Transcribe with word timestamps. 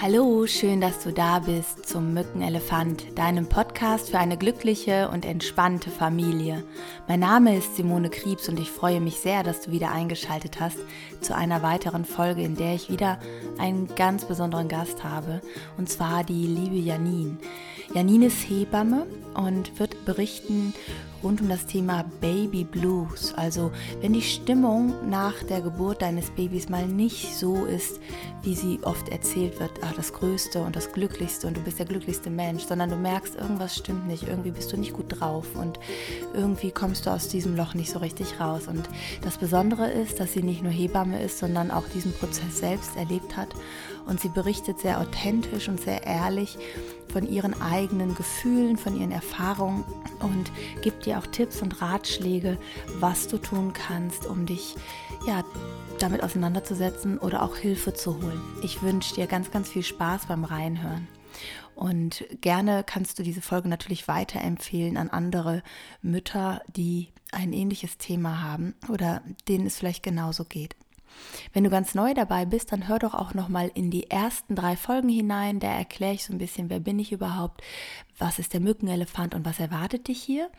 Hallo, 0.00 0.46
schön, 0.46 0.80
dass 0.80 1.02
du 1.02 1.12
da 1.12 1.40
bist 1.40 1.88
zum 1.88 2.14
Mückenelefant, 2.14 3.18
deinem 3.18 3.48
Podcast 3.48 4.10
für 4.10 4.20
eine 4.20 4.36
glückliche 4.36 5.08
und 5.08 5.24
entspannte 5.24 5.90
Familie. 5.90 6.62
Mein 7.08 7.18
Name 7.18 7.56
ist 7.56 7.74
Simone 7.74 8.08
Kriebs 8.08 8.48
und 8.48 8.60
ich 8.60 8.70
freue 8.70 9.00
mich 9.00 9.18
sehr, 9.18 9.42
dass 9.42 9.62
du 9.62 9.72
wieder 9.72 9.90
eingeschaltet 9.90 10.60
hast 10.60 10.78
zu 11.20 11.34
einer 11.34 11.64
weiteren 11.64 12.04
Folge, 12.04 12.42
in 12.42 12.54
der 12.54 12.76
ich 12.76 12.90
wieder 12.90 13.18
einen 13.58 13.92
ganz 13.96 14.24
besonderen 14.24 14.68
Gast 14.68 15.02
habe, 15.02 15.42
und 15.78 15.88
zwar 15.88 16.22
die 16.22 16.46
liebe 16.46 16.76
Janine. 16.76 17.36
Janine 17.92 18.26
ist 18.26 18.48
Hebamme 18.48 19.04
und 19.34 19.80
wird 19.80 19.87
berichten 20.08 20.72
rund 21.22 21.42
um 21.42 21.50
das 21.50 21.66
Thema 21.66 22.04
Baby 22.22 22.64
Blues. 22.64 23.34
Also 23.36 23.70
wenn 24.00 24.14
die 24.14 24.22
Stimmung 24.22 25.10
nach 25.10 25.42
der 25.42 25.60
Geburt 25.60 26.00
deines 26.00 26.30
Babys 26.30 26.70
mal 26.70 26.86
nicht 26.86 27.34
so 27.34 27.66
ist, 27.66 28.00
wie 28.42 28.54
sie 28.54 28.78
oft 28.84 29.10
erzählt 29.10 29.60
wird, 29.60 29.72
ach, 29.82 29.92
das 29.94 30.14
Größte 30.14 30.62
und 30.62 30.76
das 30.76 30.92
Glücklichste 30.92 31.46
und 31.46 31.58
du 31.58 31.60
bist 31.60 31.78
der 31.78 31.86
glücklichste 31.86 32.30
Mensch, 32.30 32.64
sondern 32.64 32.88
du 32.88 32.96
merkst, 32.96 33.34
irgendwas 33.34 33.76
stimmt 33.76 34.06
nicht, 34.06 34.22
irgendwie 34.26 34.50
bist 34.50 34.72
du 34.72 34.78
nicht 34.78 34.94
gut 34.94 35.20
drauf 35.20 35.44
und 35.56 35.78
irgendwie 36.32 36.70
kommst 36.70 37.04
du 37.04 37.10
aus 37.10 37.28
diesem 37.28 37.54
Loch 37.54 37.74
nicht 37.74 37.90
so 37.90 37.98
richtig 37.98 38.40
raus. 38.40 38.66
Und 38.66 38.88
das 39.22 39.36
Besondere 39.36 39.90
ist, 39.90 40.20
dass 40.20 40.32
sie 40.32 40.42
nicht 40.42 40.62
nur 40.62 40.72
Hebamme 40.72 41.22
ist, 41.22 41.38
sondern 41.38 41.70
auch 41.70 41.86
diesen 41.92 42.14
Prozess 42.14 42.60
selbst 42.60 42.96
erlebt 42.96 43.36
hat 43.36 43.48
und 44.06 44.20
sie 44.20 44.30
berichtet 44.30 44.80
sehr 44.80 45.00
authentisch 45.00 45.68
und 45.68 45.80
sehr 45.80 46.04
ehrlich 46.04 46.56
von 47.10 47.28
ihren 47.28 47.60
eigenen 47.60 48.14
Gefühlen, 48.14 48.76
von 48.76 48.98
ihren 48.98 49.12
Erfahrungen 49.12 49.84
und 50.20 50.50
gibt 50.82 51.06
dir 51.06 51.18
auch 51.18 51.26
Tipps 51.26 51.62
und 51.62 51.80
Ratschläge, 51.80 52.58
was 53.00 53.28
du 53.28 53.38
tun 53.38 53.72
kannst, 53.72 54.26
um 54.26 54.46
dich 54.46 54.76
ja 55.26 55.44
damit 55.98 56.22
auseinanderzusetzen 56.22 57.18
oder 57.18 57.42
auch 57.42 57.56
Hilfe 57.56 57.92
zu 57.92 58.20
holen. 58.22 58.40
Ich 58.62 58.82
wünsche 58.82 59.14
dir 59.14 59.26
ganz, 59.26 59.50
ganz 59.50 59.68
viel 59.68 59.82
Spaß 59.82 60.26
beim 60.26 60.44
Reinhören. 60.44 61.08
Und 61.74 62.24
gerne 62.40 62.82
kannst 62.84 63.18
du 63.18 63.22
diese 63.22 63.40
Folge 63.40 63.68
natürlich 63.68 64.08
weiterempfehlen 64.08 64.96
an 64.96 65.10
andere 65.10 65.62
Mütter, 66.02 66.60
die 66.76 67.12
ein 67.30 67.52
ähnliches 67.52 67.98
Thema 67.98 68.42
haben 68.42 68.74
oder 68.88 69.22
denen 69.46 69.66
es 69.66 69.76
vielleicht 69.76 70.02
genauso 70.02 70.44
geht. 70.44 70.74
Wenn 71.52 71.64
du 71.64 71.70
ganz 71.70 71.94
neu 71.94 72.14
dabei 72.14 72.44
bist, 72.44 72.72
dann 72.72 72.88
hör 72.88 72.98
doch 72.98 73.14
auch 73.14 73.34
noch 73.34 73.48
mal 73.48 73.70
in 73.74 73.90
die 73.90 74.10
ersten 74.10 74.54
drei 74.54 74.76
Folgen 74.76 75.08
hinein. 75.08 75.60
Da 75.60 75.68
erkläre 75.68 76.14
ich 76.14 76.24
so 76.24 76.32
ein 76.32 76.38
bisschen, 76.38 76.70
wer 76.70 76.80
bin 76.80 76.98
ich 76.98 77.12
überhaupt, 77.12 77.62
was 78.18 78.38
ist 78.38 78.52
der 78.52 78.60
Mückenelefant 78.60 79.34
und 79.34 79.44
was 79.44 79.60
erwartet 79.60 80.08
dich 80.08 80.22
hier. 80.22 80.50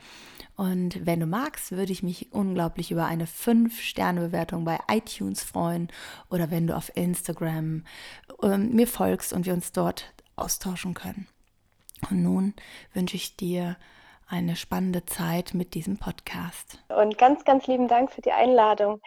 Und 0.55 1.05
wenn 1.05 1.19
du 1.19 1.25
magst, 1.25 1.71
würde 1.71 1.91
ich 1.91 2.03
mich 2.03 2.33
unglaublich 2.33 2.91
über 2.91 3.05
eine 3.05 3.25
5-Sterne-Bewertung 3.25 4.65
bei 4.65 4.79
iTunes 4.91 5.43
freuen 5.43 5.87
oder 6.29 6.51
wenn 6.51 6.67
du 6.67 6.75
auf 6.75 6.91
Instagram 6.95 7.85
ähm, 8.43 8.75
mir 8.75 8.87
folgst 8.87 9.31
und 9.31 9.45
wir 9.45 9.53
uns 9.53 9.71
dort 9.71 10.13
austauschen 10.35 10.93
können. 10.93 11.27
Und 12.09 12.23
nun 12.23 12.53
wünsche 12.93 13.15
ich 13.15 13.35
dir 13.35 13.77
eine 14.29 14.55
spannende 14.55 15.05
Zeit 15.05 15.53
mit 15.53 15.73
diesem 15.73 15.97
Podcast. 15.97 16.77
Und 16.89 17.17
ganz, 17.17 17.43
ganz 17.45 17.65
lieben 17.67 17.87
Dank 17.87 18.11
für 18.11 18.21
die 18.21 18.31
Einladung. 18.31 19.01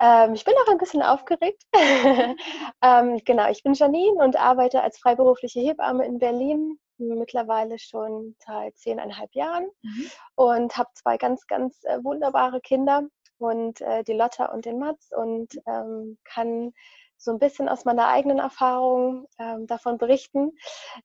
Ähm, 0.00 0.34
ich 0.34 0.44
bin 0.44 0.54
auch 0.54 0.70
ein 0.70 0.78
bisschen 0.78 1.02
aufgeregt. 1.02 1.62
ähm, 2.82 3.20
genau, 3.24 3.50
ich 3.50 3.62
bin 3.62 3.74
Janine 3.74 4.22
und 4.22 4.36
arbeite 4.36 4.82
als 4.82 4.98
freiberufliche 4.98 5.60
Hebamme 5.60 6.06
in 6.06 6.18
Berlin 6.18 6.78
mittlerweile 6.98 7.78
schon 7.78 8.36
seit 8.38 8.76
zehneinhalb 8.76 9.34
Jahren 9.34 9.68
mhm. 9.82 10.10
und 10.34 10.76
habe 10.76 10.90
zwei 10.94 11.16
ganz, 11.16 11.46
ganz 11.46 11.82
äh, 11.84 11.98
wunderbare 12.04 12.60
Kinder 12.60 13.04
und 13.38 13.80
äh, 13.80 14.04
die 14.04 14.12
Lotta 14.12 14.46
und 14.46 14.66
den 14.66 14.78
Mats 14.78 15.10
und 15.10 15.48
ähm, 15.66 16.18
kann 16.24 16.72
so 17.20 17.30
ein 17.32 17.38
bisschen 17.38 17.68
aus 17.68 17.84
meiner 17.84 18.08
eigenen 18.08 18.38
Erfahrung 18.38 19.26
ähm, 19.38 19.66
davon 19.66 19.98
berichten, 19.98 20.52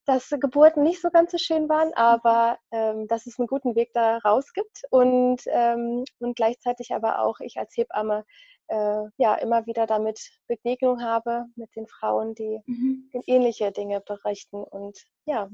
dass 0.06 0.30
Geburten 0.30 0.82
nicht 0.82 1.02
so 1.02 1.10
ganz 1.10 1.32
so 1.32 1.38
schön 1.38 1.68
waren, 1.68 1.94
aber 1.94 2.58
ähm, 2.72 3.08
dass 3.08 3.26
es 3.26 3.38
einen 3.38 3.48
guten 3.48 3.76
Weg 3.76 3.92
da 3.94 4.18
raus 4.20 4.54
gibt 4.54 4.84
und, 4.92 5.42
ähm, 5.48 6.06
und 6.20 6.36
gleichzeitig 6.36 6.94
aber 6.94 7.20
auch 7.20 7.40
ich 7.42 7.58
als 7.58 7.76
Hebamme 7.76 8.24
äh, 8.68 9.04
ja 9.18 9.36
immer 9.36 9.66
wieder 9.66 9.86
damit 9.88 10.20
Begegnung 10.48 11.04
habe 11.04 11.46
mit 11.56 11.76
den 11.76 11.88
Frauen, 11.88 12.34
die 12.34 12.60
mhm. 12.66 13.10
ähnliche 13.28 13.72
Dinge 13.72 14.00
berichten 14.00 14.64
und 14.64 14.98
ja, 15.26 15.50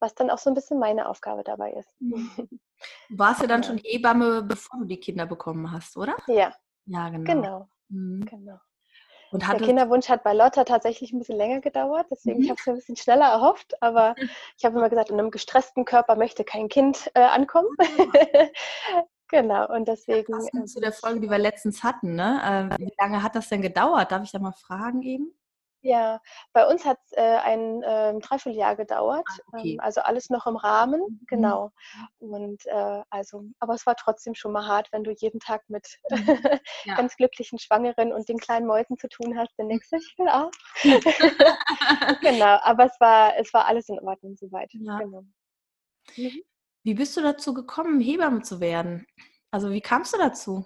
was 0.00 0.14
dann 0.14 0.30
auch 0.30 0.38
so 0.38 0.50
ein 0.50 0.54
bisschen 0.54 0.78
meine 0.78 1.08
Aufgabe 1.08 1.44
dabei 1.44 1.72
ist. 1.72 1.94
Mhm. 2.00 2.30
Du 3.10 3.18
warst 3.18 3.42
ja 3.42 3.46
dann 3.46 3.60
ja. 3.60 3.68
schon 3.68 3.76
Hebamme, 3.84 4.42
bevor 4.42 4.80
du 4.80 4.86
die 4.86 4.98
Kinder 4.98 5.26
bekommen 5.26 5.70
hast, 5.70 5.98
oder? 5.98 6.16
Ja. 6.26 6.54
Ja, 6.86 7.10
genau. 7.10 7.24
Genau. 7.24 7.68
Mhm. 7.90 8.24
genau. 8.24 8.58
Und 9.30 9.46
der 9.46 9.56
Kinderwunsch 9.58 10.08
hat 10.08 10.24
bei 10.24 10.32
Lotta 10.32 10.64
tatsächlich 10.64 11.12
ein 11.12 11.18
bisschen 11.18 11.36
länger 11.36 11.60
gedauert, 11.60 12.06
deswegen 12.10 12.38
mhm. 12.38 12.44
ich 12.44 12.50
habe 12.50 12.58
es 12.58 12.66
mir 12.66 12.72
ein 12.72 12.76
bisschen 12.76 12.96
schneller 12.96 13.26
erhofft, 13.26 13.80
aber 13.82 14.14
ich 14.58 14.64
habe 14.64 14.78
immer 14.78 14.88
gesagt, 14.88 15.10
in 15.10 15.18
einem 15.18 15.30
gestressten 15.30 15.84
Körper 15.84 16.16
möchte 16.16 16.44
kein 16.44 16.68
Kind 16.68 17.10
äh, 17.14 17.20
ankommen. 17.20 17.68
genau, 19.28 19.72
und 19.72 19.86
deswegen. 19.86 20.32
Ja, 20.52 20.64
zu 20.64 20.80
der 20.80 20.92
Folge, 20.92 21.20
die 21.20 21.30
wir 21.30 21.38
letztens 21.38 21.84
hatten, 21.84 22.14
ne? 22.14 22.70
Äh, 22.78 22.78
wie 22.78 22.92
lange 22.98 23.22
hat 23.22 23.36
das 23.36 23.48
denn 23.48 23.62
gedauert? 23.62 24.10
Darf 24.10 24.22
ich 24.24 24.32
da 24.32 24.38
mal 24.38 24.52
fragen 24.52 25.02
eben? 25.02 25.32
Ja, 25.82 26.20
bei 26.52 26.66
uns 26.66 26.84
hat 26.84 26.98
es 27.06 27.12
äh, 27.12 27.20
ein 27.20 27.82
ähm, 27.86 28.20
Dreivierteljahr 28.20 28.76
gedauert. 28.76 29.26
Ah, 29.26 29.38
okay. 29.52 29.72
ähm, 29.72 29.80
also 29.80 30.02
alles 30.02 30.28
noch 30.28 30.46
im 30.46 30.56
Rahmen, 30.56 31.00
mhm. 31.00 31.20
genau. 31.26 31.72
Und 32.18 32.66
äh, 32.66 33.02
also, 33.08 33.44
aber 33.60 33.74
es 33.74 33.86
war 33.86 33.96
trotzdem 33.96 34.34
schon 34.34 34.52
mal 34.52 34.66
hart, 34.66 34.88
wenn 34.92 35.04
du 35.04 35.12
jeden 35.12 35.40
Tag 35.40 35.62
mit 35.68 35.98
mhm. 36.10 36.18
ja. 36.84 36.94
ganz 36.96 37.16
glücklichen 37.16 37.58
Schwangeren 37.58 38.12
und 38.12 38.28
den 38.28 38.38
kleinen 38.38 38.66
Mäusen 38.66 38.98
zu 38.98 39.08
tun 39.08 39.38
hast. 39.38 39.56
Der 39.58 39.64
nächste, 39.64 39.96
ich 39.96 40.14
will 40.18 40.28
auch. 40.28 40.50
genau, 42.20 42.58
aber 42.62 42.84
es 42.84 43.00
war, 43.00 43.36
es 43.38 43.52
war 43.54 43.66
alles 43.66 43.88
in 43.88 43.98
Ordnung 44.00 44.36
soweit. 44.36 44.70
Ja. 44.82 44.98
Genau. 44.98 45.24
Mhm. 46.16 46.42
Wie 46.84 46.94
bist 46.94 47.16
du 47.16 47.20
dazu 47.20 47.52
gekommen, 47.52 48.00
Hebamme 48.00 48.40
zu 48.42 48.60
werden? 48.60 49.06
Also 49.50 49.70
wie 49.70 49.80
kamst 49.80 50.14
du 50.14 50.18
dazu? 50.18 50.64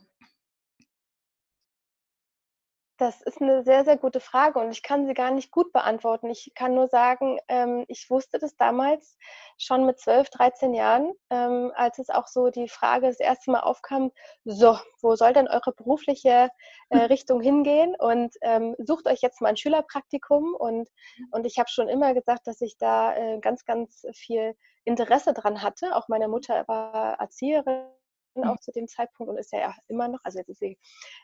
Das 2.96 3.22
ist 3.22 3.42
eine 3.42 3.64
sehr, 3.64 3.84
sehr 3.84 3.96
gute 3.96 4.20
Frage 4.20 4.60
und 4.60 4.70
ich 4.70 4.84
kann 4.84 5.04
sie 5.06 5.14
gar 5.14 5.32
nicht 5.32 5.50
gut 5.50 5.72
beantworten. 5.72 6.30
Ich 6.30 6.52
kann 6.54 6.74
nur 6.74 6.86
sagen, 6.86 7.40
ähm, 7.48 7.84
ich 7.88 8.08
wusste 8.08 8.38
das 8.38 8.56
damals 8.56 9.18
schon 9.58 9.84
mit 9.84 9.98
12, 9.98 10.30
13 10.30 10.74
Jahren, 10.74 11.12
ähm, 11.28 11.72
als 11.74 11.98
es 11.98 12.08
auch 12.08 12.28
so 12.28 12.50
die 12.50 12.68
Frage 12.68 13.08
das 13.08 13.18
erste 13.18 13.50
Mal 13.50 13.60
aufkam, 13.60 14.12
so, 14.44 14.78
wo 15.02 15.16
soll 15.16 15.32
denn 15.32 15.48
eure 15.48 15.72
berufliche 15.72 16.50
äh, 16.90 16.98
Richtung 17.10 17.40
hingehen? 17.40 17.96
Und 17.98 18.36
ähm, 18.42 18.76
sucht 18.78 19.08
euch 19.08 19.22
jetzt 19.22 19.40
mal 19.40 19.48
ein 19.48 19.56
Schülerpraktikum. 19.56 20.54
Und, 20.54 20.88
und 21.32 21.46
ich 21.46 21.58
habe 21.58 21.68
schon 21.70 21.88
immer 21.88 22.14
gesagt, 22.14 22.46
dass 22.46 22.60
ich 22.60 22.78
da 22.78 23.16
äh, 23.16 23.40
ganz, 23.40 23.64
ganz 23.64 24.06
viel 24.14 24.54
Interesse 24.84 25.34
dran 25.34 25.62
hatte. 25.62 25.96
Auch 25.96 26.06
meine 26.06 26.28
Mutter 26.28 26.62
war 26.68 27.18
Erzieherin 27.18 27.86
Mhm. 27.86 28.03
Auch 28.42 28.58
zu 28.58 28.72
dem 28.72 28.88
Zeitpunkt 28.88 29.30
und 29.30 29.38
ist 29.38 29.52
ja 29.52 29.74
immer 29.88 30.08
noch, 30.08 30.20
also 30.24 30.38
jetzt 30.38 30.48
ist 30.48 30.58
sie, 30.58 30.78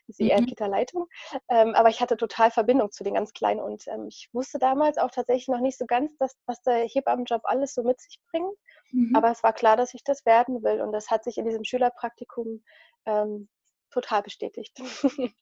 ist 0.06 0.19
sie 0.19 0.28
eher 0.28 0.41
mhm. 0.41 0.47
Kita-Leitung, 0.47 1.06
ähm, 1.48 1.75
aber 1.75 1.88
ich 1.88 2.00
hatte 2.00 2.16
total 2.16 2.50
Verbindung 2.50 2.93
zu 2.93 3.03
den 3.03 3.15
ganz 3.15 3.32
Kleinen 3.32 3.60
und 3.60 3.87
ähm, 3.88 4.06
ich 4.09 4.28
wusste 4.32 4.59
damals 4.59 4.98
auch 4.98 5.10
tatsächlich 5.10 5.48
noch 5.48 5.60
nicht 5.60 5.78
so 5.78 5.87
ganz, 5.87 6.16
dass, 6.19 6.37
was 6.47 6.62
der 6.62 6.87
Hebammenjob 6.87 7.43
alles 7.44 7.75
so 7.75 7.82
mit 7.82 8.00
sich 8.00 8.21
bringt, 8.31 8.54
mhm. 8.93 9.15
aber 9.16 9.31
es 9.31 9.43
war 9.43 9.53
klar, 9.53 9.76
dass 9.76 9.94
ich 9.94 10.04
das 10.04 10.25
werden 10.26 10.62
will 10.62 10.81
und 10.81 10.93
das 10.93 11.10
hat 11.10 11.25
sich 11.25 11.38
in 11.38 11.44
diesem 11.44 11.65
Schülerpraktikum 11.65 12.62
ähm, 13.06 13.48
total 13.91 14.22
bestätigt. 14.22 14.78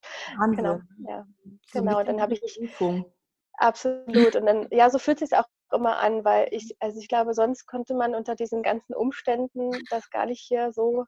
genau, 0.56 0.80
ja. 1.06 1.26
So 1.70 1.80
genau, 1.80 2.02
dann 2.02 2.20
habe 2.20 2.32
ich 2.32 2.40
Absolut. 3.58 4.36
Und 4.36 4.46
dann, 4.46 4.68
ja, 4.70 4.88
so 4.88 4.98
fühlt 4.98 5.20
es 5.20 5.30
sich 5.30 5.38
auch 5.38 5.48
immer 5.72 5.98
an, 5.98 6.24
weil 6.24 6.48
ich, 6.52 6.76
also 6.80 6.98
ich 7.00 7.08
glaube, 7.08 7.34
sonst 7.34 7.66
konnte 7.66 7.94
man 7.94 8.14
unter 8.14 8.34
diesen 8.34 8.62
ganzen 8.62 8.94
Umständen 8.94 9.70
das 9.90 10.10
gar 10.10 10.26
nicht 10.26 10.40
hier 10.40 10.72
so 10.72 11.04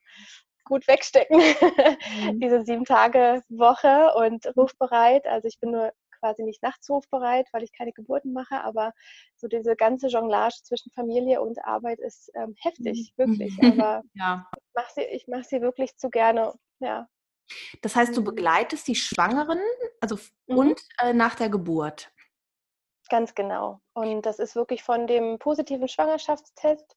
gut 0.64 0.86
wegstecken. 0.86 1.40
Mhm. 2.10 2.40
Diese 2.40 2.64
sieben 2.64 2.84
Tage 2.84 3.42
Woche 3.48 4.12
und 4.14 4.46
rufbereit. 4.56 5.26
Also 5.26 5.48
ich 5.48 5.58
bin 5.60 5.70
nur 5.70 5.92
quasi 6.20 6.42
nicht 6.42 6.62
nachts 6.62 6.88
rufbereit, 6.90 7.46
weil 7.52 7.62
ich 7.62 7.72
keine 7.72 7.92
Geburten 7.92 8.32
mache, 8.32 8.62
aber 8.62 8.92
so 9.36 9.48
diese 9.48 9.74
ganze 9.74 10.08
Jonglage 10.08 10.62
zwischen 10.62 10.92
Familie 10.92 11.40
und 11.40 11.64
Arbeit 11.64 11.98
ist 11.98 12.30
ähm, 12.34 12.54
heftig, 12.60 13.12
mhm. 13.16 13.22
wirklich. 13.22 13.56
Aber 13.62 14.02
ja. 14.14 14.48
ich 14.56 14.74
mache 14.74 14.92
sie, 14.94 15.24
mach 15.28 15.44
sie 15.44 15.60
wirklich 15.60 15.96
zu 15.96 16.10
gerne. 16.10 16.52
Ja. 16.80 17.08
Das 17.82 17.96
heißt, 17.96 18.16
du 18.16 18.20
mhm. 18.20 18.26
begleitest 18.26 18.86
die 18.88 18.94
Schwangeren 18.94 19.60
also 20.00 20.16
mhm. 20.46 20.56
und 20.56 20.80
äh, 20.98 21.12
nach 21.12 21.34
der 21.34 21.48
Geburt. 21.48 22.12
Ganz 23.08 23.34
genau. 23.34 23.80
Und 23.92 24.22
das 24.22 24.38
ist 24.38 24.54
wirklich 24.54 24.84
von 24.84 25.08
dem 25.08 25.38
positiven 25.40 25.88
Schwangerschaftstest 25.88 26.96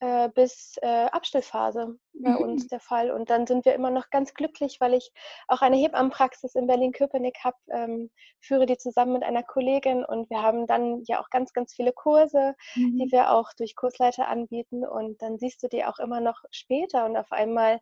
äh, 0.00 0.28
bis 0.30 0.76
äh, 0.82 1.06
Abstillphase 1.06 1.98
bei 2.14 2.30
mhm. 2.30 2.36
uns 2.36 2.68
der 2.68 2.80
Fall. 2.80 3.10
Und 3.10 3.30
dann 3.30 3.46
sind 3.46 3.64
wir 3.64 3.74
immer 3.74 3.90
noch 3.90 4.10
ganz 4.10 4.34
glücklich, 4.34 4.78
weil 4.80 4.94
ich 4.94 5.12
auch 5.46 5.60
eine 5.60 5.76
Hebammenpraxis 5.76 6.54
in 6.54 6.66
Berlin-Köpenick 6.66 7.38
habe, 7.44 7.56
ähm, 7.70 8.10
führe 8.40 8.66
die 8.66 8.78
zusammen 8.78 9.12
mit 9.12 9.22
einer 9.22 9.42
Kollegin 9.42 10.04
und 10.04 10.30
wir 10.30 10.42
haben 10.42 10.66
dann 10.66 11.02
ja 11.06 11.20
auch 11.20 11.30
ganz, 11.30 11.52
ganz 11.52 11.74
viele 11.74 11.92
Kurse, 11.92 12.54
mhm. 12.74 12.98
die 12.98 13.12
wir 13.12 13.30
auch 13.30 13.50
durch 13.56 13.76
Kursleiter 13.76 14.28
anbieten. 14.28 14.86
Und 14.86 15.20
dann 15.22 15.38
siehst 15.38 15.62
du 15.62 15.68
die 15.68 15.84
auch 15.84 15.98
immer 15.98 16.20
noch 16.20 16.42
später 16.50 17.04
und 17.04 17.16
auf 17.16 17.30
einmal 17.32 17.78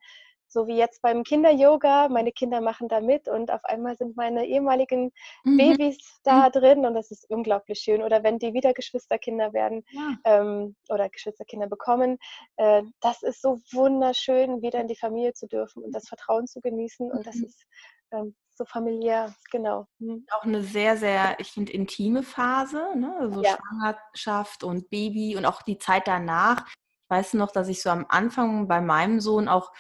so 0.49 0.67
wie 0.67 0.77
jetzt 0.77 1.03
beim 1.03 1.25
Kinder-Yoga, 1.25 2.09
meine 2.09 2.33
Kinder 2.33 2.61
machen 2.61 2.89
da 2.89 3.00
mit 3.00 3.29
und 3.29 3.50
auf 3.50 3.65
einmal 3.65 3.97
sind 3.97 4.17
meine 4.17 4.47
ehemaligen 4.47 5.12
mhm. 5.45 5.56
Babys 5.56 6.21
da 6.25 6.47
mhm. 6.47 6.53
drin 6.53 6.87
und 6.87 6.95
das 6.95 7.11
ist 7.11 7.29
unglaublich 7.31 7.81
schön. 7.81 8.03
Oder 8.03 8.23
wenn 8.23 8.39
die 8.39 8.55
wieder 8.55 8.73
Geschwisterkinder 8.73 9.53
werden 9.53 9.85
ja. 9.91 10.17
ähm, 10.25 10.77
oder 10.89 11.09
Geschwisterkinder 11.09 11.69
bekommen, 11.69 12.19
äh, 12.56 12.83
das 13.00 13.23
ist 13.23 13.43
so 13.43 13.61
wunderschön, 13.73 14.62
wieder 14.62 14.81
in 14.81 14.89
die 14.89 14.97
Familie 14.97 15.35
zu 15.35 15.47
dürfen 15.47 15.85
und 15.85 15.95
das 15.95 16.09
Vertrauen 16.09 16.47
zu 16.47 16.61
genießen 16.61 17.11
und 17.11 17.27
das 17.27 17.37
mhm. 17.37 17.45
ist 17.45 17.67
ähm, 18.12 18.35
so 18.59 18.65
familiär, 18.65 19.35
genau. 19.50 19.87
Mhm. 19.99 20.27
Auch 20.31 20.45
eine 20.45 20.62
sehr, 20.62 20.97
sehr, 20.97 21.39
ich 21.39 21.53
finde, 21.53 21.73
intime 21.73 22.23
Phase, 22.23 22.93
ne? 22.97 23.15
so 23.21 23.27
also 23.27 23.43
ja. 23.43 23.56
Schwangerschaft 23.56 24.65
und 24.65 24.91
Baby 24.91 25.37
und 25.37 25.47
auch 25.47 25.62
die 25.62 25.79
Zeit 25.79 26.09
danach. 26.09 26.67
Ich 26.67 27.11
weiß 27.11 27.35
noch, 27.35 27.53
dass 27.53 27.69
ich 27.69 27.81
so 27.81 27.91
am 27.91 28.05
Anfang 28.09 28.69
bei 28.69 28.81
meinem 28.81 29.21
Sohn 29.21 29.49
auch 29.49 29.73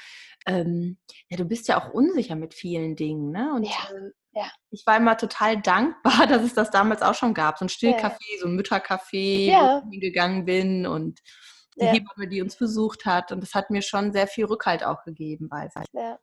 ähm, 0.48 0.96
ja, 1.28 1.36
du 1.36 1.44
bist 1.44 1.68
ja 1.68 1.78
auch 1.78 1.92
unsicher 1.92 2.34
mit 2.34 2.54
vielen 2.54 2.96
Dingen, 2.96 3.30
ne? 3.30 3.52
Und 3.54 3.64
ja, 3.64 3.94
äh, 3.94 4.10
ja. 4.32 4.50
ich 4.70 4.84
war 4.86 4.96
immer 4.96 5.16
total 5.16 5.60
dankbar, 5.60 6.26
dass 6.26 6.42
es 6.42 6.54
das 6.54 6.70
damals 6.70 7.02
auch 7.02 7.14
schon 7.14 7.34
gab. 7.34 7.58
So 7.58 7.66
ein 7.66 7.68
Stillcafé, 7.68 8.16
ja. 8.18 8.38
so 8.40 8.48
ein 8.48 8.58
Müttercafé, 8.58 9.52
wo 9.84 9.90
ich 9.92 10.00
gegangen 10.00 10.44
bin 10.46 10.86
und 10.86 11.20
die. 11.76 11.92
Hebamme, 11.92 12.28
die 12.28 12.42
uns 12.42 12.56
besucht 12.56 13.04
hat. 13.04 13.30
Und 13.30 13.42
das 13.42 13.54
hat 13.54 13.70
mir 13.70 13.82
schon 13.82 14.12
sehr 14.12 14.26
viel 14.26 14.46
Rückhalt 14.46 14.82
auch 14.82 15.04
gegeben, 15.04 15.48
ich. 15.52 16.00
Ja. 16.00 16.18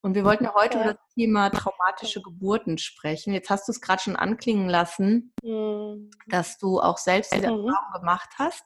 Und 0.00 0.16
wir 0.16 0.24
wollten 0.24 0.44
ja 0.44 0.54
heute 0.54 0.78
über 0.78 0.94
das 0.94 1.14
Thema 1.14 1.50
traumatische 1.50 2.22
Geburten 2.22 2.76
sprechen. 2.76 3.34
Jetzt 3.34 3.50
hast 3.50 3.68
du 3.68 3.72
es 3.72 3.80
gerade 3.80 4.02
schon 4.02 4.16
anklingen 4.16 4.68
lassen, 4.68 5.32
mhm. 5.44 6.10
dass 6.26 6.58
du 6.58 6.80
auch 6.80 6.98
selbst 6.98 7.32
diese 7.32 7.52
mhm. 7.52 7.68
Erfahrung 7.68 8.00
gemacht 8.00 8.30
hast 8.36 8.64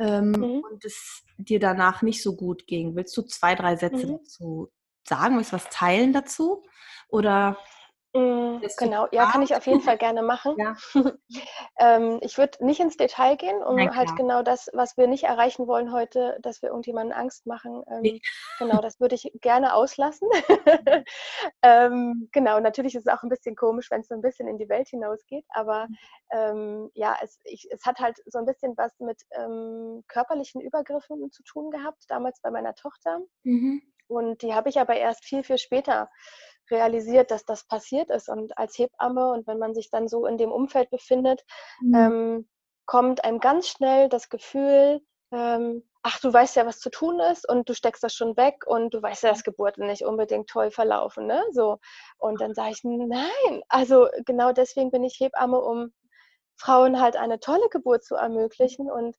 ähm, 0.00 0.30
mhm. 0.30 0.64
und 0.70 0.84
es 0.84 1.22
dir 1.36 1.60
danach 1.60 2.02
nicht 2.02 2.22
so 2.22 2.34
gut 2.34 2.66
ging. 2.66 2.96
Willst 2.96 3.16
du 3.16 3.22
zwei, 3.22 3.54
drei 3.54 3.76
Sätze 3.76 4.06
mhm. 4.06 4.18
dazu 4.18 4.72
sagen? 5.06 5.36
Willst 5.36 5.52
du 5.52 5.56
was 5.56 5.68
teilen 5.70 6.12
dazu? 6.12 6.64
Oder 7.08 7.58
Mm, 8.12 8.58
genau, 8.76 9.06
ja, 9.12 9.30
kann 9.30 9.42
ich 9.42 9.54
auf 9.54 9.66
jeden 9.66 9.82
Fall 9.82 9.96
gerne 9.96 10.22
machen. 10.22 10.56
Ja. 10.58 10.76
ähm, 11.78 12.18
ich 12.22 12.38
würde 12.38 12.64
nicht 12.64 12.80
ins 12.80 12.96
Detail 12.96 13.36
gehen, 13.36 13.62
um 13.62 13.76
Nein, 13.76 13.94
halt 13.94 14.16
genau 14.16 14.42
das, 14.42 14.68
was 14.72 14.96
wir 14.96 15.06
nicht 15.06 15.24
erreichen 15.24 15.68
wollen 15.68 15.92
heute, 15.92 16.36
dass 16.42 16.60
wir 16.60 16.70
irgendjemanden 16.70 17.12
Angst 17.12 17.46
machen. 17.46 17.84
Ähm, 17.88 18.00
nee. 18.02 18.20
Genau, 18.58 18.80
das 18.80 18.98
würde 18.98 19.14
ich 19.14 19.30
gerne 19.40 19.74
auslassen. 19.74 20.28
ähm, 21.62 22.28
genau, 22.32 22.58
natürlich 22.58 22.96
ist 22.96 23.06
es 23.06 23.12
auch 23.12 23.22
ein 23.22 23.28
bisschen 23.28 23.54
komisch, 23.54 23.92
wenn 23.92 24.00
es 24.00 24.08
so 24.08 24.14
ein 24.14 24.22
bisschen 24.22 24.48
in 24.48 24.58
die 24.58 24.68
Welt 24.68 24.88
hinausgeht, 24.88 25.44
aber 25.50 25.86
mhm. 25.86 25.96
ähm, 26.32 26.90
ja, 26.94 27.16
es, 27.22 27.38
ich, 27.44 27.68
es, 27.70 27.84
hat 27.86 28.00
halt 28.00 28.18
so 28.26 28.38
ein 28.40 28.46
bisschen 28.46 28.76
was 28.76 28.98
mit 28.98 29.22
ähm, 29.30 30.02
körperlichen 30.08 30.60
Übergriffen 30.60 31.30
zu 31.30 31.44
tun 31.44 31.70
gehabt, 31.70 32.04
damals 32.08 32.40
bei 32.40 32.50
meiner 32.50 32.74
Tochter. 32.74 33.20
Mhm. 33.44 33.82
Und 34.08 34.42
die 34.42 34.54
habe 34.54 34.68
ich 34.68 34.80
aber 34.80 34.96
erst 34.96 35.24
viel, 35.24 35.44
viel 35.44 35.58
später 35.58 36.10
realisiert, 36.70 37.30
dass 37.30 37.44
das 37.44 37.66
passiert 37.66 38.10
ist. 38.10 38.28
Und 38.28 38.56
als 38.58 38.78
Hebamme 38.78 39.30
und 39.30 39.46
wenn 39.46 39.58
man 39.58 39.74
sich 39.74 39.90
dann 39.90 40.08
so 40.08 40.26
in 40.26 40.38
dem 40.38 40.52
Umfeld 40.52 40.90
befindet, 40.90 41.42
mhm. 41.80 41.94
ähm, 41.94 42.48
kommt 42.86 43.24
einem 43.24 43.38
ganz 43.38 43.68
schnell 43.68 44.08
das 44.08 44.28
Gefühl, 44.28 45.00
ähm, 45.32 45.84
ach, 46.02 46.18
du 46.20 46.32
weißt 46.32 46.56
ja, 46.56 46.66
was 46.66 46.80
zu 46.80 46.90
tun 46.90 47.20
ist 47.20 47.48
und 47.48 47.68
du 47.68 47.74
steckst 47.74 48.02
das 48.02 48.14
schon 48.14 48.36
weg 48.36 48.64
und 48.66 48.94
du 48.94 49.02
weißt 49.02 49.22
ja, 49.22 49.30
dass 49.30 49.44
Geburten 49.44 49.86
nicht 49.86 50.04
unbedingt 50.04 50.48
toll 50.48 50.70
verlaufen, 50.70 51.26
ne? 51.26 51.44
So. 51.52 51.78
Und 52.18 52.40
dann 52.40 52.54
sage 52.54 52.72
ich, 52.72 52.80
nein, 52.82 53.62
also 53.68 54.08
genau 54.24 54.52
deswegen 54.52 54.90
bin 54.90 55.04
ich 55.04 55.20
Hebamme, 55.20 55.60
um 55.60 55.92
Frauen 56.56 57.00
halt 57.00 57.16
eine 57.16 57.38
tolle 57.40 57.68
Geburt 57.70 58.04
zu 58.04 58.16
ermöglichen 58.16 58.90
und 58.90 59.16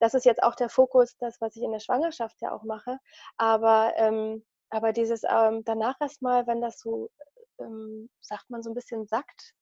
das 0.00 0.14
ist 0.14 0.24
jetzt 0.24 0.42
auch 0.42 0.54
der 0.54 0.68
Fokus, 0.68 1.16
das, 1.18 1.40
was 1.40 1.56
ich 1.56 1.62
in 1.62 1.72
der 1.72 1.80
Schwangerschaft 1.80 2.36
ja 2.42 2.52
auch 2.52 2.64
mache. 2.64 2.98
Aber 3.36 3.94
ähm, 3.96 4.44
aber 4.70 4.92
dieses 4.92 5.22
ähm, 5.28 5.62
danach 5.64 6.00
erstmal, 6.00 6.46
wenn 6.46 6.60
das 6.60 6.78
so, 6.78 7.10
ähm, 7.60 8.08
sagt 8.20 8.50
man, 8.50 8.62
so 8.62 8.70
ein 8.70 8.74
bisschen 8.74 9.06
sackt 9.06 9.54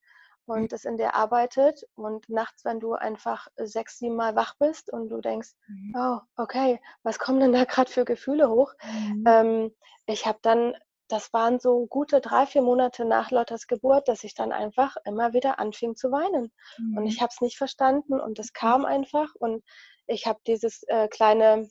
mhm. 0.46 0.54
und 0.54 0.72
es 0.72 0.84
in 0.84 0.96
dir 0.96 1.14
arbeitet 1.14 1.82
und 1.94 2.28
nachts, 2.28 2.64
wenn 2.64 2.80
du 2.80 2.94
einfach 2.94 3.48
sechs, 3.56 3.98
sieben 3.98 4.16
Mal 4.16 4.36
wach 4.36 4.54
bist 4.58 4.92
und 4.92 5.08
du 5.08 5.20
denkst, 5.20 5.50
mhm. 5.68 5.94
oh, 5.96 6.18
okay, 6.36 6.80
was 7.02 7.18
kommen 7.18 7.40
denn 7.40 7.52
da 7.52 7.64
gerade 7.64 7.90
für 7.90 8.04
Gefühle 8.04 8.48
hoch? 8.50 8.72
Mhm. 8.84 9.24
Ähm, 9.26 9.74
ich 10.06 10.26
habe 10.26 10.38
dann, 10.42 10.74
das 11.08 11.32
waren 11.32 11.60
so 11.60 11.86
gute 11.86 12.20
drei, 12.20 12.46
vier 12.46 12.62
Monate 12.62 13.04
nach 13.04 13.30
Lottes 13.30 13.66
Geburt, 13.66 14.08
dass 14.08 14.24
ich 14.24 14.34
dann 14.34 14.52
einfach 14.52 14.96
immer 15.04 15.32
wieder 15.32 15.58
anfing 15.58 15.94
zu 15.94 16.10
weinen. 16.10 16.52
Mhm. 16.78 16.98
Und 16.98 17.06
ich 17.06 17.20
habe 17.20 17.30
es 17.32 17.40
nicht 17.40 17.58
verstanden 17.58 18.18
und 18.20 18.38
es 18.38 18.52
kam 18.52 18.84
einfach 18.84 19.34
und 19.34 19.62
ich 20.06 20.26
habe 20.26 20.40
dieses 20.46 20.82
äh, 20.88 21.08
kleine 21.08 21.68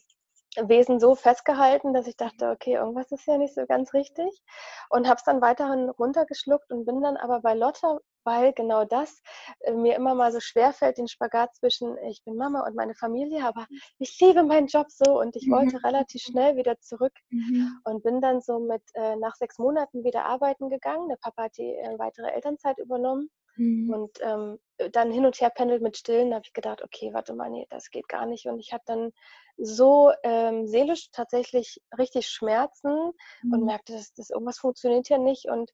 Wesen 0.60 1.00
so 1.00 1.14
festgehalten, 1.14 1.94
dass 1.94 2.06
ich 2.06 2.16
dachte, 2.16 2.50
okay, 2.50 2.74
irgendwas 2.74 3.10
ist 3.10 3.26
ja 3.26 3.38
nicht 3.38 3.54
so 3.54 3.64
ganz 3.66 3.94
richtig 3.94 4.42
und 4.90 5.06
habe 5.06 5.16
es 5.16 5.24
dann 5.24 5.40
weiterhin 5.40 5.88
runtergeschluckt 5.88 6.70
und 6.70 6.84
bin 6.84 7.00
dann 7.00 7.16
aber 7.16 7.40
bei 7.40 7.54
Lotte, 7.54 8.00
weil 8.24 8.52
genau 8.52 8.84
das 8.84 9.22
äh, 9.60 9.72
mir 9.72 9.96
immer 9.96 10.14
mal 10.14 10.30
so 10.30 10.40
schwer 10.40 10.72
fällt, 10.72 10.98
den 10.98 11.08
Spagat 11.08 11.54
zwischen 11.56 11.96
ich 12.08 12.22
bin 12.24 12.36
Mama 12.36 12.66
und 12.66 12.76
meine 12.76 12.94
Familie, 12.94 13.44
aber 13.44 13.66
ich 13.98 14.18
liebe 14.20 14.42
meinen 14.42 14.66
Job 14.66 14.90
so 14.90 15.18
und 15.18 15.36
ich 15.36 15.50
wollte 15.50 15.78
mhm. 15.78 15.84
relativ 15.86 16.22
schnell 16.22 16.56
wieder 16.56 16.78
zurück 16.80 17.14
mhm. 17.30 17.80
und 17.84 18.02
bin 18.02 18.20
dann 18.20 18.40
so 18.40 18.58
mit 18.58 18.82
äh, 18.94 19.16
nach 19.16 19.34
sechs 19.36 19.58
Monaten 19.58 20.04
wieder 20.04 20.26
arbeiten 20.26 20.68
gegangen. 20.68 21.08
Der 21.08 21.16
Papa 21.16 21.44
hat 21.44 21.56
die 21.56 21.74
äh, 21.74 21.98
weitere 21.98 22.30
Elternzeit 22.30 22.78
übernommen 22.78 23.30
Mhm. 23.56 23.92
Und 23.92 24.18
ähm, 24.20 24.58
dann 24.92 25.12
hin 25.12 25.26
und 25.26 25.40
her 25.40 25.50
pendelt 25.50 25.82
mit 25.82 25.96
Stillen, 25.96 26.34
habe 26.34 26.44
ich 26.44 26.52
gedacht, 26.52 26.82
okay, 26.82 27.12
warte 27.12 27.34
mal, 27.34 27.50
nee, 27.50 27.66
das 27.70 27.90
geht 27.90 28.08
gar 28.08 28.26
nicht. 28.26 28.46
Und 28.46 28.58
ich 28.58 28.72
hatte 28.72 28.84
dann 28.86 29.12
so 29.56 30.12
ähm, 30.22 30.66
seelisch 30.66 31.10
tatsächlich 31.10 31.80
richtig 31.98 32.28
Schmerzen 32.28 33.12
mhm. 33.42 33.52
und 33.52 33.64
merkte, 33.64 33.92
dass 33.92 34.12
das 34.14 34.30
irgendwas 34.30 34.58
funktioniert 34.58 35.06
hier 35.06 35.18
nicht. 35.18 35.46
Und 35.46 35.70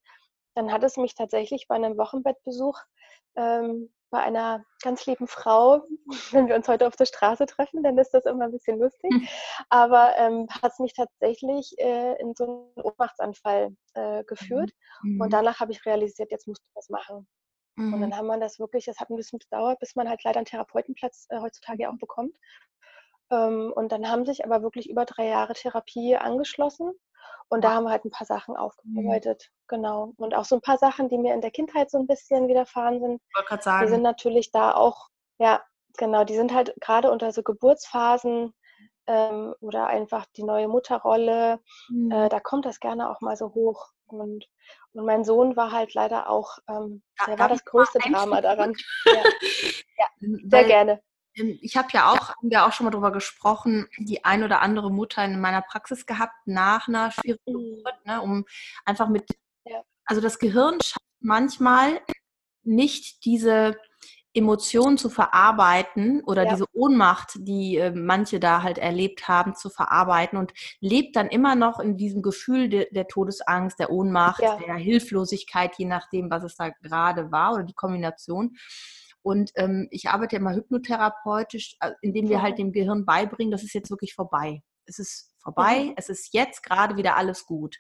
dann 0.55 0.73
hat 0.73 0.83
es 0.85 0.97
mich 0.97 1.15
tatsächlich 1.15 1.67
bei 1.69 1.77
einem 1.77 1.97
Wochenbettbesuch 1.97 2.79
ähm, 3.37 3.91
bei 4.11 4.21
einer 4.21 4.65
ganz 4.83 5.07
lieben 5.07 5.27
Frau, 5.27 5.83
wenn 6.33 6.49
wir 6.49 6.55
uns 6.55 6.69
heute 6.69 6.87
auf 6.87 6.97
der 6.97 7.05
Straße 7.05 7.47
treffen, 7.47 7.83
dann 7.83 7.99
ist 7.99 8.13
das 8.13 8.25
immer 8.25 8.45
ein 8.45 8.53
bisschen 8.53 8.79
lustig, 8.79 9.11
mhm. 9.11 9.29
aber 9.69 10.17
ähm, 10.17 10.47
hat 10.63 10.73
es 10.73 10.79
mich 10.79 10.95
tatsächlich 10.95 11.75
äh, 11.79 12.21
in 12.21 12.35
so 12.35 12.73
einen 12.77 12.85
Ohnmachtsanfall 12.85 13.77
äh, 13.95 14.25
geführt. 14.25 14.71
Mhm. 15.03 15.21
Und 15.21 15.33
danach 15.33 15.61
habe 15.61 15.73
ich 15.73 15.85
realisiert, 15.85 16.31
jetzt 16.31 16.47
musst 16.47 16.63
du 16.63 16.69
was 16.75 16.89
machen. 16.89 17.29
Mhm. 17.79 17.95
Und 17.95 18.01
dann 18.01 18.17
haben 18.17 18.27
wir 18.27 18.39
das 18.39 18.59
wirklich, 18.59 18.89
es 18.89 18.99
hat 18.99 19.11
ein 19.11 19.17
bisschen 19.17 19.39
gedauert, 19.39 19.79
bis 19.79 19.95
man 19.95 20.09
halt 20.09 20.25
leider 20.25 20.39
einen 20.39 20.47
Therapeutenplatz 20.47 21.27
äh, 21.31 21.41
heutzutage 21.41 21.89
auch 21.89 21.97
bekommt. 21.99 22.37
Ähm, 23.31 23.73
und 23.75 23.93
dann 23.93 24.09
haben 24.09 24.27
sich 24.27 24.45
aber 24.45 24.63
wirklich 24.63 24.91
über 24.91 25.05
drei 25.05 25.29
Jahre 25.29 25.55
Therapie 25.55 26.17
angeschlossen. 26.17 26.93
Und 27.51 27.65
da 27.65 27.73
haben 27.73 27.85
wir 27.85 27.91
halt 27.91 28.05
ein 28.05 28.11
paar 28.11 28.27
Sachen 28.27 28.55
mhm. 28.55 28.61
aufgearbeitet. 28.61 29.51
Mhm. 29.51 29.65
Genau. 29.69 30.13
Und 30.17 30.35
auch 30.35 30.45
so 30.45 30.57
ein 30.57 30.61
paar 30.61 30.79
Sachen, 30.79 31.09
die 31.09 31.19
mir 31.19 31.35
in 31.35 31.41
der 31.41 31.51
Kindheit 31.51 31.91
so 31.91 31.99
ein 31.99 32.07
bisschen 32.07 32.49
widerfahren 32.49 33.01
sind. 33.01 33.23
Ich 33.29 33.37
wollte 33.37 33.49
gerade 33.49 33.63
sagen. 33.63 33.87
Die 33.87 33.93
sind 33.93 34.03
natürlich 34.03 34.51
da 34.51 34.75
auch, 34.75 35.09
ja, 35.39 35.63
genau, 35.97 36.25
die 36.25 36.37
sind 36.37 36.53
halt 36.53 36.75
gerade 36.81 37.11
unter 37.11 37.32
so 37.32 37.43
Geburtsphasen 37.43 38.53
ähm, 39.06 39.55
oder 39.61 39.87
einfach 39.87 40.27
die 40.37 40.44
neue 40.44 40.69
Mutterrolle, 40.69 41.61
mhm. 41.89 42.11
äh, 42.11 42.29
da 42.29 42.41
kommt 42.41 42.67
das 42.67 42.79
gerne 42.81 43.11
auch 43.11 43.20
mal 43.20 43.37
so 43.37 43.55
hoch. 43.55 43.89
Und, 44.17 44.46
und 44.93 45.05
mein 45.05 45.24
Sohn 45.24 45.56
war 45.56 45.72
halt 45.72 45.94
leider 45.94 46.31
auch, 46.31 46.58
ähm, 46.69 47.03
der 47.27 47.38
war 47.38 47.48
das 47.48 47.65
größte 47.65 47.98
Drama 47.98 48.41
daran. 48.41 48.74
ja. 49.05 49.12
ja, 49.98 50.06
sehr 50.20 50.50
Weil, 50.50 50.67
gerne. 50.67 51.03
Ähm, 51.36 51.58
ich 51.60 51.77
habe 51.77 51.88
ja 51.93 52.10
auch, 52.10 52.31
haben 52.36 52.50
wir 52.50 52.67
auch 52.67 52.72
schon 52.72 52.84
mal 52.84 52.91
darüber 52.91 53.12
gesprochen, 53.12 53.88
die 53.98 54.24
ein 54.24 54.43
oder 54.43 54.60
andere 54.60 54.91
Mutter 54.91 55.24
in 55.24 55.41
meiner 55.41 55.62
Praxis 55.62 56.06
gehabt 56.06 56.34
nach 56.46 56.88
einer 56.88 57.10
schwierigen 57.10 57.53
mhm. 57.53 57.77
Geburt, 57.77 58.06
ne, 58.06 58.20
um 58.20 58.44
einfach 58.84 59.08
mit, 59.08 59.29
ja. 59.65 59.82
also 60.05 60.20
das 60.20 60.38
Gehirn 60.38 60.81
schafft 60.81 61.05
manchmal 61.20 62.00
nicht 62.62 63.24
diese 63.24 63.77
Emotionen 64.35 64.99
zu 64.99 65.08
verarbeiten 65.08 66.23
oder 66.25 66.44
ja. 66.44 66.51
diese 66.51 66.67
Ohnmacht, 66.73 67.32
die 67.39 67.77
äh, 67.77 67.91
manche 67.91 68.39
da 68.39 68.63
halt 68.63 68.79
erlebt 68.79 69.27
haben, 69.27 69.55
zu 69.55 69.70
verarbeiten 69.70 70.39
und 70.39 70.53
lebt 70.81 71.17
dann 71.17 71.29
immer 71.29 71.55
noch 71.55 71.81
in 71.81 71.97
diesem 71.97 72.23
Gefühl 72.23 72.69
de, 72.69 72.89
der 72.93 73.08
Todesangst, 73.08 73.79
der 73.79 73.91
Ohnmacht, 73.91 74.43
ja. 74.43 74.56
der 74.56 74.77
Hilflosigkeit, 74.77 75.75
je 75.79 75.87
nachdem, 75.87 76.31
was 76.31 76.44
es 76.44 76.56
da 76.56 76.69
gerade 76.69 77.32
war 77.32 77.55
oder 77.55 77.65
die 77.65 77.75
Kombination. 77.75 78.56
Und 79.23 79.51
ähm, 79.56 79.89
ich 79.91 80.08
arbeite 80.08 80.37
immer 80.37 80.55
hypnotherapeutisch, 80.55 81.77
äh, 81.81 81.93
indem 82.03 82.29
wir 82.29 82.43
halt 82.43 82.58
dem 82.58 82.73
Gehirn 82.73 83.05
beibringen, 83.05 83.51
das 83.51 83.63
ist 83.63 83.75
jetzt 83.75 83.91
wirklich 83.91 84.15
vorbei. 84.15 84.63
Es 84.85 84.99
ist 84.99 85.35
vorbei, 85.39 85.85
mhm. 85.85 85.94
es 85.97 86.08
ist 86.08 86.32
jetzt 86.32 86.63
gerade 86.63 86.97
wieder 86.97 87.17
alles 87.17 87.47
gut. 87.47 87.77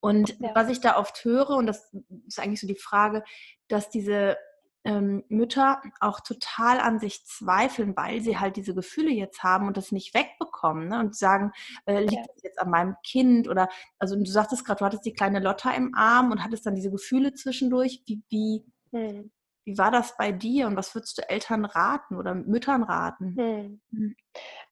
Und 0.00 0.36
ja. 0.40 0.50
was 0.54 0.68
ich 0.68 0.80
da 0.80 0.96
oft 0.96 1.24
höre, 1.24 1.50
und 1.50 1.66
das 1.66 1.92
ist 2.26 2.40
eigentlich 2.40 2.60
so 2.60 2.66
die 2.66 2.76
Frage, 2.76 3.22
dass 3.68 3.90
diese 3.90 4.36
ähm, 4.84 5.24
Mütter 5.28 5.82
auch 6.00 6.20
total 6.20 6.80
an 6.80 6.98
sich 6.98 7.24
zweifeln, 7.26 7.96
weil 7.96 8.20
sie 8.20 8.38
halt 8.38 8.56
diese 8.56 8.74
Gefühle 8.74 9.10
jetzt 9.10 9.42
haben 9.42 9.66
und 9.66 9.76
das 9.76 9.92
nicht 9.92 10.14
wegbekommen 10.14 10.88
ne? 10.88 11.00
und 11.00 11.16
sagen, 11.16 11.52
äh, 11.86 12.00
liegt 12.00 12.12
ja. 12.12 12.22
das 12.34 12.42
jetzt 12.42 12.60
an 12.60 12.70
meinem 12.70 12.96
Kind 13.04 13.48
oder, 13.48 13.68
also 13.98 14.16
du 14.16 14.30
sagtest 14.30 14.64
gerade, 14.64 14.78
du 14.78 14.84
hattest 14.86 15.04
die 15.04 15.12
kleine 15.12 15.40
Lotta 15.40 15.72
im 15.72 15.94
Arm 15.94 16.30
und 16.30 16.42
hattest 16.42 16.64
dann 16.64 16.74
diese 16.74 16.90
Gefühle 16.90 17.34
zwischendurch. 17.34 18.02
Wie, 18.06 18.22
wie, 18.30 18.64
hm. 18.92 19.30
wie 19.64 19.76
war 19.76 19.90
das 19.90 20.16
bei 20.16 20.32
dir 20.32 20.66
und 20.66 20.76
was 20.76 20.94
würdest 20.94 21.18
du 21.18 21.28
Eltern 21.28 21.66
raten 21.66 22.16
oder 22.16 22.34
Müttern 22.34 22.82
raten? 22.82 23.36
Hm. 23.36 23.80
hm. 23.92 24.16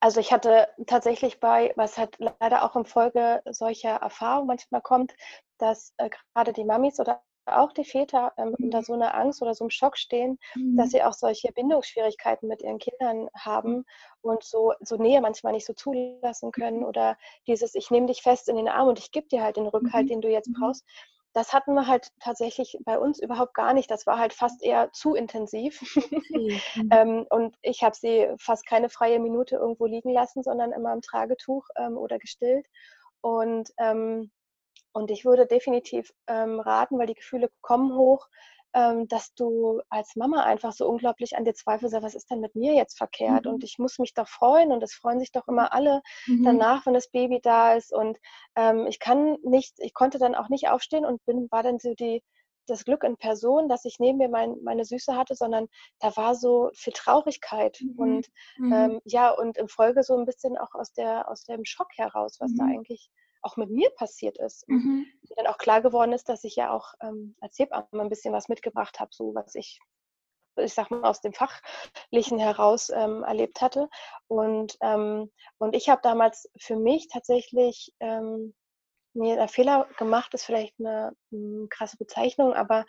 Also 0.01 0.21
ich 0.21 0.33
hatte 0.33 0.69
tatsächlich 0.87 1.41
bei, 1.41 1.73
was 1.77 1.99
halt 1.99 2.17
leider 2.19 2.65
auch 2.65 2.77
im 2.77 2.87
Folge 2.87 3.43
solcher 3.51 3.97
Erfahrungen 3.97 4.47
manchmal 4.47 4.81
kommt, 4.81 5.15
dass 5.59 5.93
äh, 5.99 6.09
gerade 6.33 6.53
die 6.53 6.65
Mamis 6.65 6.99
oder 6.99 7.21
auch 7.57 7.73
die 7.73 7.85
Väter 7.85 8.33
ähm, 8.37 8.55
mhm. 8.59 8.67
unter 8.67 8.83
so 8.83 8.93
einer 8.93 9.15
Angst 9.15 9.43
oder 9.43 9.55
so 9.55 9.65
einem 9.65 9.71
Schock 9.71 9.97
stehen, 9.97 10.39
mhm. 10.55 10.77
dass 10.77 10.91
sie 10.91 11.03
auch 11.03 11.13
solche 11.13 11.53
Bindungsschwierigkeiten 11.53 12.49
mit 12.49 12.63
ihren 12.63 12.79
Kindern 12.79 13.29
haben 13.35 13.85
und 14.21 14.43
so, 14.43 14.73
so 14.81 14.97
Nähe 14.97 15.21
manchmal 15.21 15.53
nicht 15.53 15.67
so 15.67 15.73
zulassen 15.73 16.53
können 16.53 16.81
mhm. 16.81 16.87
oder 16.87 17.17
dieses, 17.47 17.75
ich 17.75 17.91
nehme 17.91 18.07
dich 18.07 18.23
fest 18.23 18.49
in 18.49 18.57
den 18.57 18.69
Arm 18.69 18.89
und 18.89 18.99
ich 18.99 19.11
gebe 19.11 19.29
dir 19.29 19.43
halt 19.43 19.57
den 19.57 19.67
Rückhalt, 19.67 20.07
mhm. 20.07 20.09
den 20.09 20.21
du 20.21 20.29
jetzt 20.29 20.49
mhm. 20.49 20.57
brauchst. 20.61 20.85
Das 21.35 21.53
hatten 21.53 21.75
wir 21.75 21.87
halt 21.87 22.11
tatsächlich 22.21 22.79
bei 22.85 22.99
uns 22.99 23.21
überhaupt 23.21 23.55
gar 23.55 23.75
nicht. 23.75 23.91
Das 23.91 24.07
war 24.07 24.19
halt 24.19 24.33
fast 24.33 24.63
eher 24.63 24.91
zu 24.93 25.15
intensiv. 25.15 25.81
Mhm. 26.75 26.89
ähm, 26.93 27.27
und 27.31 27.57
ich 27.63 27.83
habe 27.83 27.97
sie 27.97 28.29
fast 28.39 28.67
keine 28.67 28.89
freie 28.89 29.19
Minute 29.19 29.57
irgendwo 29.57 29.87
liegen 29.87 30.13
lassen, 30.13 30.43
sondern 30.43 30.73
immer 30.73 30.93
im 30.93 31.01
Tragetuch 31.01 31.67
ähm, 31.77 31.97
oder 31.97 32.19
gestillt. 32.19 32.67
Und 33.21 33.71
ähm, 33.79 34.31
und 34.93 35.11
ich 35.11 35.25
würde 35.25 35.47
definitiv 35.47 36.13
ähm, 36.27 36.61
raten, 36.61 36.99
weil 36.99 37.07
die 37.07 37.15
Gefühle 37.15 37.51
kommen 37.61 37.95
hoch, 37.95 38.29
ähm, 38.75 39.09
dass 39.09 39.35
du 39.35 39.81
als 39.89 40.15
Mama 40.17 40.45
einfach 40.45 40.73
so 40.73 40.87
unglaublich 40.87 41.37
an 41.37 41.45
dir 41.45 41.55
zweifelst, 41.55 41.95
was 42.03 42.15
ist 42.15 42.31
denn 42.31 42.41
mit 42.41 42.55
mir 42.55 42.75
jetzt 42.75 42.99
verkehrt? 42.99 43.47
Mhm. 43.47 43.53
Und 43.53 43.65
ich 43.65 43.79
muss 43.79 43.99
mich 43.99 44.15
doch 44.15 44.29
freuen 44.29 44.73
und 44.73 44.83
es 44.83 44.95
freuen 44.95 45.21
sich 45.21 45.33
doch 45.33 45.49
immer 45.49 45.73
alle 45.73 46.03
mhm. 46.27 46.45
danach, 46.45 46.85
wenn 46.85 46.95
das 46.95 47.11
Baby 47.11 47.41
da 47.43 47.75
ist. 47.75 47.93
Und 47.93 48.19
ähm, 48.57 48.87
ich 48.87 48.99
kann 49.01 49.39
nicht, 49.43 49.75
ich 49.79 49.95
konnte 49.95 50.19
dann 50.19 50.35
auch 50.35 50.49
nicht 50.49 50.69
aufstehen 50.69 51.07
und 51.07 51.25
bin, 51.25 51.49
war 51.51 51.63
dann 51.63 51.79
so 51.79 51.95
die, 51.95 52.23
das 52.67 52.85
Glück 52.85 53.05
in 53.05 53.17
Person, 53.17 53.69
dass 53.69 53.87
ich 53.87 53.97
neben 53.99 54.19
mir 54.19 54.29
mein, 54.29 54.57
meine 54.63 54.85
Süße 54.85 55.17
hatte, 55.17 55.35
sondern 55.35 55.69
da 56.01 56.15
war 56.17 56.35
so 56.35 56.71
viel 56.75 56.93
Traurigkeit 56.93 57.79
mhm. 57.81 57.99
und 57.99 58.27
mhm. 58.59 58.73
ähm, 58.73 59.01
ja, 59.05 59.31
und 59.31 59.57
im 59.57 59.69
Folge 59.69 60.03
so 60.03 60.17
ein 60.17 60.27
bisschen 60.27 60.59
auch 60.59 60.75
aus 60.75 60.93
der 60.93 61.31
aus 61.31 61.45
dem 61.45 61.65
Schock 61.65 61.89
heraus, 61.97 62.37
was 62.41 62.55
da 62.55 62.65
mhm. 62.65 62.73
eigentlich 62.73 63.11
auch 63.49 63.57
mit 63.57 63.71
mir 63.71 63.91
passiert 63.91 64.39
ist. 64.39 64.69
Mhm. 64.69 65.07
Und 65.23 65.39
dann 65.39 65.47
auch 65.47 65.59
klar 65.59 65.81
geworden 65.81 66.13
ist, 66.13 66.29
dass 66.29 66.45
ich 66.45 66.57
ja 66.57 66.71
auch 66.71 66.93
ähm, 67.01 67.35
als 67.41 67.59
Hebamme 67.59 67.87
ein 67.93 68.11
bisschen 68.11 68.35
was 68.35 68.49
mitgebracht 68.49 69.01
habe, 69.01 69.11
so 69.13 69.35
was 69.35 69.55
ich, 69.55 69.81
ich 70.57 70.75
sag 70.75 70.91
mal, 70.91 71.05
aus 71.05 71.21
dem 71.23 71.33
Fachlichen 71.33 72.39
heraus 72.39 72.91
ähm, 72.91 73.23
erlebt 73.23 73.63
hatte. 73.63 73.89
Und, 74.27 74.77
ähm, 74.83 75.33
und 75.57 75.75
ich 75.75 75.89
habe 75.89 76.03
damals 76.03 76.51
für 76.59 76.77
mich 76.77 77.09
tatsächlich 77.09 77.95
ähm, 78.01 78.55
mir 79.15 79.39
einen 79.39 79.49
Fehler 79.49 79.89
gemacht, 79.97 80.35
ist 80.35 80.45
vielleicht 80.45 80.75
eine, 80.79 81.17
eine 81.33 81.41
hm, 81.41 81.69
krasse 81.71 81.97
Bezeichnung, 81.97 82.53
aber 82.53 82.85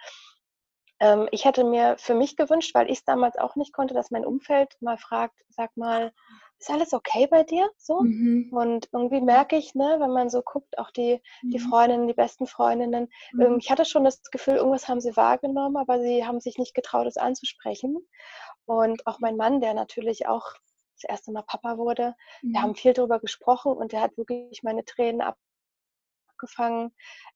ähm, 0.99 1.29
ich 1.31 1.45
hätte 1.45 1.63
mir 1.63 1.95
für 1.97 2.13
mich 2.13 2.35
gewünscht, 2.35 2.75
weil 2.75 2.89
ich 2.89 2.99
es 2.99 3.05
damals 3.05 3.37
auch 3.37 3.55
nicht 3.55 3.73
konnte, 3.73 3.93
dass 3.93 4.11
mein 4.11 4.25
Umfeld 4.25 4.75
mal 4.81 4.97
fragt, 4.97 5.39
sag 5.47 5.75
mal, 5.77 6.13
ist 6.59 6.69
alles 6.69 6.93
okay 6.93 7.27
bei 7.27 7.43
dir? 7.43 7.69
So. 7.77 8.01
Mhm. 8.01 8.49
Und 8.51 8.89
irgendwie 8.91 9.21
merke 9.21 9.55
ich, 9.55 9.75
ne, 9.75 9.97
wenn 9.99 10.11
man 10.11 10.29
so 10.29 10.41
guckt, 10.41 10.77
auch 10.77 10.91
die, 10.91 11.21
mhm. 11.41 11.51
die 11.51 11.59
Freundinnen, 11.59 12.07
die 12.07 12.13
besten 12.13 12.47
Freundinnen, 12.47 13.09
mhm. 13.31 13.57
ich 13.59 13.71
hatte 13.71 13.85
schon 13.85 14.03
das 14.03 14.21
Gefühl, 14.23 14.55
irgendwas 14.55 14.87
haben 14.87 14.99
sie 14.99 15.15
wahrgenommen, 15.15 15.77
aber 15.77 16.01
sie 16.01 16.25
haben 16.25 16.41
sich 16.41 16.57
nicht 16.57 16.75
getraut, 16.75 17.07
es 17.07 17.17
anzusprechen. 17.17 17.97
Und 18.65 19.07
auch 19.07 19.19
mein 19.19 19.37
Mann, 19.37 19.61
der 19.61 19.73
natürlich 19.73 20.27
auch 20.27 20.53
das 21.01 21.09
erste 21.09 21.31
Mal 21.31 21.43
Papa 21.43 21.77
wurde, 21.77 22.13
wir 22.41 22.61
haben 22.61 22.71
mhm. 22.71 22.75
viel 22.75 22.93
darüber 22.93 23.19
gesprochen 23.19 23.71
und 23.71 23.93
der 23.93 24.01
hat 24.01 24.17
wirklich 24.17 24.61
meine 24.63 24.83
Tränen 24.83 25.21
abgefangen. 25.21 26.93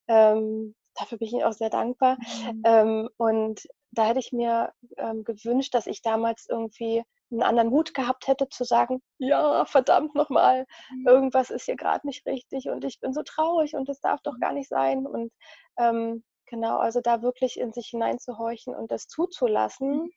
Ähm, 0.08 0.76
dafür 0.96 1.18
bin 1.18 1.28
ich 1.28 1.34
ihm 1.34 1.44
auch 1.44 1.54
sehr 1.54 1.70
dankbar. 1.70 2.18
Mhm. 2.52 2.62
Ähm, 2.66 3.10
und 3.18 3.68
da 3.92 4.08
hätte 4.08 4.20
ich 4.20 4.34
mir 4.34 4.74
ähm, 4.98 5.24
gewünscht, 5.24 5.74
dass 5.74 5.88
ich 5.88 6.02
damals 6.02 6.48
irgendwie 6.50 7.04
einen 7.34 7.44
anderen 7.44 7.70
Mut 7.70 7.94
gehabt 7.94 8.28
hätte 8.28 8.50
zu 8.50 8.64
sagen, 8.64 9.02
ja, 9.18 9.66
verdammt 9.66 10.16
nochmal, 10.16 10.66
mhm. 10.92 11.08
irgendwas 11.08 11.50
ist 11.50 11.66
hier 11.66 11.76
gerade 11.76 12.06
nicht 12.08 12.26
richtig 12.26 12.70
und 12.70 12.84
ich 12.86 13.00
bin 13.00 13.14
so 13.14 13.24
traurig 13.24 13.76
und 13.76 13.90
das 13.90 14.00
darf 14.00 14.22
doch 14.22 14.36
mhm. 14.36 14.40
gar 14.40 14.54
nicht 14.54 14.70
sein. 14.70 15.06
Und 15.06 15.32
ähm, 15.78 16.24
genau, 16.46 16.78
also 16.78 17.02
da 17.02 17.22
wirklich 17.22 17.60
in 17.60 17.74
sich 17.74 17.88
hineinzuhorchen 17.88 18.76
und 18.76 18.92
das 18.92 19.08
zuzulassen, 19.08 20.04
mhm. 20.04 20.12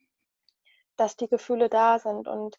dass 0.97 1.17
die 1.17 1.29
Gefühle 1.29 1.69
da 1.69 1.99
sind 1.99 2.29
und 2.29 2.57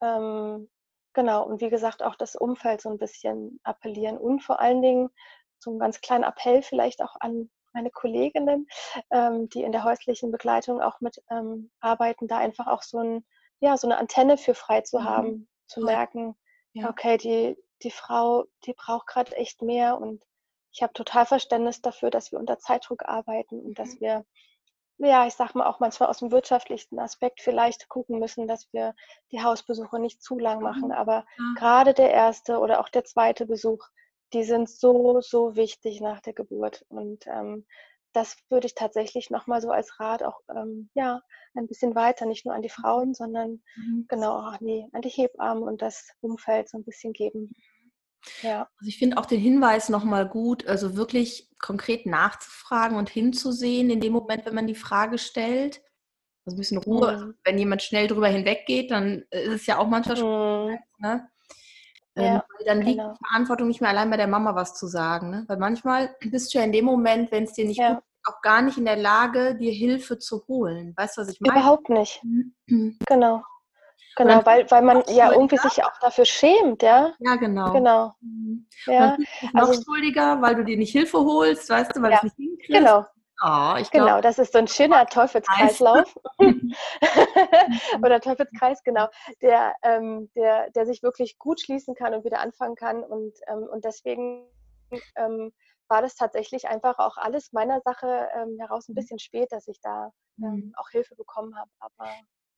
ähm, 0.00 0.68
genau, 1.12 1.44
und 1.44 1.60
wie 1.60 1.70
gesagt, 1.70 2.02
auch 2.02 2.16
das 2.16 2.36
Umfeld 2.36 2.80
so 2.80 2.90
ein 2.90 2.98
bisschen 2.98 3.60
appellieren 3.62 4.18
und 4.18 4.40
vor 4.40 4.60
allen 4.60 4.82
Dingen 4.82 5.10
so 5.58 5.70
einen 5.70 5.80
ganz 5.80 6.00
kleinen 6.00 6.24
Appell 6.24 6.62
vielleicht 6.62 7.02
auch 7.02 7.16
an 7.20 7.50
meine 7.72 7.90
Kolleginnen, 7.90 8.66
ähm, 9.10 9.48
die 9.48 9.62
in 9.62 9.72
der 9.72 9.84
häuslichen 9.84 10.30
Begleitung 10.30 10.80
auch 10.80 11.00
mit 11.00 11.22
ähm, 11.30 11.70
arbeiten, 11.80 12.28
da 12.28 12.38
einfach 12.38 12.66
auch 12.66 12.82
so 12.82 12.98
ein 12.98 13.24
ja, 13.60 13.76
so 13.76 13.86
eine 13.86 13.98
Antenne 13.98 14.36
für 14.36 14.54
frei 14.54 14.82
zu 14.82 14.98
mhm. 14.98 15.04
haben, 15.04 15.48
zu 15.66 15.80
merken, 15.80 16.36
ja. 16.72 16.88
okay, 16.88 17.16
die, 17.16 17.56
die 17.82 17.90
Frau, 17.90 18.44
die 18.64 18.74
braucht 18.74 19.06
gerade 19.06 19.36
echt 19.36 19.62
mehr 19.62 19.98
und 19.98 20.22
ich 20.72 20.82
habe 20.82 20.92
total 20.92 21.26
Verständnis 21.26 21.80
dafür, 21.80 22.10
dass 22.10 22.30
wir 22.30 22.38
unter 22.38 22.58
Zeitdruck 22.58 23.04
arbeiten 23.04 23.60
und 23.60 23.70
mhm. 23.70 23.74
dass 23.74 24.00
wir, 24.00 24.24
ja, 24.98 25.26
ich 25.26 25.34
sag 25.34 25.54
mal 25.54 25.66
auch 25.66 25.80
manchmal 25.80 26.08
aus 26.08 26.18
dem 26.18 26.30
wirtschaftlichen 26.30 26.98
Aspekt 26.98 27.40
vielleicht 27.40 27.88
gucken 27.88 28.18
müssen, 28.18 28.46
dass 28.46 28.72
wir 28.72 28.94
die 29.32 29.42
Hausbesuche 29.42 29.98
nicht 29.98 30.22
zu 30.22 30.38
lang 30.38 30.60
machen. 30.60 30.86
Mhm. 30.88 30.92
Aber 30.92 31.24
ja. 31.38 31.54
gerade 31.56 31.94
der 31.94 32.10
erste 32.10 32.58
oder 32.58 32.80
auch 32.80 32.88
der 32.88 33.04
zweite 33.04 33.46
Besuch, 33.46 33.84
die 34.32 34.44
sind 34.44 34.68
so, 34.68 35.20
so 35.20 35.56
wichtig 35.56 36.00
nach 36.00 36.20
der 36.20 36.34
Geburt. 36.34 36.84
Und 36.88 37.26
ähm, 37.26 37.66
das 38.12 38.36
würde 38.48 38.66
ich 38.66 38.74
tatsächlich 38.74 39.30
nochmal 39.30 39.60
so 39.60 39.70
als 39.70 40.00
Rat 40.00 40.22
auch 40.22 40.40
ähm, 40.54 40.90
ja, 40.94 41.20
ein 41.54 41.66
bisschen 41.66 41.94
weiter, 41.94 42.26
nicht 42.26 42.46
nur 42.46 42.54
an 42.54 42.62
die 42.62 42.68
Frauen, 42.68 43.14
sondern 43.14 43.62
mhm. 43.76 44.06
genau 44.08 44.38
auch 44.38 44.52
an 44.52 44.66
die, 44.66 44.86
an 44.92 45.02
die 45.02 45.08
Hebammen 45.08 45.62
und 45.62 45.82
das 45.82 46.08
Umfeld 46.20 46.68
so 46.68 46.78
ein 46.78 46.84
bisschen 46.84 47.12
geben. 47.12 47.52
Ja. 48.42 48.68
Also 48.78 48.88
ich 48.88 48.98
finde 48.98 49.18
auch 49.18 49.26
den 49.26 49.40
Hinweis 49.40 49.88
nochmal 49.88 50.28
gut, 50.28 50.66
also 50.66 50.96
wirklich 50.96 51.50
konkret 51.58 52.06
nachzufragen 52.06 52.96
und 52.96 53.10
hinzusehen 53.10 53.90
in 53.90 54.00
dem 54.00 54.12
Moment, 54.12 54.46
wenn 54.46 54.54
man 54.54 54.66
die 54.66 54.74
Frage 54.74 55.18
stellt. 55.18 55.82
Also 56.44 56.56
ein 56.56 56.58
bisschen 56.58 56.78
Ruhe. 56.78 57.18
Mhm. 57.18 57.34
Wenn 57.44 57.58
jemand 57.58 57.82
schnell 57.82 58.06
drüber 58.06 58.28
hinweggeht, 58.28 58.90
dann 58.90 59.24
ist 59.30 59.48
es 59.48 59.66
ja 59.66 59.78
auch 59.78 59.88
manchmal 59.88 60.16
schon. 60.16 60.70
Mhm. 60.70 60.78
Ne? 60.98 61.28
Ja, 62.18 62.34
ähm, 62.34 62.42
dann 62.66 62.82
liegt 62.82 62.98
genau. 62.98 63.14
die 63.14 63.26
Verantwortung 63.28 63.68
nicht 63.68 63.80
mehr 63.80 63.90
allein 63.90 64.10
bei 64.10 64.16
der 64.16 64.26
Mama 64.26 64.54
was 64.54 64.74
zu 64.74 64.86
sagen. 64.86 65.30
Ne? 65.30 65.44
Weil 65.48 65.58
manchmal 65.58 66.14
bist 66.20 66.52
du 66.52 66.58
ja 66.58 66.64
in 66.64 66.72
dem 66.72 66.84
Moment, 66.84 67.32
wenn 67.32 67.44
es 67.44 67.52
dir 67.52 67.66
nicht 67.66 67.78
ja. 67.78 67.94
gut 67.94 68.04
auch 68.28 68.42
gar 68.42 68.62
nicht 68.62 68.76
in 68.76 68.84
der 68.84 68.96
Lage, 68.96 69.54
dir 69.54 69.72
Hilfe 69.72 70.18
zu 70.18 70.46
holen. 70.48 70.92
Weißt 70.96 71.16
du, 71.16 71.22
was 71.22 71.28
ich 71.28 71.40
meine? 71.40 71.54
Überhaupt 71.54 71.88
nicht. 71.88 72.22
Mhm. 72.22 72.98
Genau. 73.06 73.42
Genau, 74.16 74.44
weil, 74.44 74.68
weil 74.68 74.82
man 74.82 75.04
ja 75.06 75.32
irgendwie 75.32 75.58
sich 75.58 75.84
auch 75.84 75.96
dafür 76.00 76.24
schämt, 76.24 76.82
ja? 76.82 77.14
Ja, 77.20 77.36
genau. 77.36 77.72
Genau. 77.72 78.14
Mhm. 78.20 78.66
Ja. 78.86 79.16
noch 79.52 79.68
also, 79.68 79.80
schuldiger, 79.80 80.42
weil 80.42 80.56
du 80.56 80.64
dir 80.64 80.76
nicht 80.76 80.90
Hilfe 80.90 81.18
holst, 81.18 81.70
weißt 81.70 81.94
du, 81.94 82.02
weil 82.02 82.10
ja, 82.10 82.18
du 82.20 82.26
es 82.26 82.36
nicht 82.36 82.48
hinkriegst. 82.48 82.80
Genau. 82.80 83.06
Oh, 83.40 83.74
ich 83.78 83.90
glaub, 83.90 84.06
genau, 84.06 84.20
das 84.20 84.38
ist 84.38 84.52
so 84.52 84.58
ein 84.58 84.66
schöner 84.66 85.06
Teufelskreislauf. 85.06 86.12
Oder 88.02 88.20
Teufelskreis, 88.20 88.82
genau, 88.82 89.06
der, 89.42 89.74
ähm, 89.82 90.30
der, 90.34 90.70
der 90.70 90.86
sich 90.86 91.02
wirklich 91.02 91.38
gut 91.38 91.60
schließen 91.60 91.94
kann 91.94 92.14
und 92.14 92.24
wieder 92.24 92.40
anfangen 92.40 92.74
kann. 92.74 93.04
Und, 93.04 93.34
ähm, 93.46 93.68
und 93.70 93.84
deswegen 93.84 94.48
ähm, 95.16 95.52
war 95.88 96.02
das 96.02 96.16
tatsächlich 96.16 96.68
einfach 96.68 96.98
auch 96.98 97.16
alles 97.16 97.52
meiner 97.52 97.80
Sache 97.80 98.28
ähm, 98.34 98.56
heraus 98.58 98.88
ein 98.88 98.92
mhm. 98.92 98.96
bisschen 98.96 99.18
spät, 99.18 99.52
dass 99.52 99.68
ich 99.68 99.80
da 99.80 100.12
ähm, 100.38 100.54
mhm. 100.54 100.72
auch 100.76 100.90
Hilfe 100.90 101.14
bekommen 101.14 101.56
habe. 101.56 101.70
Aber 101.78 102.10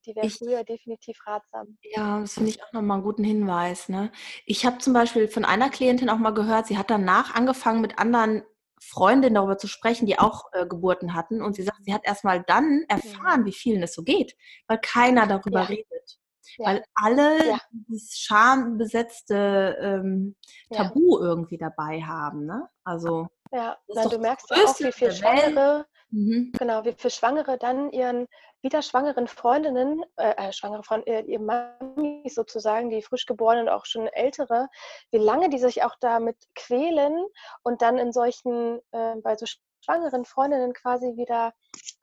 die 0.06 0.16
wäre 0.16 0.30
früher 0.30 0.64
definitiv 0.64 1.18
ratsam. 1.26 1.76
Ja, 1.82 2.20
das 2.20 2.34
finde 2.34 2.50
ich 2.50 2.62
auch 2.62 2.72
nochmal 2.72 2.96
einen 2.96 3.04
guten 3.04 3.24
Hinweis. 3.24 3.90
Ne? 3.90 4.10
Ich 4.46 4.64
habe 4.64 4.78
zum 4.78 4.94
Beispiel 4.94 5.28
von 5.28 5.44
einer 5.44 5.68
Klientin 5.68 6.08
auch 6.08 6.16
mal 6.16 6.32
gehört, 6.32 6.66
sie 6.66 6.78
hat 6.78 6.90
danach 6.90 7.34
angefangen 7.34 7.82
mit 7.82 7.98
anderen 7.98 8.42
Freundinnen 8.80 9.34
darüber 9.34 9.58
zu 9.58 9.68
sprechen, 9.68 10.06
die 10.06 10.18
auch 10.18 10.44
äh, 10.52 10.66
Geburten 10.66 11.14
hatten. 11.14 11.42
Und 11.42 11.54
sie 11.56 11.62
sagt, 11.62 11.84
sie 11.84 11.94
hat 11.94 12.02
erst 12.04 12.24
mal 12.24 12.42
dann 12.46 12.84
erfahren, 12.88 13.44
wie 13.44 13.52
vielen 13.52 13.82
es 13.82 13.94
so 13.94 14.02
geht, 14.02 14.36
weil 14.66 14.78
keiner 14.78 15.26
darüber 15.26 15.60
ja. 15.60 15.66
redet. 15.66 16.18
Ja. 16.58 16.66
Weil 16.66 16.84
alle 16.94 17.48
ja. 17.48 17.60
dieses 17.70 18.18
schambesetzte 18.18 19.76
ähm, 19.80 20.36
Tabu 20.72 21.18
irgendwie 21.18 21.58
dabei 21.58 22.02
haben. 22.02 22.46
Ne? 22.46 22.68
Also 22.82 23.28
ja, 23.52 23.76
Nein, 23.88 24.08
du 24.08 24.18
merkst 24.18 24.50
ja 24.50 24.56
auch, 24.64 24.80
wie 24.80 24.92
viel 24.92 25.12
Schwangere, 25.12 25.86
mhm. 26.10 26.52
genau, 26.58 26.84
wie 26.84 26.92
viel 26.92 27.10
Schwangere 27.10 27.58
dann 27.58 27.90
ihren 27.90 28.26
wieder 28.62 28.82
schwangeren 28.82 29.26
Freundinnen, 29.26 30.04
äh, 30.16 30.34
äh 30.36 30.52
schwangere 30.52 30.82
Freund, 30.82 31.06
äh, 31.06 31.22
ihr 31.22 31.40
Mami 31.40 32.28
sozusagen, 32.28 32.90
die 32.90 33.02
frisch 33.02 33.26
geborenen 33.26 33.68
und 33.68 33.72
auch 33.72 33.86
schon 33.86 34.06
ältere, 34.08 34.68
wie 35.10 35.18
lange 35.18 35.48
die 35.48 35.58
sich 35.58 35.82
auch 35.82 35.96
damit 36.00 36.36
quälen 36.54 37.24
und 37.62 37.82
dann 37.82 37.98
in 37.98 38.12
solchen, 38.12 38.80
äh, 38.92 39.16
bei 39.22 39.36
so 39.36 39.46
schwangeren 39.82 40.24
Freundinnen 40.24 40.74
quasi 40.74 41.16
wieder, 41.16 41.52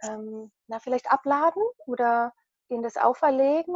ähm, 0.02 0.52
na, 0.68 0.80
vielleicht 0.80 1.12
abladen 1.12 1.64
oder 1.86 2.34
ihnen 2.70 2.84
das 2.84 2.98
auferlegen 2.98 3.76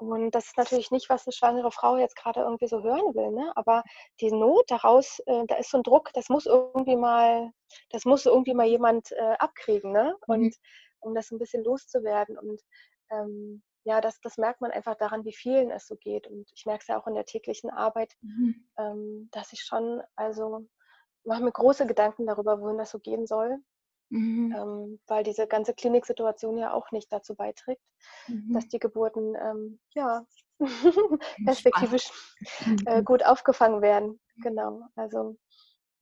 und 0.00 0.30
das 0.32 0.46
ist 0.46 0.56
natürlich 0.56 0.90
nicht, 0.90 1.08
was 1.10 1.26
eine 1.26 1.32
schwangere 1.32 1.70
Frau 1.70 1.96
jetzt 1.96 2.16
gerade 2.16 2.40
irgendwie 2.40 2.68
so 2.68 2.82
hören 2.82 3.14
will, 3.14 3.30
ne? 3.30 3.52
Aber 3.56 3.82
die 4.20 4.30
Not 4.30 4.70
daraus, 4.70 5.20
äh, 5.26 5.44
da 5.46 5.56
ist 5.56 5.70
so 5.70 5.78
ein 5.78 5.82
Druck, 5.82 6.10
das 6.14 6.28
muss 6.28 6.46
irgendwie 6.46 6.96
mal, 6.96 7.52
das 7.90 8.04
muss 8.04 8.26
irgendwie 8.26 8.54
mal 8.54 8.66
jemand 8.66 9.12
äh, 9.12 9.36
abkriegen, 9.38 9.92
ne? 9.92 10.16
Und, 10.26 10.40
mhm. 10.40 10.52
um 11.00 11.14
das 11.14 11.30
ein 11.30 11.38
bisschen 11.38 11.64
loszuwerden. 11.64 12.38
Und 12.38 12.60
ähm, 13.10 13.62
ja, 13.84 14.00
das, 14.00 14.20
das 14.20 14.36
merkt 14.36 14.60
man 14.60 14.70
einfach 14.70 14.96
daran, 14.96 15.24
wie 15.24 15.34
vielen 15.34 15.70
es 15.70 15.86
so 15.86 15.96
geht. 15.96 16.26
Und 16.26 16.50
ich 16.54 16.66
merke 16.66 16.82
es 16.82 16.88
ja 16.88 16.98
auch 17.00 17.06
in 17.06 17.14
der 17.14 17.24
täglichen 17.24 17.70
Arbeit, 17.70 18.12
mhm. 18.20 18.68
ähm, 18.78 19.28
dass 19.32 19.52
ich 19.52 19.62
schon, 19.62 20.02
also 20.16 20.66
mache 21.24 21.42
mir 21.42 21.52
große 21.52 21.86
Gedanken 21.86 22.26
darüber, 22.26 22.60
wohin 22.60 22.78
das 22.78 22.90
so 22.90 22.98
gehen 22.98 23.26
soll. 23.26 23.58
Mhm. 24.10 24.54
Ähm, 24.56 25.00
weil 25.06 25.22
diese 25.22 25.46
ganze 25.46 25.72
Kliniksituation 25.72 26.58
ja 26.58 26.72
auch 26.72 26.90
nicht 26.90 27.12
dazu 27.12 27.34
beiträgt, 27.34 27.82
mhm. 28.26 28.52
dass 28.52 28.68
die 28.68 28.80
Geburten 28.80 29.36
ähm, 29.36 29.80
ja 29.94 30.24
perspektivisch 31.44 32.10
äh, 32.86 33.02
gut 33.02 33.24
aufgefangen 33.24 33.82
werden. 33.82 34.20
Genau. 34.42 34.82
Also 34.96 35.36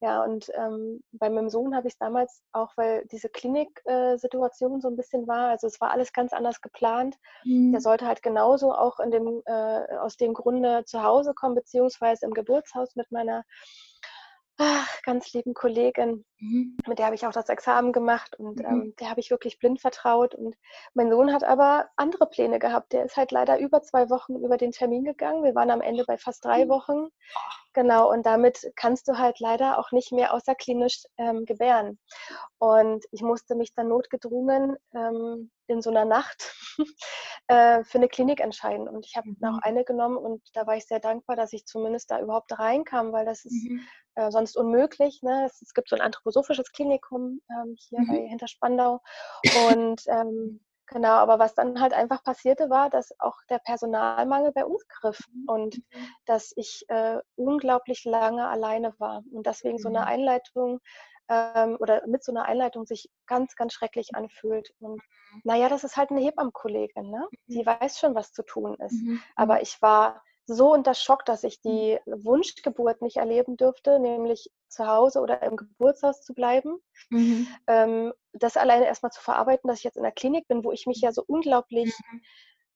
ja, 0.01 0.23
und 0.23 0.49
ähm, 0.55 1.03
bei 1.11 1.29
meinem 1.29 1.51
Sohn 1.51 1.75
habe 1.75 1.89
ich 1.89 1.95
es 1.95 1.99
damals 1.99 2.43
auch, 2.53 2.73
weil 2.77 3.05
diese 3.07 3.29
Kliniksituation 3.29 4.79
äh, 4.79 4.81
so 4.81 4.89
ein 4.89 4.97
bisschen 4.97 5.27
war, 5.27 5.49
also 5.49 5.67
es 5.67 5.81
war 5.81 5.91
alles 5.91 6.13
ganz 6.13 6.33
anders 6.33 6.61
geplant. 6.61 7.17
Mhm. 7.45 7.73
Der 7.73 7.81
sollte 7.81 8.07
halt 8.07 8.23
genauso 8.23 8.73
auch 8.73 9.01
in 9.01 9.11
dem, 9.11 9.43
äh, 9.47 9.97
aus 9.99 10.17
dem 10.17 10.35
Grunde 10.35 10.85
zu 10.85 11.03
Hause 11.03 11.35
kommen, 11.35 11.57
beziehungsweise 11.57 12.27
im 12.27 12.33
Geburtshaus 12.33 12.95
mit 12.95 13.11
meiner 13.11 13.43
ach, 14.59 15.03
ganz 15.03 15.33
lieben 15.33 15.55
Kollegin, 15.55 16.25
mhm. 16.39 16.77
mit 16.87 16.99
der 16.99 17.07
habe 17.07 17.15
ich 17.15 17.27
auch 17.27 17.33
das 17.33 17.49
Examen 17.49 17.93
gemacht 17.93 18.39
und 18.39 18.59
mhm. 18.59 18.65
ähm, 18.65 18.95
der 19.01 19.11
habe 19.11 19.21
ich 19.21 19.31
wirklich 19.31 19.59
blind 19.59 19.81
vertraut. 19.81 20.35
Und 20.35 20.57
mein 20.95 21.11
Sohn 21.11 21.33
hat 21.33 21.45
aber 21.45 21.89
andere 21.97 22.27
Pläne 22.29 22.59
gehabt. 22.59 22.93
Der 22.93 23.05
ist 23.05 23.17
halt 23.17 23.33
leider 23.33 23.59
über 23.59 23.83
zwei 23.83 24.11
Wochen 24.11 24.37
über 24.37 24.57
den 24.57 24.73
Termin 24.73 25.05
gegangen. 25.05 25.45
Wir 25.45 25.55
waren 25.55 25.71
am 25.71 25.81
Ende 25.81 26.05
bei 26.05 26.19
fast 26.19 26.45
drei 26.45 26.65
mhm. 26.65 26.69
Wochen. 26.71 27.09
Genau, 27.75 28.11
und 28.11 28.27
damit 28.27 28.73
kannst 28.77 29.07
du 29.09 29.19
halt 29.19 29.39
leider 29.41 29.79
auch 29.79 29.93
nicht 29.93 30.11
mehr 30.11 30.35
außerklinisch 30.35 31.05
ähm, 31.17 31.45
gebären. 31.45 31.99
Und 32.59 33.05
ich 33.13 33.23
musste 33.23 33.55
mich 33.55 33.75
dann 33.75 33.89
notgedrungen 33.89 34.77
ähm, 34.95 35.51
in 35.69 35.83
so 35.83 35.91
einer 35.91 36.05
Nacht 36.05 36.55
äh, 37.47 37.85
für 37.85 37.99
eine 37.99 38.09
Klinik 38.09 38.41
entscheiden. 38.41 38.89
Und 38.89 39.07
ich 39.07 39.17
habe 39.17 39.29
mhm. 39.29 39.45
auch 39.45 39.59
eine 39.63 39.85
genommen 39.85 40.17
und 40.17 40.43
da 40.55 40.67
war 40.67 40.77
ich 40.77 40.87
sehr 40.87 40.99
dankbar, 40.99 41.37
dass 41.37 41.53
ich 41.53 41.67
zumindest 41.67 42.11
da 42.11 42.21
überhaupt 42.21 42.59
reinkam, 42.59 43.13
weil 43.13 43.27
das 43.27 43.45
ist 43.45 43.69
mhm. 43.69 43.85
äh, 44.17 44.31
sonst 44.31 44.57
unmöglich. 44.57 45.23
Ne? 45.23 45.45
Es, 45.47 45.61
es, 45.63 45.75
gibt 45.75 45.89
so 45.89 45.97
ein 45.97 46.03
anthroposophisches 46.29 46.73
Klinikum 46.73 47.41
ähm, 47.51 47.77
hier 47.79 48.01
mhm. 48.01 48.07
bei 48.09 48.29
Hinterspandau. 48.29 49.01
Und 49.71 50.03
ähm, 50.09 50.61
Genau, 50.91 51.17
aber 51.17 51.39
was 51.39 51.55
dann 51.55 51.83
halt 51.83 51.93
einfach 51.93 52.25
passierte, 52.25 52.71
war, 52.71 52.89
dass 52.89 53.13
auch 53.21 53.37
der 53.51 53.59
Personalmangel 53.59 54.53
bei 54.53 54.65
uns 54.65 54.89
griff 54.89 55.21
mhm. 55.31 55.45
und 55.47 55.77
mhm. 55.77 55.83
dass 56.25 56.51
ich 56.57 56.87
äh, 56.89 57.19
unglaublich 57.37 58.07
lange 58.07 58.49
alleine 58.49 58.95
war 58.99 59.23
und 59.31 59.47
deswegen 59.47 59.77
so 59.77 59.91
eine 59.91 59.99
mhm. 59.99 60.07
Einleitung 60.07 60.81
ähm, 61.29 61.77
oder 61.79 62.07
mit 62.07 62.25
so 62.25 62.33
einer 62.33 62.47
Einleitung 62.47 62.87
sich 62.87 63.11
ganz, 63.27 63.55
ganz 63.55 63.75
schrecklich 63.75 64.15
anfühlt. 64.15 64.71
Und 64.81 65.03
naja, 65.45 65.69
das 65.69 65.85
ist 65.85 65.99
halt 65.99 66.11
eine 66.11 66.23
Hebammenkollegin, 66.23 67.11
ne? 67.11 67.29
die 67.49 67.67
weiß 67.67 67.99
schon, 67.99 68.15
was 68.15 68.33
zu 68.33 68.43
tun 68.43 68.75
ist. 68.81 68.99
Aber 69.37 69.61
ich 69.61 69.83
war 69.83 70.23
so 70.47 70.73
unter 70.73 70.95
Schock, 70.95 71.27
dass 71.27 71.45
ich 71.45 71.61
die 71.61 71.99
Wunschgeburt 72.07 73.03
nicht 73.03 73.19
erleben 73.19 73.59
dürfte, 73.59 74.01
nämlich 74.01 74.51
zu 74.69 74.87
Hause 74.87 75.21
oder 75.21 75.43
im 75.43 75.57
Geburtshaus 75.57 76.23
zu 76.23 76.35
bleiben. 76.35 76.79
Mhm. 77.11 77.47
Ähm, 77.67 78.13
das 78.33 78.57
alleine 78.57 78.87
erstmal 78.87 79.13
zu 79.13 79.21
verarbeiten, 79.21 79.69
dass 79.69 79.79
ich 79.79 79.85
jetzt 79.85 79.97
in 79.97 80.03
der 80.03 80.13
Klinik 80.13 80.47
bin, 80.49 80.65
wo 80.65 80.73
ich 80.73 80.87
mich 80.87 81.01
ja 81.01 81.13
so 81.13 81.25
unglaublich 81.27 81.95
mhm. 82.11 82.23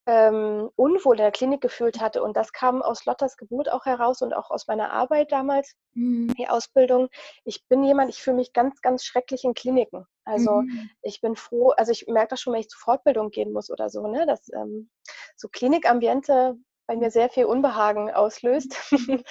ähm, 0.07 0.69
unwohl 0.75 1.15
in 1.15 1.23
der 1.23 1.31
Klinik 1.31 1.61
gefühlt 1.61 2.01
hatte. 2.01 2.23
Und 2.23 2.35
das 2.35 2.51
kam 2.51 2.81
aus 2.81 3.05
Lotters 3.05 3.37
Geburt 3.37 3.71
auch 3.71 3.85
heraus 3.85 4.21
und 4.21 4.33
auch 4.33 4.49
aus 4.51 4.67
meiner 4.67 4.91
Arbeit 4.91 5.31
damals, 5.31 5.75
mhm. 5.93 6.33
die 6.37 6.49
Ausbildung. 6.49 7.09
Ich 7.45 7.65
bin 7.67 7.83
jemand, 7.83 8.09
ich 8.09 8.21
fühle 8.21 8.37
mich 8.37 8.53
ganz, 8.53 8.81
ganz 8.81 9.05
schrecklich 9.05 9.43
in 9.43 9.53
Kliniken. 9.53 10.05
Also 10.25 10.61
mhm. 10.61 10.89
ich 11.01 11.21
bin 11.21 11.35
froh, 11.35 11.69
also 11.71 11.91
ich 11.91 12.07
merke 12.07 12.29
das 12.29 12.41
schon, 12.41 12.53
wenn 12.53 12.61
ich 12.61 12.69
zur 12.69 12.79
Fortbildung 12.79 13.29
gehen 13.29 13.51
muss 13.51 13.69
oder 13.69 13.89
so, 13.89 14.07
ne? 14.07 14.25
Dass 14.25 14.49
ähm, 14.53 14.89
so 15.35 15.49
Klinikambiente 15.49 16.55
bei 16.87 16.95
mir 16.95 17.11
sehr 17.11 17.29
viel 17.29 17.45
Unbehagen 17.45 18.11
auslöst. 18.11 18.75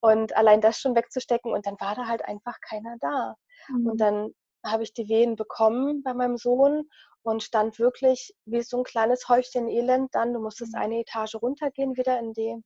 und 0.00 0.36
allein 0.36 0.60
das 0.60 0.78
schon 0.78 0.94
wegzustecken 0.94 1.52
und 1.52 1.66
dann 1.66 1.80
war 1.80 1.94
da 1.94 2.06
halt 2.06 2.24
einfach 2.24 2.58
keiner 2.60 2.96
da. 3.00 3.36
Mhm. 3.68 3.86
Und 3.86 4.00
dann 4.00 4.34
habe 4.64 4.82
ich 4.82 4.92
die 4.92 5.08
Wehen 5.08 5.36
bekommen 5.36 6.02
bei 6.02 6.14
meinem 6.14 6.36
Sohn 6.36 6.88
und 7.22 7.42
stand 7.42 7.78
wirklich 7.78 8.34
wie 8.44 8.62
so 8.62 8.78
ein 8.78 8.84
kleines 8.84 9.28
Häufchen 9.28 9.68
Elend 9.68 10.14
dann. 10.14 10.32
Du 10.32 10.40
musstest 10.40 10.74
mhm. 10.74 10.80
eine 10.80 11.00
Etage 11.00 11.36
runtergehen, 11.36 11.96
wieder 11.96 12.18
in, 12.18 12.32
die, 12.32 12.56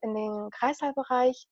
in 0.00 0.14
den 0.14 0.50
Kreißsaalbereich. 0.50 1.46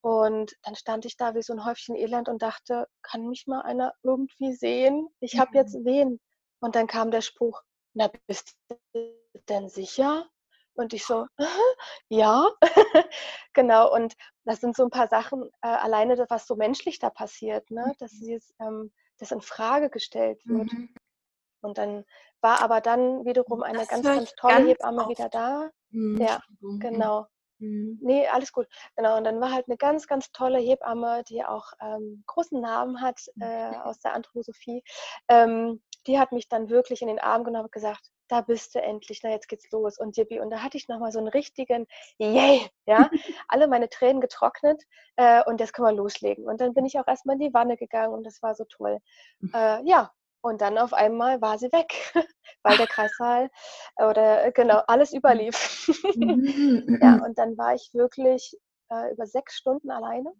Und 0.00 0.54
dann 0.62 0.76
stand 0.76 1.04
ich 1.06 1.16
da 1.16 1.34
wie 1.34 1.42
so 1.42 1.52
ein 1.52 1.64
Häufchen 1.64 1.96
Elend 1.96 2.28
und 2.28 2.42
dachte, 2.42 2.86
kann 3.02 3.26
mich 3.26 3.46
mal 3.46 3.62
einer 3.62 3.92
irgendwie 4.02 4.54
sehen? 4.54 5.08
Ich 5.20 5.38
habe 5.38 5.56
jetzt 5.56 5.74
mhm. 5.74 5.84
Wehen. 5.84 6.20
Und 6.60 6.76
dann 6.76 6.86
kam 6.86 7.10
der 7.10 7.20
Spruch, 7.20 7.62
na, 7.94 8.10
bist 8.26 8.56
du 8.68 8.78
denn 9.48 9.68
sicher? 9.68 10.28
Und 10.78 10.92
ich 10.92 11.04
so, 11.04 11.26
ja, 12.08 12.48
genau. 13.52 13.92
Und 13.92 14.14
das 14.44 14.60
sind 14.60 14.76
so 14.76 14.84
ein 14.84 14.90
paar 14.90 15.08
Sachen, 15.08 15.50
äh, 15.60 15.66
alleine 15.66 16.14
das, 16.14 16.30
was 16.30 16.46
so 16.46 16.54
menschlich 16.54 17.00
da 17.00 17.10
passiert, 17.10 17.68
ne? 17.72 17.94
dass 17.98 18.12
mhm. 18.12 18.20
dieses, 18.20 18.54
ähm, 18.60 18.92
das 19.18 19.32
in 19.32 19.40
Frage 19.40 19.90
gestellt 19.90 20.40
wird. 20.46 20.72
Mhm. 20.72 20.94
Und 21.62 21.78
dann 21.78 22.04
war 22.40 22.62
aber 22.62 22.80
dann 22.80 23.24
wiederum 23.24 23.64
eine 23.64 23.78
das 23.78 23.88
ganz, 23.88 24.04
ganz 24.04 24.32
tolle 24.36 24.54
ganz 24.54 24.68
Hebamme 24.68 25.00
oft. 25.00 25.10
wieder 25.10 25.28
da. 25.28 25.70
Mhm. 25.90 26.20
Ja, 26.20 26.40
genau. 26.78 27.26
Mhm. 27.58 27.98
Nee, 28.00 28.28
alles 28.28 28.52
gut. 28.52 28.68
Genau, 28.94 29.16
und 29.16 29.24
dann 29.24 29.40
war 29.40 29.50
halt 29.50 29.66
eine 29.66 29.76
ganz, 29.76 30.06
ganz 30.06 30.30
tolle 30.30 30.60
Hebamme, 30.60 31.24
die 31.28 31.44
auch 31.44 31.72
ähm, 31.80 32.22
großen 32.26 32.60
Namen 32.60 33.00
hat 33.00 33.20
äh, 33.40 33.74
aus 33.78 33.98
der 33.98 34.14
Anthroposophie. 34.14 34.84
Ähm, 35.26 35.82
die 36.06 36.20
hat 36.20 36.30
mich 36.30 36.48
dann 36.48 36.70
wirklich 36.70 37.02
in 37.02 37.08
den 37.08 37.18
Arm 37.18 37.42
genommen 37.42 37.64
und 37.64 37.72
gesagt, 37.72 38.12
da 38.28 38.42
bist 38.42 38.74
du 38.74 38.82
endlich, 38.82 39.20
na 39.22 39.30
jetzt 39.30 39.48
geht's 39.48 39.70
los 39.70 39.98
und 39.98 40.16
Yippie. 40.16 40.40
Und 40.40 40.50
da 40.50 40.62
hatte 40.62 40.76
ich 40.76 40.88
nochmal 40.88 41.12
so 41.12 41.18
einen 41.18 41.28
richtigen 41.28 41.86
Yay, 42.18 42.68
ja, 42.86 43.10
alle 43.48 43.68
meine 43.68 43.88
Tränen 43.88 44.20
getrocknet 44.20 44.82
äh, 45.16 45.42
und 45.44 45.60
jetzt 45.60 45.72
können 45.72 45.88
wir 45.88 45.92
loslegen. 45.92 46.46
Und 46.46 46.60
dann 46.60 46.74
bin 46.74 46.86
ich 46.86 46.98
auch 46.98 47.06
erstmal 47.06 47.34
in 47.34 47.40
die 47.40 47.54
Wanne 47.54 47.76
gegangen 47.76 48.12
und 48.12 48.24
das 48.24 48.42
war 48.42 48.54
so 48.54 48.64
toll. 48.64 48.98
Hm. 49.40 49.52
Äh, 49.54 49.88
ja, 49.88 50.12
und 50.40 50.60
dann 50.60 50.78
auf 50.78 50.92
einmal 50.92 51.40
war 51.40 51.58
sie 51.58 51.72
weg, 51.72 51.92
weil 52.62 52.76
der 52.76 52.86
Kreissaal 52.86 53.50
oder 53.96 54.44
äh, 54.44 54.52
genau 54.52 54.82
alles 54.86 55.12
überlief. 55.12 55.74
Mhm, 56.16 56.98
ja, 57.00 57.24
und 57.24 57.38
dann 57.38 57.56
war 57.56 57.74
ich 57.74 57.90
wirklich 57.92 58.56
äh, 58.90 59.12
über 59.12 59.26
sechs 59.26 59.56
Stunden 59.56 59.90
alleine 59.90 60.32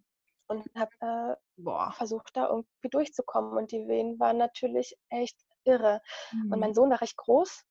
und 0.48 0.64
habe 0.76 1.36
äh, 1.60 1.92
versucht, 1.92 2.36
da 2.36 2.48
irgendwie 2.48 2.88
durchzukommen. 2.90 3.56
Und 3.56 3.72
die 3.72 3.86
Wehen 3.86 4.18
waren 4.18 4.38
natürlich 4.38 4.96
echt 5.08 5.38
irre. 5.64 6.00
Mhm. 6.32 6.52
Und 6.52 6.60
mein 6.60 6.70
mhm. 6.70 6.74
Sohn 6.74 6.90
war 6.90 7.00
recht 7.00 7.16
groß 7.16 7.64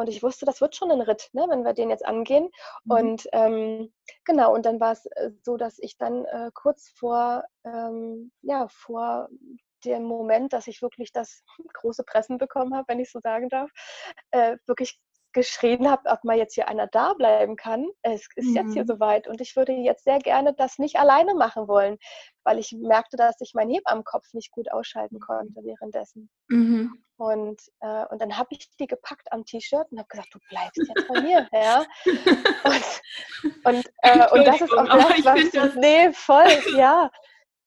und 0.00 0.08
ich 0.08 0.22
wusste, 0.22 0.46
das 0.46 0.60
wird 0.60 0.74
schon 0.74 0.90
ein 0.90 1.00
Ritt, 1.00 1.28
ne, 1.32 1.46
wenn 1.48 1.62
wir 1.62 1.74
den 1.74 1.90
jetzt 1.90 2.04
angehen. 2.04 2.50
Mhm. 2.84 2.92
Und 2.92 3.28
ähm, 3.32 3.92
genau, 4.24 4.54
und 4.54 4.66
dann 4.66 4.80
war 4.80 4.92
es 4.92 5.06
äh, 5.06 5.30
so, 5.42 5.56
dass 5.56 5.78
ich 5.78 5.96
dann 5.96 6.24
äh, 6.24 6.50
kurz 6.54 6.88
vor, 6.88 7.44
ähm, 7.64 8.32
ja, 8.42 8.66
vor 8.68 9.28
dem 9.84 10.04
Moment, 10.04 10.52
dass 10.52 10.66
ich 10.66 10.82
wirklich 10.82 11.12
das 11.12 11.42
große 11.74 12.04
Pressen 12.04 12.38
bekommen 12.38 12.74
habe, 12.74 12.88
wenn 12.88 13.00
ich 13.00 13.10
so 13.10 13.20
sagen 13.20 13.48
darf, 13.48 13.70
äh, 14.30 14.56
wirklich 14.66 15.00
geschrien 15.32 15.90
habe, 15.90 16.08
ob 16.08 16.24
mal 16.24 16.36
jetzt 16.36 16.54
hier 16.54 16.68
einer 16.68 16.86
da 16.86 17.14
bleiben 17.14 17.56
kann. 17.56 17.86
Es 18.02 18.26
ist 18.36 18.48
mhm. 18.48 18.56
jetzt 18.56 18.72
hier 18.72 18.82
mhm. 18.82 18.88
soweit 18.88 19.28
und 19.28 19.40
ich 19.40 19.56
würde 19.56 19.72
jetzt 19.72 20.04
sehr 20.04 20.18
gerne 20.18 20.54
das 20.54 20.78
nicht 20.78 20.96
alleine 20.96 21.34
machen 21.34 21.68
wollen, 21.68 21.98
weil 22.44 22.58
ich 22.58 22.72
merkte, 22.72 23.16
dass 23.16 23.40
ich 23.40 23.52
meinen 23.54 23.70
Hebammenkopf 23.70 24.32
nicht 24.32 24.50
gut 24.50 24.70
ausschalten 24.72 25.20
konnte 25.20 25.62
währenddessen. 25.62 26.30
Mhm. 26.48 27.02
Und, 27.16 27.60
äh, 27.80 28.06
und 28.06 28.20
dann 28.22 28.38
habe 28.38 28.48
ich 28.52 28.70
die 28.78 28.86
gepackt 28.86 29.30
am 29.30 29.44
T-Shirt 29.44 29.86
und 29.90 29.98
habe 29.98 30.08
gesagt, 30.08 30.28
du 30.32 30.38
bleibst 30.48 30.78
jetzt 30.78 31.08
bei 31.08 31.20
mir. 31.20 31.48
ja? 31.52 31.84
Und, 33.64 33.64
und, 33.64 33.86
äh, 34.02 34.30
und 34.32 34.46
das 34.46 34.60
ist 34.60 34.72
auch 34.72 34.86
das, 34.86 35.24
was... 35.24 35.50
Das 35.50 35.74
nee, 35.74 36.12
voll, 36.12 36.48
ja 36.76 37.10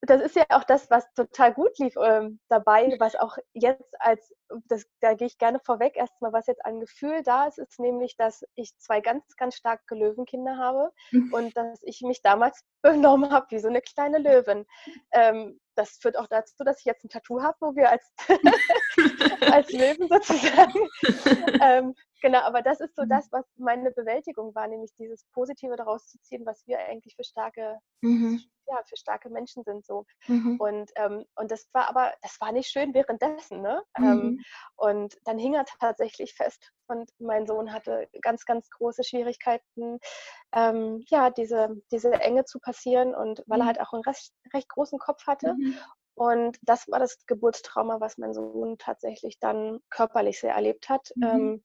das 0.05 0.21
ist 0.21 0.35
ja 0.35 0.43
auch 0.49 0.65
das, 0.65 0.89
was 0.89 1.05
total 1.13 1.53
gut 1.53 1.77
lief 1.79 1.95
ähm, 2.01 2.39
dabei, 2.49 2.95
was 2.99 3.15
auch 3.15 3.37
jetzt 3.53 3.93
als, 3.99 4.33
das, 4.65 4.85
da 4.99 5.13
gehe 5.13 5.27
ich 5.27 5.37
gerne 5.37 5.59
vorweg, 5.59 5.95
erstmal, 5.95 6.33
was 6.33 6.47
jetzt 6.47 6.65
an 6.65 6.81
Gefühl 6.81 7.23
da 7.23 7.47
ist, 7.47 7.57
ist 7.57 7.79
nämlich, 7.79 8.17
dass 8.17 8.43
ich 8.55 8.77
zwei 8.77 8.99
ganz, 8.99 9.23
ganz 9.37 9.55
starke 9.55 9.95
Löwenkinder 9.95 10.57
habe 10.57 10.91
mhm. 11.11 11.33
und 11.33 11.57
dass 11.57 11.81
ich 11.83 12.01
mich 12.01 12.21
damals 12.21 12.63
benommen 12.81 13.31
habe 13.31 13.47
wie 13.49 13.59
so 13.59 13.69
eine 13.69 13.81
kleine 13.81 14.17
Löwin. 14.17 14.65
Ähm, 15.11 15.59
das 15.75 15.97
führt 15.97 16.17
auch 16.17 16.27
dazu, 16.27 16.63
dass 16.63 16.79
ich 16.79 16.85
jetzt 16.85 17.05
ein 17.05 17.09
Tattoo 17.09 17.41
habe, 17.41 17.57
wo 17.61 17.75
wir 17.75 17.89
als, 17.89 18.11
als 19.51 19.71
Löwen 19.71 20.07
sozusagen. 20.09 20.79
ähm, 21.61 21.95
genau, 22.21 22.39
aber 22.41 22.61
das 22.61 22.81
ist 22.81 22.95
so 22.95 23.03
mhm. 23.03 23.09
das, 23.09 23.31
was 23.31 23.45
meine 23.55 23.91
Bewältigung 23.91 24.53
war, 24.53 24.67
nämlich 24.67 24.93
dieses 24.95 25.23
Positive 25.31 25.75
daraus 25.77 26.07
zu 26.07 26.19
ziehen, 26.21 26.45
was 26.45 26.67
wir 26.67 26.79
eigentlich 26.79 27.15
für 27.15 27.23
starke, 27.23 27.79
mhm. 28.01 28.41
Ja, 28.67 28.81
für 28.85 28.97
starke 28.97 29.29
Menschen 29.29 29.63
sind 29.63 29.85
so. 29.85 30.05
Mhm. 30.27 30.57
Und, 30.59 30.91
ähm, 30.95 31.25
und 31.35 31.51
das 31.51 31.67
war 31.73 31.89
aber, 31.89 32.13
das 32.21 32.39
war 32.39 32.51
nicht 32.51 32.69
schön 32.69 32.93
währenddessen, 32.93 33.61
ne? 33.61 33.83
Ähm, 33.97 34.03
mhm. 34.03 34.39
und 34.75 35.17
dann 35.25 35.37
hing 35.37 35.53
er 35.53 35.65
tatsächlich 35.65 36.33
fest. 36.33 36.71
Und 36.87 37.09
mein 37.19 37.47
Sohn 37.47 37.73
hatte 37.73 38.07
ganz, 38.21 38.45
ganz 38.45 38.69
große 38.69 39.03
Schwierigkeiten, 39.03 39.99
ähm, 40.53 41.03
ja, 41.07 41.29
diese, 41.29 41.81
diese 41.91 42.11
Enge 42.11 42.45
zu 42.45 42.59
passieren. 42.59 43.15
Und 43.15 43.43
weil 43.47 43.59
er 43.59 43.63
mhm. 43.63 43.67
halt 43.67 43.81
auch 43.81 43.93
einen 43.93 44.03
recht, 44.03 44.31
recht 44.53 44.69
großen 44.69 44.99
Kopf 44.99 45.25
hatte. 45.27 45.53
Mhm. 45.53 45.77
Und 46.15 46.57
das 46.61 46.87
war 46.89 46.99
das 46.99 47.25
Geburtstrauma, 47.25 47.99
was 47.99 48.17
mein 48.17 48.33
Sohn 48.33 48.77
tatsächlich 48.77 49.39
dann 49.39 49.79
körperlich 49.89 50.39
sehr 50.39 50.53
erlebt 50.53 50.89
hat. 50.89 51.11
Mhm. 51.15 51.23
Ähm, 51.23 51.63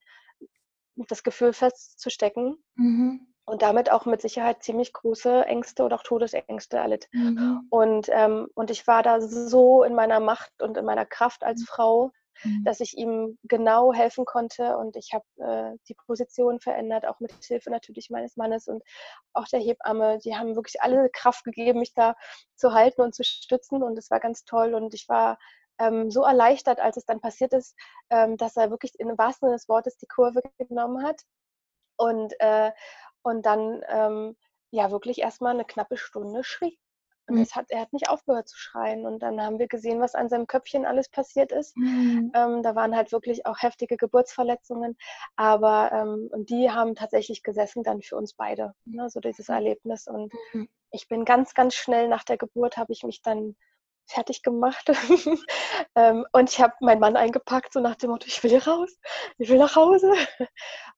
das 1.07 1.23
Gefühl 1.23 1.53
festzustecken 1.53 2.61
mhm. 2.75 3.33
Und 3.49 3.61
damit 3.61 3.91
auch 3.91 4.05
mit 4.05 4.21
Sicherheit 4.21 4.63
ziemlich 4.63 4.93
große 4.93 5.45
Ängste 5.45 5.83
oder 5.83 5.95
auch 5.95 6.03
Todesängste 6.03 6.77
erlitt. 6.77 7.07
Mhm. 7.11 7.67
Und, 7.69 8.07
ähm, 8.11 8.47
und 8.53 8.71
ich 8.71 8.87
war 8.87 9.03
da 9.03 9.21
so 9.21 9.83
in 9.83 9.95
meiner 9.95 10.19
Macht 10.19 10.61
und 10.61 10.77
in 10.77 10.85
meiner 10.85 11.05
Kraft 11.05 11.43
als 11.43 11.61
mhm. 11.61 11.65
Frau, 11.65 12.11
mhm. 12.43 12.63
dass 12.63 12.79
ich 12.79 12.97
ihm 12.97 13.37
genau 13.43 13.93
helfen 13.93 14.25
konnte 14.25 14.77
und 14.77 14.95
ich 14.95 15.13
habe 15.13 15.25
äh, 15.37 15.77
die 15.87 15.95
Position 15.95 16.59
verändert, 16.59 17.05
auch 17.05 17.19
mit 17.19 17.33
Hilfe 17.43 17.69
natürlich 17.69 18.09
meines 18.09 18.37
Mannes 18.37 18.67
und 18.67 18.83
auch 19.33 19.45
der 19.45 19.59
Hebamme. 19.59 20.19
Die 20.19 20.35
haben 20.35 20.55
wirklich 20.55 20.81
alle 20.81 21.09
Kraft 21.11 21.43
gegeben, 21.43 21.79
mich 21.79 21.93
da 21.93 22.15
zu 22.55 22.73
halten 22.73 23.01
und 23.01 23.15
zu 23.15 23.23
stützen 23.23 23.83
und 23.83 23.97
es 23.97 24.11
war 24.11 24.19
ganz 24.19 24.45
toll 24.45 24.73
und 24.73 24.93
ich 24.93 25.09
war 25.09 25.37
ähm, 25.79 26.11
so 26.11 26.23
erleichtert, 26.23 26.79
als 26.79 26.97
es 26.97 27.05
dann 27.05 27.21
passiert 27.21 27.53
ist, 27.53 27.75
ähm, 28.09 28.37
dass 28.37 28.57
er 28.57 28.69
wirklich 28.69 28.99
in 28.99 29.17
wahrsten 29.17 29.47
Sinne 29.47 29.55
des 29.55 29.69
Wortes 29.69 29.97
die 29.97 30.07
Kurve 30.07 30.41
genommen 30.57 31.03
hat 31.03 31.21
und, 31.99 32.33
äh, 32.39 32.71
und 33.29 33.45
dann 33.45 33.81
ähm, 33.87 34.35
ja 34.71 34.91
wirklich 34.91 35.19
erstmal 35.19 35.53
eine 35.53 35.65
knappe 35.65 35.97
Stunde 35.97 36.43
schrie. 36.43 36.77
Und 37.29 37.37
mhm. 37.37 37.45
hat, 37.51 37.65
er 37.69 37.81
hat 37.81 37.93
nicht 37.93 38.09
aufgehört 38.09 38.47
zu 38.47 38.57
schreien. 38.57 39.05
Und 39.05 39.19
dann 39.19 39.41
haben 39.41 39.59
wir 39.59 39.67
gesehen, 39.67 40.01
was 40.01 40.15
an 40.15 40.29
seinem 40.29 40.47
Köpfchen 40.47 40.85
alles 40.85 41.09
passiert 41.09 41.51
ist. 41.51 41.77
Mhm. 41.77 42.31
Ähm, 42.33 42.63
da 42.63 42.75
waren 42.75 42.95
halt 42.95 43.11
wirklich 43.11 43.45
auch 43.45 43.61
heftige 43.61 43.97
Geburtsverletzungen. 43.97 44.97
Aber 45.35 45.91
ähm, 45.91 46.29
und 46.31 46.49
die 46.49 46.71
haben 46.71 46.95
tatsächlich 46.95 47.43
gesessen 47.43 47.83
dann 47.83 48.01
für 48.01 48.15
uns 48.15 48.33
beide. 48.33 48.73
Ne, 48.85 49.09
so 49.09 49.19
dieses 49.19 49.47
mhm. 49.47 49.55
Erlebnis. 49.55 50.07
Und 50.07 50.33
mhm. 50.53 50.69
ich 50.91 51.07
bin 51.07 51.23
ganz, 51.23 51.53
ganz 51.53 51.75
schnell 51.75 52.07
nach 52.07 52.23
der 52.23 52.37
Geburt, 52.37 52.77
habe 52.77 52.93
ich 52.93 53.03
mich 53.03 53.21
dann 53.21 53.55
fertig 54.11 54.43
gemacht. 54.43 54.89
ähm, 55.95 56.25
und 56.33 56.49
ich 56.49 56.59
habe 56.59 56.73
meinen 56.81 56.99
Mann 56.99 57.15
eingepackt, 57.15 57.73
so 57.73 57.79
nach 57.79 57.95
dem 57.95 58.11
Motto, 58.11 58.27
ich 58.27 58.43
will 58.43 58.49
hier 58.51 58.67
raus, 58.67 58.97
ich 59.37 59.49
will 59.49 59.57
nach 59.57 59.75
Hause. 59.75 60.11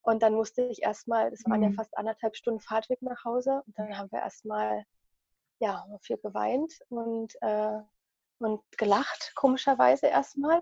Und 0.03 0.23
dann 0.23 0.33
musste 0.33 0.63
ich 0.63 0.81
erstmal, 0.81 1.29
das 1.29 1.43
waren 1.45 1.61
ja 1.61 1.69
mhm. 1.69 1.75
fast 1.75 1.95
anderthalb 1.95 2.35
Stunden 2.35 2.59
Fahrtweg 2.59 3.01
nach 3.01 3.23
Hause. 3.23 3.61
Und 3.67 3.77
dann 3.77 3.97
haben 3.97 4.11
wir 4.11 4.19
erstmal 4.19 4.83
ja, 5.59 5.85
viel 6.01 6.17
geweint 6.17 6.73
und, 6.89 7.35
äh, 7.41 7.79
und 8.39 8.61
gelacht, 8.77 9.33
komischerweise 9.35 10.07
erstmal. 10.07 10.61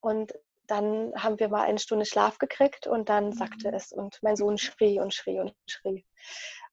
Und 0.00 0.34
dann 0.66 1.12
haben 1.16 1.38
wir 1.38 1.48
mal 1.48 1.62
eine 1.62 1.78
Stunde 1.78 2.04
Schlaf 2.04 2.38
gekriegt 2.38 2.86
und 2.86 3.08
dann 3.08 3.32
sagte 3.32 3.68
mhm. 3.68 3.74
es 3.74 3.92
und 3.92 4.18
mein 4.22 4.36
Sohn 4.36 4.58
schrie 4.58 5.00
und 5.00 5.14
schrie 5.14 5.40
und 5.40 5.54
schrie. 5.66 6.04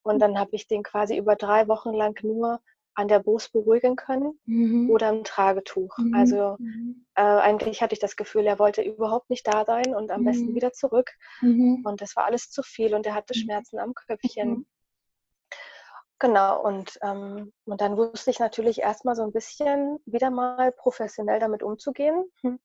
Und 0.02 0.16
mhm. 0.16 0.20
dann 0.20 0.40
habe 0.40 0.52
ich 0.54 0.68
den 0.68 0.84
quasi 0.84 1.18
über 1.18 1.36
drei 1.36 1.68
Wochen 1.68 1.94
lang 1.94 2.22
nur 2.24 2.60
an 2.98 3.08
der 3.08 3.20
Brust 3.20 3.54
beruhigen 3.54 3.96
können 3.96 4.40
mhm. 4.46 4.90
oder 4.90 5.10
im 5.10 5.24
Tragetuch. 5.24 5.96
Mhm. 6.00 6.16
Also 6.16 6.56
mhm. 6.58 7.06
äh, 7.14 7.22
eigentlich 7.22 7.84
hatte 7.84 7.94
ich 7.94 8.00
das 8.00 8.16
Gefühl, 8.16 8.48
er 8.48 8.58
wollte 8.58 8.82
überhaupt 8.82 9.30
nicht 9.30 9.46
da 9.46 9.66
sein 9.66 9.94
und 9.94 10.10
am 10.10 10.26
besten 10.26 10.50
mhm. 10.50 10.56
wieder 10.56 10.74
zurück. 10.74 11.12
Mhm. 11.42 11.84
Und 11.86 12.02
das 12.02 12.16
war 12.16 12.26
alles 12.26 12.50
zu 12.50 12.64
viel 12.64 12.96
und 12.96 13.06
er 13.06 13.14
hatte 13.14 13.36
Schmerzen 13.36 13.78
am 13.78 13.94
Köpfchen. 13.94 14.66
Genau, 16.20 16.60
und, 16.64 16.98
ähm, 17.04 17.54
und 17.66 17.82
dann 17.82 17.96
wusste 17.96 18.32
ich 18.32 18.40
natürlich 18.40 18.80
erstmal 18.82 19.16
so 19.16 19.22
ein 19.22 19.32
bisschen 19.32 20.00
wieder 20.08 20.32
mal 20.32 20.72
professionell 20.72 21.40
damit 21.40 21.62
umzugehen. 21.62 22.26
Hm. 22.42 22.60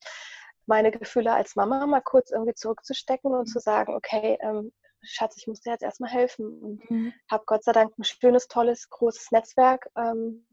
Meine 0.64 0.90
Gefühle 0.90 1.34
als 1.34 1.54
Mama 1.54 1.84
mal 1.84 2.00
kurz 2.00 2.30
irgendwie 2.30 2.54
zurückzustecken 2.54 3.34
und 3.34 3.44
zu 3.44 3.58
sagen, 3.58 3.94
okay, 3.94 4.38
ähm, 4.40 4.72
Schatz, 5.02 5.36
ich 5.36 5.46
muss 5.46 5.60
dir 5.60 5.72
jetzt 5.72 5.82
erstmal 5.82 6.10
helfen. 6.10 6.58
Und 6.62 6.90
mhm. 6.90 7.12
habe 7.30 7.44
Gott 7.46 7.64
sei 7.64 7.72
Dank 7.72 7.96
ein 7.98 8.04
schönes, 8.04 8.48
tolles, 8.48 8.88
großes 8.90 9.30
Netzwerk 9.30 9.88
ähm, 9.96 10.46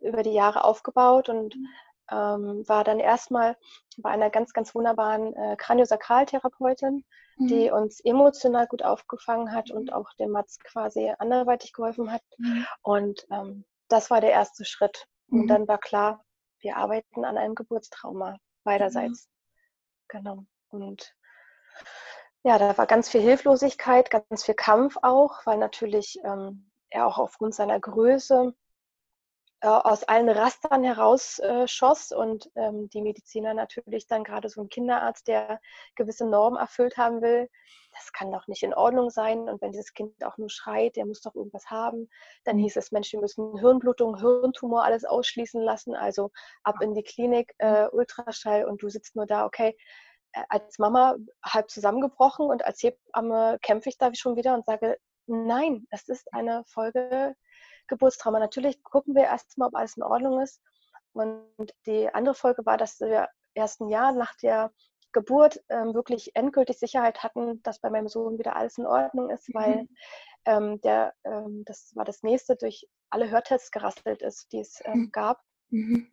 über 0.00 0.22
die 0.22 0.32
Jahre 0.32 0.64
aufgebaut 0.64 1.28
und 1.28 1.56
mhm. 1.56 1.66
ähm, 2.10 2.68
war 2.68 2.84
dann 2.84 3.00
erstmal 3.00 3.56
bei 3.98 4.10
einer 4.10 4.30
ganz, 4.30 4.52
ganz 4.52 4.74
wunderbaren 4.74 5.34
äh, 5.34 5.56
Kraniosakraltherapeutin, 5.56 7.04
die 7.38 7.68
mhm. 7.68 7.76
uns 7.76 8.00
emotional 8.00 8.66
gut 8.66 8.82
aufgefangen 8.82 9.52
hat 9.52 9.70
und 9.70 9.92
auch 9.92 10.12
dem 10.14 10.30
Mats 10.30 10.58
quasi 10.60 11.12
anderweitig 11.18 11.72
geholfen 11.72 12.12
hat. 12.12 12.22
Mhm. 12.38 12.66
Und 12.82 13.26
ähm, 13.30 13.64
das 13.88 14.10
war 14.10 14.20
der 14.20 14.30
erste 14.30 14.64
Schritt. 14.64 15.06
Und 15.30 15.42
mhm. 15.42 15.48
dann 15.48 15.68
war 15.68 15.78
klar, 15.78 16.24
wir 16.60 16.76
arbeiten 16.76 17.24
an 17.24 17.38
einem 17.38 17.54
Geburtstrauma 17.54 18.36
beiderseits. 18.64 19.28
Genau. 20.08 20.44
Und 20.70 21.14
ja, 22.44 22.58
da 22.58 22.78
war 22.78 22.86
ganz 22.86 23.08
viel 23.08 23.20
Hilflosigkeit, 23.20 24.10
ganz 24.10 24.44
viel 24.44 24.54
Kampf 24.54 24.96
auch, 25.02 25.44
weil 25.44 25.58
natürlich 25.58 26.18
ähm, 26.24 26.70
er 26.90 27.06
auch 27.06 27.18
aufgrund 27.18 27.54
seiner 27.54 27.78
Größe 27.80 28.54
äh, 29.60 29.66
aus 29.66 30.04
allen 30.04 30.28
Rastern 30.28 30.84
herausschoss 30.84 32.10
äh, 32.12 32.14
und 32.14 32.50
ähm, 32.54 32.88
die 32.90 33.02
Mediziner 33.02 33.54
natürlich 33.54 34.06
dann 34.06 34.22
gerade 34.22 34.48
so 34.48 34.60
ein 34.62 34.68
Kinderarzt, 34.68 35.26
der 35.26 35.60
gewisse 35.96 36.26
Normen 36.26 36.58
erfüllt 36.58 36.96
haben 36.96 37.20
will, 37.22 37.48
das 37.92 38.12
kann 38.12 38.30
doch 38.30 38.46
nicht 38.46 38.62
in 38.62 38.74
Ordnung 38.74 39.10
sein. 39.10 39.48
Und 39.48 39.60
wenn 39.60 39.72
dieses 39.72 39.92
Kind 39.94 40.24
auch 40.24 40.38
nur 40.38 40.50
schreit, 40.50 40.96
der 40.96 41.06
muss 41.06 41.22
doch 41.22 41.34
irgendwas 41.34 41.66
haben. 41.70 42.08
Dann 42.44 42.56
mhm. 42.56 42.62
hieß 42.62 42.76
es, 42.76 42.92
Mensch, 42.92 43.12
wir 43.12 43.20
müssen 43.20 43.58
Hirnblutung, 43.58 44.16
Hirntumor 44.18 44.84
alles 44.84 45.04
ausschließen 45.04 45.60
lassen, 45.60 45.96
also 45.96 46.30
ab 46.62 46.76
in 46.80 46.94
die 46.94 47.02
Klinik, 47.02 47.54
äh, 47.58 47.88
Ultraschall 47.88 48.64
und 48.64 48.82
du 48.82 48.88
sitzt 48.88 49.16
nur 49.16 49.26
da, 49.26 49.44
okay. 49.44 49.76
Äh, 50.32 50.42
als 50.48 50.78
Mama 50.78 51.16
halb 51.44 51.70
zusammengebrochen 51.70 52.46
und 52.46 52.64
als 52.64 52.82
Hebamme 52.82 53.58
kämpfe 53.62 53.88
ich 53.88 53.98
da 53.98 54.14
schon 54.14 54.36
wieder 54.36 54.54
und 54.54 54.66
sage, 54.66 54.98
nein, 55.26 55.86
es 55.90 56.08
ist 56.08 56.32
eine 56.32 56.64
Folge 56.66 57.34
Geburtstrauma. 57.88 58.38
Natürlich 58.38 58.82
gucken 58.82 59.14
wir 59.14 59.24
erstmal, 59.24 59.68
ob 59.68 59.74
alles 59.74 59.96
in 59.96 60.02
Ordnung 60.02 60.40
ist. 60.40 60.60
Und 61.12 61.72
die 61.86 62.08
andere 62.12 62.34
Folge 62.34 62.64
war, 62.64 62.76
dass 62.76 63.00
wir 63.00 63.28
erst 63.54 63.80
ein 63.80 63.88
Jahr 63.88 64.12
nach 64.12 64.34
der 64.36 64.72
Geburt 65.12 65.60
ähm, 65.68 65.94
wirklich 65.94 66.36
endgültig 66.36 66.78
Sicherheit 66.78 67.22
hatten, 67.22 67.62
dass 67.62 67.80
bei 67.80 67.90
meinem 67.90 68.08
Sohn 68.08 68.38
wieder 68.38 68.56
alles 68.56 68.78
in 68.78 68.86
Ordnung 68.86 69.30
ist, 69.30 69.48
weil 69.54 69.82
mhm. 69.82 69.88
ähm, 70.44 70.80
der, 70.82 71.14
ähm, 71.24 71.64
das 71.64 71.92
war 71.94 72.04
das 72.04 72.22
nächste, 72.22 72.56
durch 72.56 72.86
alle 73.10 73.30
Hörtests 73.30 73.70
gerastelt 73.70 74.22
ist, 74.22 74.52
die 74.52 74.60
es 74.60 74.80
ähm, 74.84 75.00
mhm. 75.00 75.12
gab. 75.12 75.40
Mhm. 75.70 76.12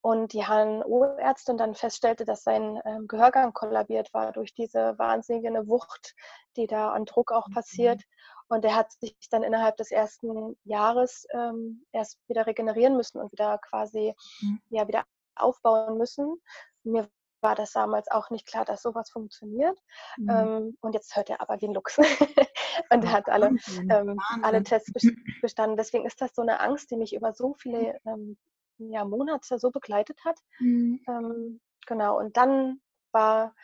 Und 0.00 0.32
die 0.32 0.44
HNO-Ärztin 0.44 1.56
dann 1.56 1.74
feststellte, 1.74 2.24
dass 2.24 2.44
sein 2.44 2.80
ähm, 2.84 3.08
Gehörgang 3.08 3.52
kollabiert 3.52 4.14
war 4.14 4.32
durch 4.32 4.54
diese 4.54 4.98
wahnsinnige 4.98 5.66
Wucht, 5.66 6.14
die 6.56 6.66
da 6.66 6.92
an 6.92 7.06
Druck 7.06 7.32
auch 7.32 7.50
passiert. 7.50 7.98
Mhm. 7.98 8.46
Und 8.48 8.64
er 8.64 8.76
hat 8.76 8.92
sich 8.92 9.16
dann 9.30 9.42
innerhalb 9.42 9.76
des 9.76 9.90
ersten 9.90 10.56
Jahres 10.64 11.26
ähm, 11.32 11.84
erst 11.92 12.18
wieder 12.28 12.46
regenerieren 12.46 12.96
müssen 12.96 13.20
und 13.20 13.32
wieder 13.32 13.58
quasi 13.58 14.14
mhm. 14.40 14.60
ja, 14.70 14.86
wieder 14.86 15.04
aufbauen 15.34 15.98
müssen. 15.98 16.40
Mir 16.84 17.08
war 17.40 17.54
das 17.54 17.72
damals 17.72 18.10
auch 18.10 18.30
nicht 18.30 18.46
klar, 18.46 18.64
dass 18.64 18.82
sowas 18.82 19.10
funktioniert. 19.10 19.78
Mhm. 20.16 20.30
Ähm, 20.30 20.78
und 20.80 20.94
jetzt 20.94 21.14
hört 21.16 21.30
er 21.30 21.40
aber 21.40 21.60
wie 21.60 21.68
ein 21.68 21.74
Luchs. 21.74 21.98
und 22.90 23.04
er 23.04 23.12
hat 23.12 23.28
alle, 23.28 23.56
ähm, 23.90 24.18
alle 24.42 24.62
Tests 24.62 24.92
bestanden. 25.42 25.76
Deswegen 25.76 26.06
ist 26.06 26.20
das 26.20 26.34
so 26.34 26.42
eine 26.42 26.60
Angst, 26.60 26.90
die 26.90 26.96
mich 26.96 27.14
über 27.14 27.32
so 27.32 27.54
viele 27.54 28.00
ähm, 28.06 28.36
ja, 28.78 29.04
Monate 29.04 29.58
so 29.58 29.70
begleitet 29.70 30.18
hat. 30.24 30.38
Mhm. 30.58 31.00
Ähm, 31.08 31.60
genau, 31.86 32.18
und 32.18 32.36
dann 32.36 32.80
war, 33.12 33.54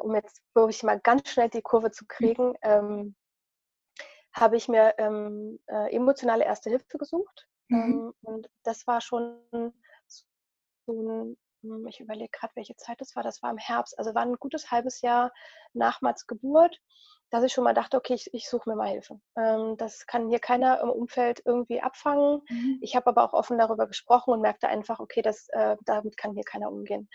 um 0.00 0.14
jetzt 0.14 0.42
wirklich 0.54 0.82
mal 0.82 1.00
ganz 1.00 1.28
schnell 1.30 1.48
die 1.48 1.62
Kurve 1.62 1.90
zu 1.90 2.04
kriegen, 2.06 2.54
ähm, 2.62 3.14
habe 4.32 4.56
ich 4.56 4.68
mir 4.68 4.94
ähm, 4.98 5.58
äh, 5.66 5.94
emotionale 5.94 6.44
Erste 6.44 6.70
Hilfe 6.70 6.98
gesucht. 6.98 7.48
Mhm. 7.68 7.78
Ähm, 7.78 8.14
und 8.22 8.50
das 8.62 8.86
war 8.86 9.00
schon 9.00 9.40
so 10.86 10.92
ein, 10.92 11.36
hm, 11.62 11.86
ich 11.88 12.00
überlege 12.00 12.30
gerade, 12.30 12.54
welche 12.56 12.76
Zeit 12.76 13.00
das 13.00 13.14
war. 13.16 13.22
Das 13.22 13.42
war 13.42 13.50
im 13.50 13.58
Herbst, 13.58 13.98
also 13.98 14.14
war 14.14 14.22
ein 14.22 14.34
gutes 14.34 14.70
halbes 14.70 15.00
Jahr 15.00 15.32
nach 15.72 16.00
Mats 16.00 16.26
Geburt, 16.26 16.80
dass 17.30 17.44
ich 17.44 17.52
schon 17.52 17.64
mal 17.64 17.74
dachte, 17.74 17.96
okay, 17.96 18.14
ich, 18.14 18.32
ich 18.34 18.48
suche 18.48 18.68
mir 18.68 18.76
mal 18.76 18.88
Hilfe. 18.88 19.20
Ähm, 19.36 19.76
das 19.76 20.06
kann 20.06 20.28
hier 20.28 20.40
keiner 20.40 20.80
im 20.80 20.90
Umfeld 20.90 21.42
irgendwie 21.44 21.80
abfangen. 21.80 22.42
Mhm. 22.48 22.78
Ich 22.80 22.96
habe 22.96 23.06
aber 23.08 23.24
auch 23.24 23.32
offen 23.32 23.58
darüber 23.58 23.86
gesprochen 23.86 24.32
und 24.32 24.40
merkte 24.40 24.68
einfach, 24.68 25.00
okay, 25.00 25.22
das, 25.22 25.48
äh, 25.50 25.76
damit 25.84 26.16
kann 26.16 26.32
hier 26.32 26.44
keiner 26.44 26.70
umgehen. 26.70 27.08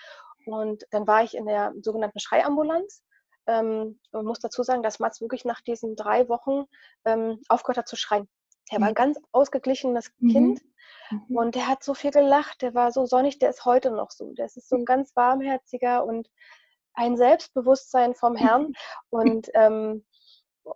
Und 0.46 0.86
dann 0.92 1.08
war 1.08 1.24
ich 1.24 1.36
in 1.36 1.46
der 1.46 1.74
sogenannten 1.82 2.20
Schreiambulanz 2.20 3.04
ähm, 3.48 4.00
man 4.12 4.26
muss 4.26 4.40
dazu 4.40 4.64
sagen, 4.64 4.84
dass 4.84 5.00
Mats 5.00 5.22
wirklich 5.22 5.46
nach 5.46 5.62
diesen 5.62 5.96
drei 5.96 6.28
Wochen 6.30 6.66
ähm, 7.06 7.40
aufgehört 7.48 7.78
hat 7.78 7.88
zu 7.88 7.96
schreien. 7.96 8.28
Er 8.72 8.80
war 8.80 8.88
ein 8.88 8.92
mhm. 8.92 8.96
ganz 8.96 9.20
ausgeglichenes 9.32 10.12
mhm. 10.20 10.30
Kind 10.30 10.62
mhm. 11.12 11.38
und 11.38 11.56
der 11.56 11.68
hat 11.68 11.84
so 11.84 11.94
viel 11.94 12.12
gelacht, 12.12 12.62
der 12.62 12.74
war 12.74 12.92
so 12.92 13.06
sonnig, 13.06 13.38
der 13.38 13.52
ist 13.52 13.66
heute 13.66 13.92
noch 13.92 14.12
so. 14.12 14.34
Der 14.34 14.46
ist 14.46 14.68
so 14.68 14.76
ein 14.76 14.86
ganz 14.86 15.16
warmherziger 15.16 16.04
und 16.04 16.30
ein 16.96 17.18
Selbstbewusstsein 17.18 18.16
vom 18.16 18.36
Herrn. 18.36 18.74
Und, 19.10 19.50
ähm, 19.54 20.06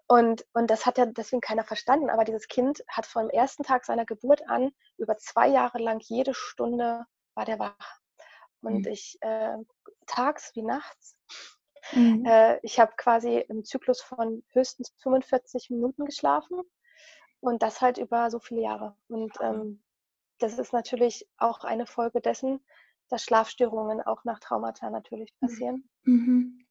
und, 0.08 0.46
und 0.54 0.70
das 0.70 0.86
hat 0.86 0.98
ja 0.98 1.06
deswegen 1.06 1.42
keiner 1.42 1.64
verstanden. 1.64 2.10
Aber 2.10 2.24
dieses 2.24 2.48
Kind 2.48 2.84
hat 2.88 3.06
vom 3.06 3.30
ersten 3.30 3.64
Tag 3.64 3.86
seiner 3.86 4.06
Geburt 4.06 4.48
an 4.48 4.72
über 4.98 5.18
zwei 5.18 5.48
Jahre 5.48 5.80
lang 5.80 6.00
jede 6.02 6.34
Stunde 6.34 7.06
war 7.34 7.46
der 7.46 7.60
wach. 7.60 8.00
Und 8.62 8.86
mhm. 8.86 8.92
ich 8.92 9.18
äh, 9.22 9.58
tags 10.06 10.54
wie 10.56 10.64
nachts 10.64 11.16
Mhm. 11.94 12.26
Äh, 12.26 12.60
ich 12.62 12.80
habe 12.80 12.94
quasi 12.98 13.38
im 13.38 13.64
Zyklus 13.64 14.02
von 14.02 14.44
höchstens 14.54 14.94
45 15.00 15.70
Minuten 15.70 16.06
geschlafen 16.06 16.62
und 17.40 17.62
das 17.62 17.82
halt 17.82 17.98
über 17.98 18.30
so 18.30 18.40
viele 18.40 18.62
Jahre. 18.62 18.96
Und 19.08 19.34
ähm, 19.42 19.84
das 20.40 20.58
ist 20.58 20.74
natürlich 20.74 21.28
auch 21.38 21.64
eine 21.64 21.86
Folge 21.86 22.22
dessen, 22.22 22.64
dass 23.10 23.24
Schlafstörungen 23.24 24.02
auch 24.02 24.24
nach 24.24 24.40
Traumata 24.40 24.90
natürlich 24.90 25.34
passieren. 25.40 25.90
Mhm. 26.04 26.66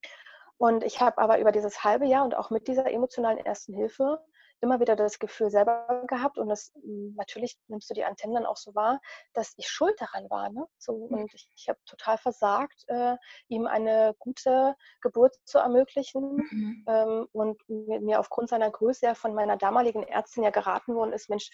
Und 0.56 0.82
ich 0.82 1.00
habe 1.00 1.18
aber 1.18 1.38
über 1.38 1.52
dieses 1.52 1.84
halbe 1.84 2.06
Jahr 2.06 2.24
und 2.24 2.34
auch 2.34 2.50
mit 2.50 2.66
dieser 2.66 2.90
emotionalen 2.90 3.38
Ersten 3.38 3.74
Hilfe 3.74 4.20
immer 4.60 4.80
wieder 4.80 4.96
das 4.96 5.18
Gefühl 5.18 5.50
selber 5.50 6.04
gehabt 6.08 6.38
und 6.38 6.48
das 6.48 6.72
hm, 6.82 7.14
natürlich 7.16 7.56
nimmst 7.68 7.88
du 7.90 7.94
die 7.94 8.04
Antennen 8.04 8.34
dann 8.34 8.46
auch 8.46 8.56
so 8.56 8.74
wahr, 8.74 9.00
dass 9.32 9.54
ich 9.56 9.68
schuld 9.68 9.94
daran 10.00 10.28
war. 10.30 10.50
Ne? 10.50 10.66
So, 10.78 10.92
und 10.92 11.32
ich, 11.32 11.48
ich 11.54 11.68
habe 11.68 11.78
total 11.86 12.18
versagt, 12.18 12.84
äh, 12.88 13.16
ihm 13.48 13.66
eine 13.66 14.14
gute 14.18 14.74
Geburt 15.00 15.36
zu 15.44 15.58
ermöglichen 15.58 16.36
mhm. 16.36 16.84
ähm, 16.88 17.28
und 17.32 17.60
mir 17.68 18.20
aufgrund 18.20 18.48
seiner 18.48 18.70
Größe 18.70 19.06
ja 19.06 19.14
von 19.14 19.34
meiner 19.34 19.56
damaligen 19.56 20.02
Ärztin 20.02 20.42
ja 20.42 20.50
geraten 20.50 20.94
worden 20.94 21.12
ist, 21.12 21.28
Mensch, 21.28 21.50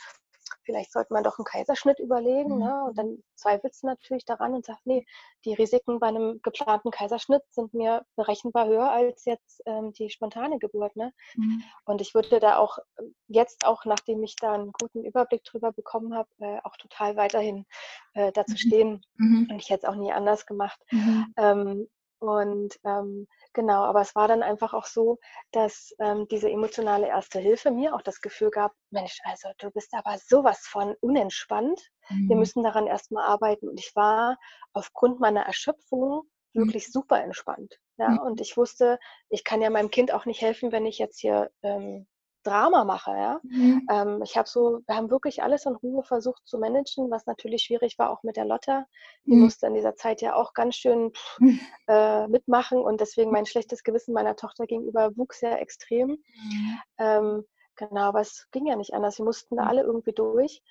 vielleicht 0.64 0.92
sollte 0.92 1.12
man 1.12 1.22
doch 1.22 1.38
einen 1.38 1.44
Kaiserschnitt 1.44 1.98
überlegen. 1.98 2.55
Mhm. 2.55 2.59
Ne? 2.59 2.85
Und 2.85 2.98
dann 2.98 3.22
zweifelst 3.37 3.83
du 3.83 3.87
natürlich 3.87 4.24
daran 4.24 4.55
und 4.55 4.64
sagst, 4.64 4.87
nee, 4.87 5.07
die 5.44 5.55
Risiken 5.55 6.00
bei 6.00 6.09
einem 6.09 6.40
geplanten 6.42 6.90
Kaiserschnitt 6.90 7.42
sind 7.50 7.74
mir 7.74 8.05
berechenbar 8.16 8.66
höher 8.66 8.90
als 8.90 9.24
jetzt 9.24 9.62
ähm, 9.66 9.92
die 9.92 10.11
spontane 10.11 10.59
Geburt. 10.59 10.96
Ne? 10.96 11.12
Mhm. 11.37 11.62
Und 11.85 12.00
ich 12.00 12.14
würde 12.14 12.40
da 12.40 12.59
auch 12.59 12.79
ähm, 12.98 13.14
jetzt 13.29 13.66
auch, 13.66 13.85
nachdem 13.85 14.22
ich 14.22 14.37
da 14.37 14.53
einen 14.55 14.72
guten 14.72 15.05
Überblick 15.05 15.44
drüber 15.44 15.72
bekommen 15.72 16.14
habe, 16.14 16.29
äh, 16.38 16.59
auch 16.64 16.77
total 16.77 17.16
weiterhin 17.16 17.66
äh, 18.14 18.33
dazu 18.33 18.53
mhm. 18.53 18.57
stehen. 18.57 19.07
Mhm. 19.16 19.48
Und 19.50 19.59
ich 19.59 19.70
hätte 19.70 19.87
es 19.87 19.92
auch 19.92 19.96
nie 19.96 20.12
anders 20.12 20.46
gemacht. 20.46 20.81
Mhm. 20.90 21.35
Ähm, 21.37 21.88
und 22.28 22.78
ähm, 22.84 23.26
genau, 23.52 23.84
aber 23.84 24.00
es 24.00 24.14
war 24.14 24.28
dann 24.28 24.42
einfach 24.42 24.74
auch 24.74 24.87
so, 24.87 25.18
dass 25.52 25.94
ähm, 25.98 26.26
diese 26.28 26.50
emotionale 26.50 27.06
Erste 27.06 27.38
Hilfe 27.38 27.70
mir 27.70 27.94
auch 27.94 28.02
das 28.02 28.20
Gefühl 28.20 28.50
gab, 28.50 28.72
Mensch, 28.90 29.18
also 29.24 29.48
du 29.58 29.70
bist 29.70 29.92
aber 29.94 30.18
sowas 30.18 30.60
von 30.60 30.94
unentspannt. 31.00 31.80
Mhm. 32.08 32.28
Wir 32.28 32.37
müssen 32.37 32.62
daran 32.62 32.87
erstmal 32.87 33.24
arbeiten. 33.24 33.68
Und 33.68 33.78
ich 33.78 33.94
war 33.94 34.38
aufgrund 34.72 35.20
meiner 35.20 35.42
Erschöpfung 35.42 36.22
mhm. 36.52 36.60
wirklich 36.60 36.90
super 36.90 37.22
entspannt. 37.22 37.78
Ja, 37.96 38.08
mhm. 38.08 38.18
und 38.18 38.40
ich 38.40 38.56
wusste, 38.56 38.98
ich 39.28 39.44
kann 39.44 39.62
ja 39.62 39.70
meinem 39.70 39.90
Kind 39.90 40.12
auch 40.12 40.26
nicht 40.26 40.40
helfen, 40.40 40.72
wenn 40.72 40.87
ich 40.87 40.98
jetzt 40.98 41.20
hier 41.20 41.50
ähm, 41.62 42.06
Drama 42.44 42.85
mache. 42.85 43.11
Ja? 43.11 43.40
Mhm. 43.42 43.87
Ähm, 43.90 44.22
ich 44.22 44.37
habe 44.37 44.48
so, 44.48 44.80
wir 44.87 44.96
haben 44.96 45.11
wirklich 45.11 45.42
alles 45.42 45.66
in 45.66 45.74
Ruhe 45.74 46.02
versucht 46.04 46.46
zu 46.46 46.59
managen, 46.59 47.11
was 47.11 47.26
natürlich 47.26 47.62
schwierig 47.62 47.98
war, 47.98 48.11
auch 48.11 48.22
mit 48.22 48.37
der 48.37 48.44
Lotta. 48.44 48.87
Die 49.26 49.35
mhm. 49.35 49.42
musste 49.42 49.66
in 49.66 49.74
dieser 49.74 49.96
Zeit 49.96 50.20
ja 50.22 50.35
auch 50.35 50.54
ganz 50.54 50.76
schön 50.76 51.12
pff, 51.12 51.38
mhm. 51.40 51.61
äh, 51.88 52.28
mitmachen 52.28 52.78
und 52.78 53.00
deswegen 53.00 53.30
mein 53.30 53.46
schlechtes 53.46 53.83
Gewissen 53.83 54.14
meiner 54.14 54.37
Tochter 54.37 54.66
gegenüber 54.66 55.16
wuchs 55.16 55.40
sehr 55.40 55.61
extrem. 55.61 56.11
Mhm. 56.11 56.78
Ähm, 56.98 57.44
genau, 57.76 58.02
aber 58.02 58.20
es 58.20 58.46
ging 58.52 58.66
ja 58.66 58.76
nicht 58.76 58.94
anders. 58.94 59.18
Wir 59.18 59.24
mussten 59.24 59.57
da 59.57 59.62
mhm. 59.64 59.68
alle 59.68 59.83
irgendwie 59.83 60.12
durch. 60.12 60.62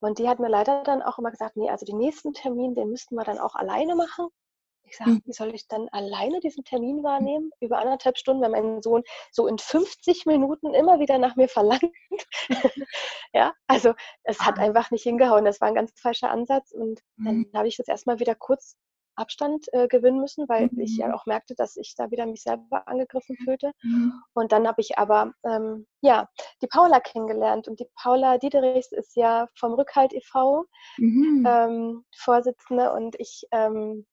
Und 0.00 0.18
die 0.18 0.28
hat 0.28 0.38
mir 0.38 0.48
leider 0.48 0.82
dann 0.82 1.02
auch 1.02 1.18
immer 1.18 1.30
gesagt, 1.30 1.56
nee, 1.56 1.70
also 1.70 1.86
den 1.86 1.98
nächsten 1.98 2.32
Termin, 2.32 2.74
den 2.74 2.90
müssten 2.90 3.14
wir 3.14 3.24
dann 3.24 3.38
auch 3.38 3.54
alleine 3.54 3.94
machen. 3.96 4.28
Ich 4.88 4.96
sage, 4.96 5.10
hm. 5.10 5.22
wie 5.24 5.32
soll 5.32 5.54
ich 5.54 5.68
dann 5.68 5.88
alleine 5.90 6.40
diesen 6.40 6.64
Termin 6.64 7.02
wahrnehmen? 7.02 7.50
Über 7.60 7.78
anderthalb 7.78 8.18
Stunden, 8.18 8.42
wenn 8.42 8.52
mein 8.52 8.82
Sohn 8.82 9.02
so 9.32 9.46
in 9.46 9.58
50 9.58 10.26
Minuten 10.26 10.74
immer 10.74 11.00
wieder 11.00 11.18
nach 11.18 11.36
mir 11.36 11.48
verlangt. 11.48 11.92
ja, 13.32 13.52
also 13.66 13.94
es 14.22 14.40
hat 14.40 14.58
ah. 14.58 14.62
einfach 14.62 14.90
nicht 14.90 15.02
hingehauen. 15.02 15.44
Das 15.44 15.60
war 15.60 15.68
ein 15.68 15.74
ganz 15.74 15.92
falscher 16.00 16.30
Ansatz. 16.30 16.72
Und 16.72 17.00
dann 17.16 17.38
mhm. 17.38 17.50
habe 17.54 17.68
ich 17.68 17.78
jetzt 17.78 17.88
erstmal 17.88 18.20
wieder 18.20 18.34
kurz 18.34 18.76
Abstand 19.16 19.66
äh, 19.72 19.88
gewinnen 19.88 20.20
müssen, 20.20 20.48
weil 20.48 20.68
mhm. 20.70 20.80
ich 20.80 20.96
ja 20.98 21.12
auch 21.14 21.26
merkte, 21.26 21.54
dass 21.54 21.76
ich 21.76 21.94
da 21.96 22.10
wieder 22.10 22.26
mich 22.26 22.42
selber 22.42 22.86
angegriffen 22.86 23.36
fühlte. 23.36 23.72
Mhm. 23.82 24.12
Und 24.34 24.52
dann 24.52 24.68
habe 24.68 24.80
ich 24.80 24.98
aber 24.98 25.32
ähm, 25.44 25.86
ja 26.02 26.28
die 26.62 26.66
Paula 26.66 27.00
kennengelernt 27.00 27.66
und 27.66 27.80
die 27.80 27.88
Paula 28.00 28.38
Diederichs 28.38 28.92
ist 28.92 29.16
ja 29.16 29.48
vom 29.58 29.72
Rückhalt 29.74 30.12
e.V. 30.12 30.64
Mhm. 30.98 31.46
Ähm, 31.48 32.04
Vorsitzende 32.16 32.92
und 32.92 33.16
ich 33.18 33.44
ähm, 33.50 34.06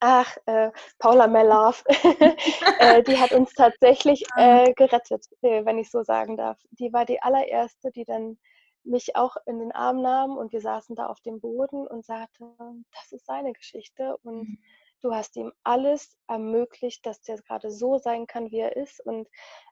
Ach, 0.00 0.36
äh, 0.46 0.70
Paula 0.98 1.26
Mellove, 1.26 1.82
äh, 2.78 3.02
die 3.02 3.18
hat 3.18 3.32
uns 3.32 3.52
tatsächlich 3.54 4.24
äh, 4.36 4.72
gerettet, 4.74 5.26
äh, 5.42 5.64
wenn 5.64 5.78
ich 5.78 5.90
so 5.90 6.02
sagen 6.04 6.36
darf. 6.36 6.58
Die 6.70 6.92
war 6.92 7.04
die 7.04 7.20
allererste, 7.20 7.90
die 7.90 8.04
dann 8.04 8.38
mich 8.84 9.16
auch 9.16 9.36
in 9.46 9.58
den 9.58 9.72
Arm 9.72 10.00
nahm 10.00 10.36
und 10.36 10.52
wir 10.52 10.60
saßen 10.60 10.94
da 10.94 11.06
auf 11.06 11.20
dem 11.20 11.40
Boden 11.40 11.86
und 11.86 12.04
sagte, 12.04 12.44
das 12.92 13.12
ist 13.12 13.26
seine 13.26 13.52
Geschichte 13.52 14.16
und 14.22 14.48
mhm. 14.48 14.58
du 15.02 15.14
hast 15.14 15.36
ihm 15.36 15.52
alles 15.64 16.16
ermöglicht, 16.28 17.04
dass 17.04 17.20
der 17.20 17.36
gerade 17.42 17.70
so 17.70 17.98
sein 17.98 18.26
kann, 18.26 18.50
wie 18.50 18.60
er 18.60 18.76
ist 18.76 19.04
und 19.04 19.28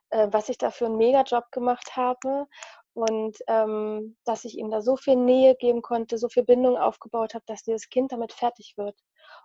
äh, 0.09 0.27
was 0.31 0.49
ich 0.49 0.57
da 0.57 0.71
für 0.71 0.85
einen 0.85 0.97
Mega-Job 0.97 1.51
gemacht 1.51 1.95
habe 1.95 2.47
und 2.97 3.37
ähm, 3.45 4.17
dass 4.25 4.43
ich 4.43 4.57
ihm 4.57 4.71
da 4.71 4.81
so 4.81 4.97
viel 4.97 5.17
Nähe 5.17 5.55
geben 5.55 5.83
konnte, 5.83 6.17
so 6.17 6.29
viel 6.29 6.43
Bindung 6.43 6.77
aufgebaut 6.77 7.35
habe, 7.35 7.43
dass 7.45 7.61
dieses 7.61 7.89
Kind 7.89 8.11
damit 8.11 8.33
fertig 8.33 8.73
wird. 8.75 8.97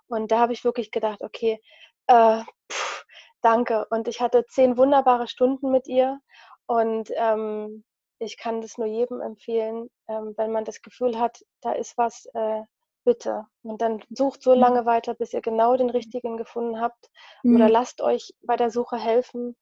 Und 0.08 0.32
da 0.32 0.38
habe 0.38 0.54
ich 0.54 0.64
wirklich 0.64 0.90
gedacht, 0.90 1.22
okay, 1.22 1.60
äh, 2.06 2.40
pff, 2.70 3.04
danke. 3.42 3.86
Und 3.90 4.08
ich 4.08 4.22
hatte 4.22 4.46
zehn 4.46 4.78
wunderbare 4.78 5.28
Stunden 5.28 5.70
mit 5.70 5.86
ihr 5.86 6.18
und 6.64 7.10
ähm, 7.14 7.84
ich 8.18 8.38
kann 8.38 8.62
das 8.62 8.78
nur 8.78 8.86
jedem 8.86 9.20
empfehlen, 9.20 9.90
ähm, 10.08 10.32
wenn 10.38 10.50
man 10.50 10.64
das 10.64 10.80
Gefühl 10.80 11.18
hat, 11.18 11.44
da 11.60 11.72
ist 11.72 11.98
was, 11.98 12.24
äh, 12.32 12.62
bitte. 13.04 13.44
Und 13.62 13.82
dann 13.82 14.02
sucht 14.08 14.42
so 14.42 14.54
lange 14.54 14.86
weiter, 14.86 15.12
bis 15.12 15.34
ihr 15.34 15.42
genau 15.42 15.76
den 15.76 15.90
richtigen 15.90 16.38
gefunden 16.38 16.80
habt. 16.80 17.10
Mhm. 17.42 17.56
Oder 17.56 17.68
lasst 17.68 18.00
euch 18.00 18.32
bei 18.40 18.56
der 18.56 18.70
Suche 18.70 18.96
helfen. 18.96 19.58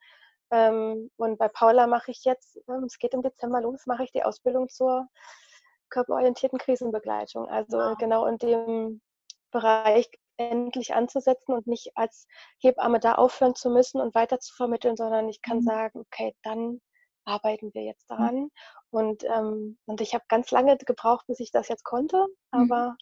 Ähm, 0.51 1.11
und 1.17 1.39
bei 1.39 1.49
Paula 1.49 1.87
mache 1.87 2.11
ich 2.11 2.25
jetzt, 2.25 2.59
ähm, 2.69 2.85
es 2.85 2.99
geht 2.99 3.15
im 3.15 3.23
Dezember 3.23 3.61
los, 3.61 3.87
mache 3.87 4.05
ich 4.05 4.13
die 4.13 4.25
Ausbildung 4.25 4.69
zur 4.69 5.09
körperorientierten 5.91 6.59
Krisenbegleitung. 6.59 7.49
Also 7.49 7.79
wow. 7.79 7.99
genau 7.99 8.27
in 8.27 8.39
dem 8.39 9.01
Bereich 9.51 10.11
endlich 10.37 10.95
anzusetzen 10.95 11.53
und 11.53 11.67
nicht 11.67 11.93
als 11.97 12.27
Hebamme 12.59 12.99
da 12.99 13.17
aufhören 13.17 13.55
zu 13.55 13.69
müssen 13.69 14.01
und 14.01 14.15
weiter 14.15 14.41
zu 14.41 14.55
vermitteln, 14.55 14.97
sondern 14.97 15.29
ich 15.29 15.43
kann 15.43 15.59
mhm. 15.59 15.63
sagen, 15.63 16.01
okay, 16.01 16.35
dann 16.43 16.81
arbeiten 17.25 17.73
wir 17.75 17.83
jetzt 17.83 18.11
daran. 18.11 18.37
Mhm. 18.37 18.51
Und, 18.91 19.25
ähm, 19.25 19.79
und 19.87 20.01
ich 20.01 20.15
habe 20.15 20.25
ganz 20.29 20.51
lange 20.51 20.77
gebraucht, 20.79 21.27
bis 21.27 21.41
ich 21.41 21.51
das 21.53 21.69
jetzt 21.69 21.85
konnte, 21.85 22.27
mhm. 22.53 22.73
aber 22.73 22.97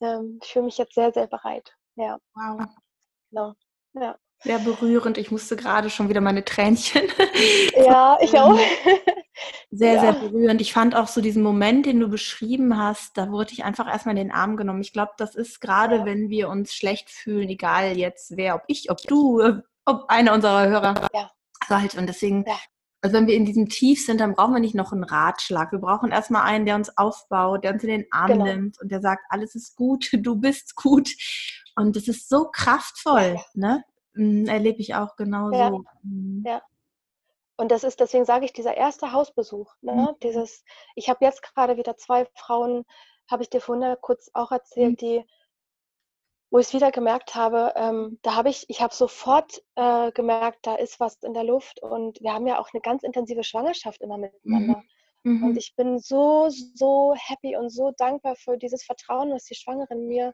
ähm, 0.00 0.38
ich 0.42 0.52
fühle 0.52 0.66
mich 0.66 0.78
jetzt 0.78 0.94
sehr, 0.94 1.12
sehr 1.12 1.26
bereit. 1.26 1.74
Ja. 1.96 2.18
Wow. 2.34 2.66
Genau. 3.30 3.54
Ja. 3.94 4.18
Sehr 4.40 4.58
berührend. 4.60 5.18
Ich 5.18 5.30
musste 5.30 5.56
gerade 5.56 5.90
schon 5.90 6.08
wieder 6.08 6.20
meine 6.20 6.44
Tränchen. 6.44 7.02
Ja, 7.76 8.18
ich 8.20 8.36
auch. 8.36 8.58
Sehr, 9.70 9.94
ja. 9.94 10.00
sehr 10.00 10.12
berührend. 10.14 10.60
Ich 10.60 10.72
fand 10.72 10.96
auch 10.96 11.06
so 11.06 11.20
diesen 11.20 11.42
Moment, 11.42 11.86
den 11.86 12.00
du 12.00 12.08
beschrieben 12.08 12.76
hast, 12.76 13.16
da 13.16 13.30
wurde 13.30 13.52
ich 13.52 13.62
einfach 13.64 13.86
erstmal 13.86 14.16
in 14.16 14.24
den 14.24 14.32
Arm 14.32 14.56
genommen. 14.56 14.80
Ich 14.80 14.92
glaube, 14.92 15.12
das 15.16 15.36
ist 15.36 15.60
gerade, 15.60 15.98
ja. 15.98 16.04
wenn 16.04 16.28
wir 16.28 16.48
uns 16.48 16.74
schlecht 16.74 17.10
fühlen, 17.10 17.48
egal 17.48 17.96
jetzt 17.96 18.36
wer, 18.36 18.56
ob 18.56 18.62
ich, 18.66 18.90
ob 18.90 18.98
du, 19.02 19.40
äh, 19.40 19.60
ob 19.84 20.06
einer 20.08 20.32
unserer 20.32 20.66
Hörer. 20.66 21.08
Ja. 21.14 21.30
Also 21.60 21.80
halt, 21.80 21.94
und 21.94 22.08
deswegen, 22.08 22.44
ja. 22.46 22.58
also 23.02 23.14
wenn 23.16 23.26
wir 23.26 23.34
in 23.34 23.44
diesem 23.44 23.68
Tief 23.68 24.04
sind, 24.04 24.20
dann 24.20 24.34
brauchen 24.34 24.54
wir 24.54 24.60
nicht 24.60 24.74
noch 24.74 24.92
einen 24.92 25.04
Ratschlag. 25.04 25.70
Wir 25.70 25.78
brauchen 25.78 26.10
erstmal 26.10 26.42
einen, 26.42 26.66
der 26.66 26.74
uns 26.74 26.96
aufbaut, 26.96 27.62
der 27.62 27.74
uns 27.74 27.84
in 27.84 27.90
den 27.90 28.06
Arm 28.10 28.32
genau. 28.32 28.44
nimmt 28.44 28.80
und 28.80 28.90
der 28.90 29.00
sagt, 29.00 29.22
alles 29.28 29.54
ist 29.54 29.76
gut, 29.76 30.08
du 30.12 30.34
bist 30.34 30.74
gut. 30.74 31.10
Und 31.76 31.94
das 31.94 32.08
ist 32.08 32.28
so 32.28 32.48
kraftvoll, 32.50 33.38
ne? 33.54 33.84
Mhm, 34.18 34.46
erlebe 34.46 34.80
ich 34.80 34.94
auch 34.94 35.14
genauso. 35.16 35.56
Ja. 35.56 35.70
Mhm. 36.02 36.42
ja. 36.44 36.62
Und 37.56 37.70
das 37.70 37.84
ist, 37.84 38.00
deswegen 38.00 38.24
sage 38.24 38.44
ich, 38.44 38.52
dieser 38.52 38.76
erste 38.76 39.12
Hausbesuch, 39.12 39.72
ne? 39.80 39.92
Mhm. 39.92 40.18
dieses, 40.22 40.64
ich 40.94 41.08
habe 41.08 41.24
jetzt 41.24 41.42
gerade 41.42 41.76
wieder 41.76 41.96
zwei 41.96 42.26
Frauen, 42.34 42.84
habe 43.30 43.42
ich 43.42 43.50
dir 43.50 43.60
vorhin 43.60 43.96
kurz 44.00 44.30
auch 44.34 44.52
erzählt, 44.52 44.92
mhm. 44.92 44.96
die, 44.96 45.24
wo 46.50 46.58
ich 46.58 46.68
es 46.68 46.74
wieder 46.74 46.90
gemerkt 46.90 47.34
habe, 47.34 47.72
ähm, 47.76 48.18
da 48.22 48.34
habe 48.34 48.48
ich, 48.48 48.64
ich 48.68 48.80
habe 48.80 48.94
sofort 48.94 49.62
äh, 49.74 50.10
gemerkt, 50.12 50.66
da 50.66 50.76
ist 50.76 50.98
was 50.98 51.16
in 51.22 51.34
der 51.34 51.44
Luft 51.44 51.82
und 51.82 52.20
wir 52.20 52.32
haben 52.32 52.46
ja 52.46 52.58
auch 52.58 52.70
eine 52.72 52.80
ganz 52.80 53.02
intensive 53.02 53.44
Schwangerschaft 53.44 54.00
immer 54.02 54.18
miteinander. 54.18 54.82
Mhm. 55.22 55.42
Und 55.44 55.56
ich 55.56 55.74
bin 55.76 55.98
so, 55.98 56.48
so 56.48 57.14
happy 57.16 57.56
und 57.56 57.70
so 57.70 57.92
dankbar 57.96 58.36
für 58.36 58.56
dieses 58.56 58.84
Vertrauen, 58.84 59.32
was 59.32 59.44
die 59.44 59.56
Schwangeren 59.56 60.06
mir 60.06 60.32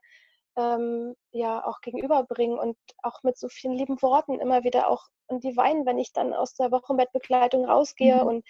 ähm, 0.56 1.14
ja 1.32 1.64
auch 1.66 1.80
gegenüberbringen 1.80 2.58
und 2.58 2.76
auch 3.02 3.22
mit 3.22 3.38
so 3.38 3.48
vielen 3.48 3.74
lieben 3.74 4.00
Worten 4.02 4.40
immer 4.40 4.64
wieder 4.64 4.88
auch 4.88 5.06
und 5.26 5.42
die 5.42 5.56
weinen, 5.56 5.86
wenn 5.86 5.98
ich 5.98 6.12
dann 6.12 6.32
aus 6.32 6.54
der 6.54 6.70
Wochenbettbegleitung 6.70 7.64
rausgehe 7.64 8.22
mhm. 8.22 8.28
und 8.28 8.46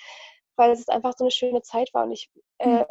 weil 0.56 0.70
es 0.70 0.88
einfach 0.88 1.14
so 1.16 1.24
eine 1.24 1.30
schöne 1.30 1.62
Zeit 1.62 1.92
war 1.94 2.04
und 2.04 2.12
ich 2.12 2.30
äh, 2.58 2.80
mhm. 2.80 2.84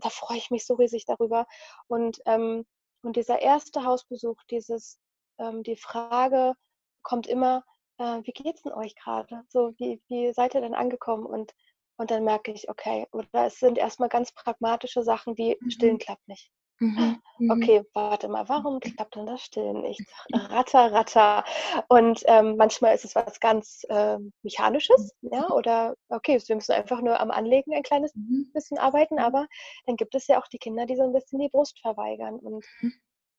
da 0.00 0.10
freue 0.10 0.38
ich 0.38 0.50
mich 0.50 0.66
so 0.66 0.74
riesig 0.74 1.06
darüber 1.06 1.46
und 1.88 2.20
ähm, 2.26 2.66
und 3.02 3.16
dieser 3.16 3.40
erste 3.40 3.84
Hausbesuch, 3.84 4.36
dieses 4.50 4.98
ähm, 5.38 5.62
die 5.62 5.76
Frage 5.76 6.54
kommt 7.02 7.26
immer, 7.26 7.64
äh, 7.98 8.20
wie 8.24 8.32
geht's 8.32 8.62
denn 8.62 8.72
euch 8.72 8.94
gerade? 8.94 9.42
So 9.48 9.72
wie 9.78 10.02
wie 10.08 10.32
seid 10.34 10.54
ihr 10.54 10.60
denn 10.60 10.74
angekommen 10.74 11.24
und 11.24 11.54
und 11.96 12.10
dann 12.10 12.24
merke 12.24 12.50
ich, 12.50 12.68
okay, 12.70 13.06
oder 13.12 13.46
es 13.46 13.58
sind 13.58 13.76
erstmal 13.76 14.08
ganz 14.08 14.32
pragmatische 14.32 15.02
Sachen 15.02 15.36
wie 15.36 15.56
mhm. 15.60 15.70
Stillen 15.70 15.98
klappt 15.98 16.26
nicht. 16.28 16.50
Mhm, 16.80 17.20
mhm. 17.38 17.50
Okay, 17.50 17.82
warte 17.92 18.28
mal, 18.28 18.48
warum 18.48 18.80
klappt 18.80 19.14
denn 19.14 19.26
das 19.26 19.42
still 19.42 19.74
nicht? 19.74 20.00
Ratter, 20.32 20.92
ratter. 20.92 21.44
Und 21.88 22.22
ähm, 22.26 22.56
manchmal 22.56 22.94
ist 22.94 23.04
es 23.04 23.14
was 23.14 23.38
ganz 23.38 23.84
äh, 23.90 24.16
Mechanisches, 24.42 25.12
ja, 25.20 25.48
oder 25.50 25.94
okay, 26.08 26.40
wir 26.44 26.56
müssen 26.56 26.72
einfach 26.72 27.02
nur 27.02 27.20
am 27.20 27.30
Anlegen 27.30 27.74
ein 27.74 27.82
kleines 27.82 28.14
mhm. 28.14 28.50
bisschen 28.54 28.78
arbeiten, 28.78 29.18
aber 29.18 29.46
dann 29.84 29.96
gibt 29.96 30.14
es 30.14 30.26
ja 30.26 30.40
auch 30.40 30.48
die 30.48 30.58
Kinder, 30.58 30.86
die 30.86 30.96
so 30.96 31.02
ein 31.02 31.12
bisschen 31.12 31.38
die 31.38 31.50
Brust 31.50 31.78
verweigern. 31.80 32.38
Und 32.38 32.64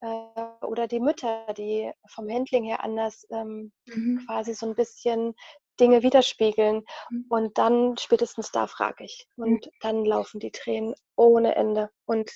äh, 0.01 0.65
oder 0.65 0.87
die 0.87 0.99
Mütter, 0.99 1.51
die 1.57 1.91
vom 2.07 2.29
Handling 2.29 2.63
her 2.63 2.83
anders 2.83 3.25
ähm, 3.31 3.71
mhm. 3.87 4.23
quasi 4.27 4.53
so 4.53 4.67
ein 4.67 4.75
bisschen 4.75 5.33
Dinge 5.79 6.03
widerspiegeln. 6.03 6.83
Mhm. 7.09 7.25
Und 7.29 7.57
dann 7.57 7.97
spätestens 7.97 8.51
da 8.51 8.67
frage 8.67 9.03
ich. 9.03 9.27
Und 9.35 9.65
mhm. 9.65 9.71
dann 9.81 10.05
laufen 10.05 10.39
die 10.39 10.51
Tränen 10.51 10.93
ohne 11.15 11.55
Ende. 11.55 11.89
Und, 12.05 12.31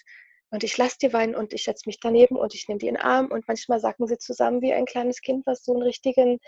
und 0.55 0.63
ich 0.63 0.77
lasse 0.77 0.95
die 1.01 1.11
weinen 1.11 1.35
und 1.35 1.51
ich 1.51 1.65
setze 1.65 1.83
mich 1.85 1.99
daneben 1.99 2.37
und 2.37 2.55
ich 2.55 2.69
nehme 2.69 2.79
die 2.79 2.87
in 2.87 2.95
den 2.95 3.03
Arm. 3.03 3.27
Und 3.27 3.45
manchmal 3.45 3.81
sacken 3.81 4.07
sie 4.07 4.17
zusammen 4.17 4.61
wie 4.61 4.71
ein 4.71 4.85
kleines 4.85 5.19
Kind, 5.19 5.45
was 5.45 5.65
so 5.65 5.73
einen 5.73 5.81
richtigen 5.81 6.39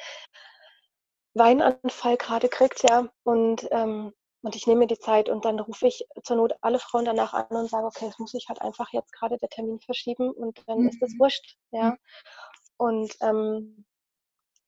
Weinanfall 1.34 2.15
gerade 2.15 2.48
kriegt, 2.48 2.89
ja. 2.89 3.10
Und, 3.24 3.67
ähm, 3.70 4.13
und 4.43 4.56
ich 4.56 4.65
nehme 4.65 4.80
mir 4.80 4.88
die 4.88 4.98
Zeit 4.98 5.28
und 5.28 5.43
dann 5.43 5.60
rufe 5.60 5.88
ich 5.88 6.08
zur 6.24 6.38
Not 6.38 6.54
alle 6.62 6.80
Frauen 6.80 7.04
danach 7.04 7.34
an 7.34 7.48
und 7.50 7.70
sage, 7.70 7.86
okay, 7.86 8.08
es 8.08 8.17
muss 8.17 8.32
sich 8.32 8.48
halt 8.48 8.62
einfach 8.62 8.93
jetzt 8.93 9.12
gerade 9.12 9.38
der 9.38 9.50
Termin 9.50 9.82
verschieben 9.82 10.32
und 10.32 10.63
dann 10.67 10.80
mhm. 10.80 10.88
ist 10.88 11.02
das 11.02 11.12
wurscht, 11.20 11.58
ja. 11.72 11.89
Mhm. 11.89 11.98
Und 12.78 13.13
ähm, 13.20 13.86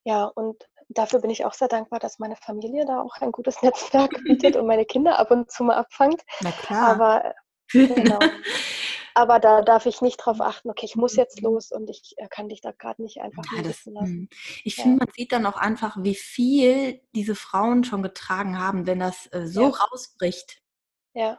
ja, 0.04 0.24
und 0.24 0.68
dafür 0.90 1.20
bin 1.20 1.30
ich 1.30 1.46
auch 1.46 1.54
sehr 1.54 1.68
dankbar, 1.68 1.98
dass 1.98 2.18
meine 2.18 2.36
Familie 2.36 2.84
da 2.84 3.00
auch 3.00 3.16
ein 3.22 3.32
gutes 3.32 3.62
Netzwerk 3.62 4.22
bietet 4.24 4.56
und 4.56 4.66
meine 4.66 4.84
Kinder 4.84 5.18
ab 5.18 5.30
und 5.30 5.50
zu 5.50 5.64
mal 5.64 5.76
abfangt. 5.76 6.20
Na 6.42 6.52
klar. 6.52 6.90
Aber, 6.90 7.34
genau. 7.72 8.18
Aber 9.20 9.38
da 9.38 9.60
darf 9.60 9.84
ich 9.84 10.00
nicht 10.00 10.16
drauf 10.16 10.40
achten, 10.40 10.70
okay, 10.70 10.86
ich 10.86 10.96
muss 10.96 11.14
jetzt 11.14 11.42
mhm. 11.42 11.48
los 11.48 11.72
und 11.72 11.90
ich 11.90 12.14
äh, 12.16 12.26
kann 12.28 12.48
dich 12.48 12.62
da 12.62 12.72
gerade 12.72 13.02
nicht 13.02 13.20
einfach 13.20 13.42
ja, 13.54 13.62
das, 13.62 13.84
lassen. 13.84 14.06
Hm. 14.06 14.28
Ich 14.64 14.78
ja. 14.78 14.84
finde, 14.84 15.04
man 15.04 15.14
sieht 15.14 15.30
dann 15.32 15.44
auch 15.44 15.58
einfach, 15.58 15.98
wie 16.00 16.14
viel 16.14 17.02
diese 17.14 17.34
Frauen 17.34 17.84
schon 17.84 18.02
getragen 18.02 18.58
haben, 18.58 18.86
wenn 18.86 18.98
das 18.98 19.26
äh, 19.32 19.46
so 19.46 19.64
ja. 19.64 19.68
rausbricht. 19.68 20.62
Ja. 21.12 21.38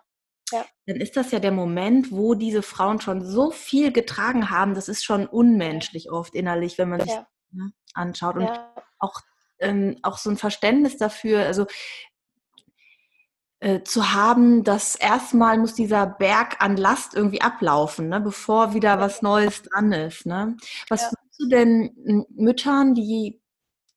Ja. 0.51 0.63
Dann 0.85 0.97
ist 0.97 1.17
das 1.17 1.31
ja 1.31 1.39
der 1.39 1.51
Moment, 1.51 2.11
wo 2.11 2.35
diese 2.35 2.61
Frauen 2.61 3.01
schon 3.01 3.25
so 3.25 3.49
viel 3.49 3.91
getragen 3.91 4.51
haben, 4.51 4.75
das 4.75 4.87
ist 4.87 5.03
schon 5.03 5.25
unmenschlich 5.25 6.11
oft 6.11 6.35
innerlich, 6.35 6.77
wenn 6.77 6.89
man 6.89 6.99
sich 6.99 7.17
ne, 7.49 7.73
anschaut. 7.95 8.35
Und 8.35 8.47
auch 8.99 9.21
ähm, 9.57 9.97
auch 10.03 10.19
so 10.19 10.29
ein 10.29 10.37
Verständnis 10.37 10.97
dafür, 10.97 11.45
also 11.45 11.65
äh, 13.61 13.83
zu 13.83 14.13
haben, 14.13 14.63
dass 14.63 14.95
erstmal 14.95 15.57
muss 15.57 15.75
dieser 15.75 16.07
Berg 16.07 16.57
an 16.59 16.77
Last 16.77 17.13
irgendwie 17.13 17.41
ablaufen, 17.41 18.09
ne, 18.09 18.19
bevor 18.19 18.73
wieder 18.73 18.99
was 18.99 19.21
Neues 19.21 19.61
dran 19.61 19.91
ist. 19.91 20.25
Ne? 20.25 20.57
Was 20.89 21.03
ja. 21.03 21.11
du 21.37 21.47
denn 21.47 22.25
Müttern, 22.35 22.95
die 22.95 23.39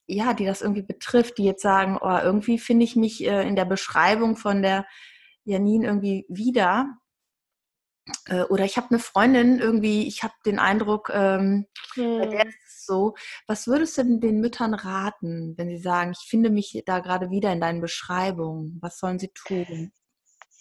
ja, 0.06 0.34
die 0.34 0.44
das 0.44 0.60
irgendwie 0.60 0.82
betrifft, 0.82 1.38
die 1.38 1.44
jetzt 1.44 1.62
sagen, 1.62 1.98
oh, 1.98 2.18
irgendwie 2.22 2.58
finde 2.58 2.84
ich 2.84 2.94
mich 2.94 3.24
äh, 3.24 3.48
in 3.48 3.56
der 3.56 3.64
Beschreibung 3.64 4.36
von 4.36 4.60
der 4.60 4.86
Janine 5.44 5.86
irgendwie 5.86 6.26
wieder. 6.28 6.98
Äh, 8.26 8.42
oder 8.42 8.66
ich 8.66 8.76
habe 8.76 8.90
eine 8.90 8.98
Freundin 8.98 9.60
irgendwie, 9.60 10.06
ich 10.06 10.22
habe 10.22 10.34
den 10.44 10.58
Eindruck, 10.58 11.10
ähm, 11.10 11.66
hm. 11.94 12.18
bei 12.18 12.26
der 12.26 12.42
hm. 12.42 12.48
ist 12.48 12.63
so. 12.84 13.14
Was 13.46 13.66
würdest 13.66 13.98
du 13.98 14.02
denn 14.02 14.20
den 14.20 14.40
Müttern 14.40 14.74
raten, 14.74 15.54
wenn 15.56 15.68
sie 15.68 15.78
sagen, 15.78 16.12
ich 16.12 16.28
finde 16.28 16.50
mich 16.50 16.82
da 16.86 17.00
gerade 17.00 17.30
wieder 17.30 17.52
in 17.52 17.60
deinen 17.60 17.80
Beschreibungen? 17.80 18.78
Was 18.80 18.98
sollen 18.98 19.18
sie 19.18 19.30
tun? 19.34 19.92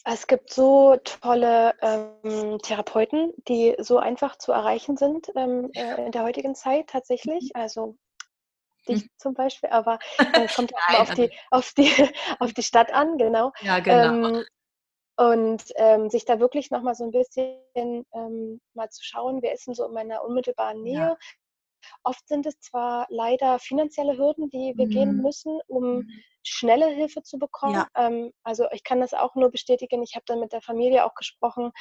Es 0.05 0.27
gibt 0.27 0.51
so 0.51 0.97
tolle 1.03 1.73
ähm, 1.81 2.59
Therapeuten, 2.61 3.31
die 3.47 3.75
so 3.79 3.99
einfach 3.99 4.37
zu 4.37 4.51
erreichen 4.51 4.97
sind 4.97 5.31
ähm, 5.35 5.69
äh, 5.73 6.05
in 6.05 6.11
der 6.11 6.23
heutigen 6.23 6.55
Zeit 6.55 6.87
tatsächlich. 6.87 7.51
Mhm. 7.53 7.61
Also 7.61 7.97
dich 8.87 9.07
zum 9.17 9.33
Beispiel, 9.33 9.69
aber 9.69 9.99
äh, 10.33 10.47
kommt 10.47 10.73
auch 10.75 10.99
auf 10.99 11.13
die, 11.13 11.31
auf, 11.51 11.73
die, 11.73 11.89
auf 12.39 12.53
die 12.53 12.63
Stadt 12.63 12.93
an, 12.93 13.17
genau. 13.17 13.51
Ja, 13.61 13.79
genau. 13.79 14.27
Ähm, 14.27 14.45
und 15.15 15.63
ähm, 15.75 16.09
sich 16.09 16.25
da 16.25 16.39
wirklich 16.39 16.71
nochmal 16.71 16.95
so 16.95 17.03
ein 17.03 17.11
bisschen 17.11 18.05
ähm, 18.13 18.59
mal 18.73 18.89
zu 18.89 19.03
schauen, 19.03 19.41
wer 19.41 19.53
ist 19.53 19.67
denn 19.67 19.75
so 19.75 19.85
in 19.85 19.93
meiner 19.93 20.23
unmittelbaren 20.23 20.81
Nähe. 20.81 20.97
Ja. 20.97 21.17
Oft 22.03 22.27
sind 22.27 22.45
es 22.45 22.59
zwar 22.59 23.07
leider 23.09 23.59
finanzielle 23.59 24.17
Hürden, 24.17 24.49
die 24.49 24.73
wir 24.75 24.85
mhm. 24.85 24.89
gehen 24.89 25.17
müssen, 25.17 25.59
um 25.67 25.97
mhm 25.97 26.09
schnelle 26.43 26.87
Hilfe 26.87 27.23
zu 27.23 27.37
bekommen. 27.37 27.75
Ja. 27.75 27.87
Ähm, 27.95 28.31
also 28.43 28.67
ich 28.71 28.83
kann 28.83 28.99
das 28.99 29.13
auch 29.13 29.35
nur 29.35 29.49
bestätigen. 29.49 30.03
Ich 30.03 30.15
habe 30.15 30.25
dann 30.25 30.39
mit 30.39 30.53
der 30.53 30.61
Familie 30.61 31.05
auch 31.05 31.15
gesprochen. 31.15 31.71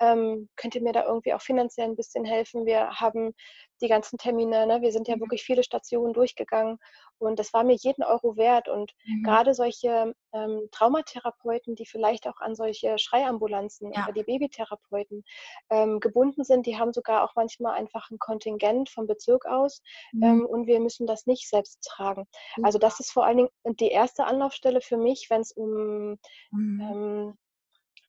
Ähm, 0.00 0.48
könnt 0.56 0.74
ihr 0.74 0.82
mir 0.82 0.92
da 0.92 1.04
irgendwie 1.04 1.34
auch 1.34 1.42
finanziell 1.42 1.88
ein 1.88 1.96
bisschen 1.96 2.24
helfen? 2.24 2.66
Wir 2.66 2.90
haben 3.00 3.34
die 3.80 3.88
ganzen 3.88 4.16
Termine, 4.16 4.66
ne? 4.66 4.80
wir 4.80 4.92
sind 4.92 5.08
ja 5.08 5.16
mhm. 5.16 5.20
wirklich 5.20 5.42
viele 5.42 5.64
Stationen 5.64 6.12
durchgegangen 6.12 6.78
und 7.18 7.38
das 7.38 7.52
war 7.52 7.64
mir 7.64 7.74
jeden 7.74 8.02
Euro 8.02 8.36
wert. 8.36 8.68
Und 8.68 8.92
mhm. 9.04 9.22
gerade 9.22 9.54
solche 9.54 10.14
ähm, 10.32 10.68
Traumatherapeuten, 10.70 11.74
die 11.74 11.86
vielleicht 11.86 12.26
auch 12.26 12.40
an 12.40 12.54
solche 12.54 12.98
Schreiambulanzen 12.98 13.92
ja. 13.92 14.04
oder 14.04 14.12
die 14.12 14.24
Babytherapeuten 14.24 15.24
ähm, 15.70 16.00
gebunden 16.00 16.44
sind, 16.44 16.66
die 16.66 16.78
haben 16.78 16.92
sogar 16.92 17.24
auch 17.24 17.34
manchmal 17.36 17.74
einfach 17.74 18.10
ein 18.10 18.18
Kontingent 18.18 18.88
vom 18.88 19.06
Bezirk 19.06 19.46
aus 19.46 19.82
mhm. 20.12 20.22
Ähm, 20.22 20.46
und 20.46 20.66
wir 20.66 20.80
müssen 20.80 21.06
das 21.06 21.26
nicht 21.26 21.48
selbst 21.48 21.82
tragen. 21.82 22.26
Also 22.62 22.78
das 22.78 23.00
ist 23.00 23.12
vor 23.12 23.24
allen 23.24 23.36
Dingen 23.38 23.50
die 23.64 23.88
erste 23.88 24.11
erste 24.12 24.26
Anlaufstelle 24.26 24.80
für 24.80 24.98
mich, 24.98 25.28
wenn 25.30 25.40
es 25.40 25.52
um 25.52 26.18
mhm. 26.50 26.80
ähm, 26.80 27.38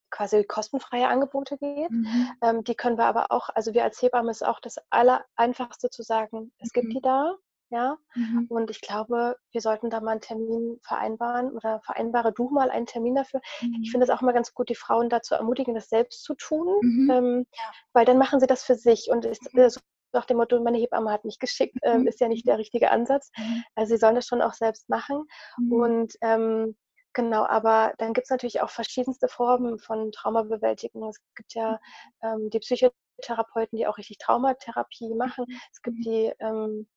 quasi 0.10 0.44
kostenfreie 0.44 1.08
Angebote 1.08 1.58
geht. 1.58 1.90
Mhm. 1.90 2.32
Ähm, 2.42 2.64
die 2.64 2.76
können 2.76 2.98
wir 2.98 3.06
aber 3.06 3.32
auch, 3.32 3.50
also 3.56 3.74
wir 3.74 3.84
als 3.84 4.02
Hebamme 4.02 4.32
ist 4.32 4.46
auch 4.46 4.60
das 4.60 4.78
Allereinfachste 4.90 5.90
zu 5.90 6.04
sagen, 6.04 6.52
es 6.60 6.70
mhm. 6.74 6.82
gibt 6.82 6.94
die 6.94 7.02
da, 7.02 7.36
ja. 7.70 7.98
Mhm. 8.14 8.46
Und 8.50 8.70
ich 8.70 8.82
glaube, 8.82 9.38
wir 9.52 9.62
sollten 9.62 9.90
da 9.90 10.02
mal 10.02 10.12
einen 10.12 10.22
Termin 10.22 10.78
vereinbaren 10.84 11.52
oder 11.52 11.80
vereinbare 11.82 12.34
du 12.34 12.50
mal 12.50 12.70
einen 12.70 12.86
Termin 12.86 13.16
dafür. 13.16 13.42
Ich 13.62 13.68
mhm. 13.68 13.86
finde 13.86 14.04
es 14.04 14.10
auch 14.10 14.22
immer 14.22 14.34
ganz 14.34 14.54
gut, 14.54 14.70
die 14.70 14.76
Frauen 14.76 15.10
dazu 15.10 15.36
ermutigen, 15.36 15.74
das 15.74 15.90
selbst 15.90 16.24
zu 16.24 16.36
tun, 16.36 16.68
mhm. 16.82 17.10
ähm, 17.10 17.46
ja. 17.54 17.72
weil 17.94 18.06
dann 18.06 18.18
machen 18.20 18.40
sie 18.40 18.48
das 18.48 18.64
für 18.64 18.76
sich 18.76 19.10
und 19.10 19.26
ist, 19.26 19.56
äh, 19.56 19.70
so 19.70 19.80
nach 20.14 20.26
dem 20.26 20.38
Motto, 20.38 20.62
meine 20.62 20.78
Hebamme 20.78 21.12
hat 21.12 21.26
mich 21.26 21.40
geschickt, 21.40 21.78
äh, 21.82 22.02
ist 22.06 22.20
ja 22.20 22.28
nicht 22.28 22.48
der 22.48 22.58
richtige 22.58 22.92
Ansatz. 22.92 23.32
Mhm. 23.38 23.64
Also 23.76 23.94
sie 23.96 24.00
sollen 24.00 24.16
das 24.16 24.28
schon 24.28 24.42
auch 24.42 24.54
selbst 24.54 24.90
machen. 24.90 25.26
Mhm. 25.58 25.74
Und 25.74 26.14
ähm, 26.22 26.76
genau, 27.14 27.46
aber 27.46 27.94
dann 27.98 28.14
gibt 28.14 28.26
es 28.26 28.32
natürlich 28.32 28.62
auch 28.62 28.70
verschiedenste 28.70 29.28
Formen 29.28 29.80
von 29.80 30.12
Traumabewältigung. 30.12 31.10
Es 31.10 31.20
gibt 31.36 31.54
ja 31.54 31.80
ähm, 32.22 32.50
die 32.50 32.60
Psychotherapeuten, 32.60 33.78
die 33.78 33.88
auch 33.88 33.98
richtig 33.98 34.18
Traumatherapie 34.20 35.14
machen. 35.16 35.46
Es 35.72 35.82
gibt 35.82 35.98
mhm. 35.98 36.02
die 36.02 36.34
ähm, 36.40 36.88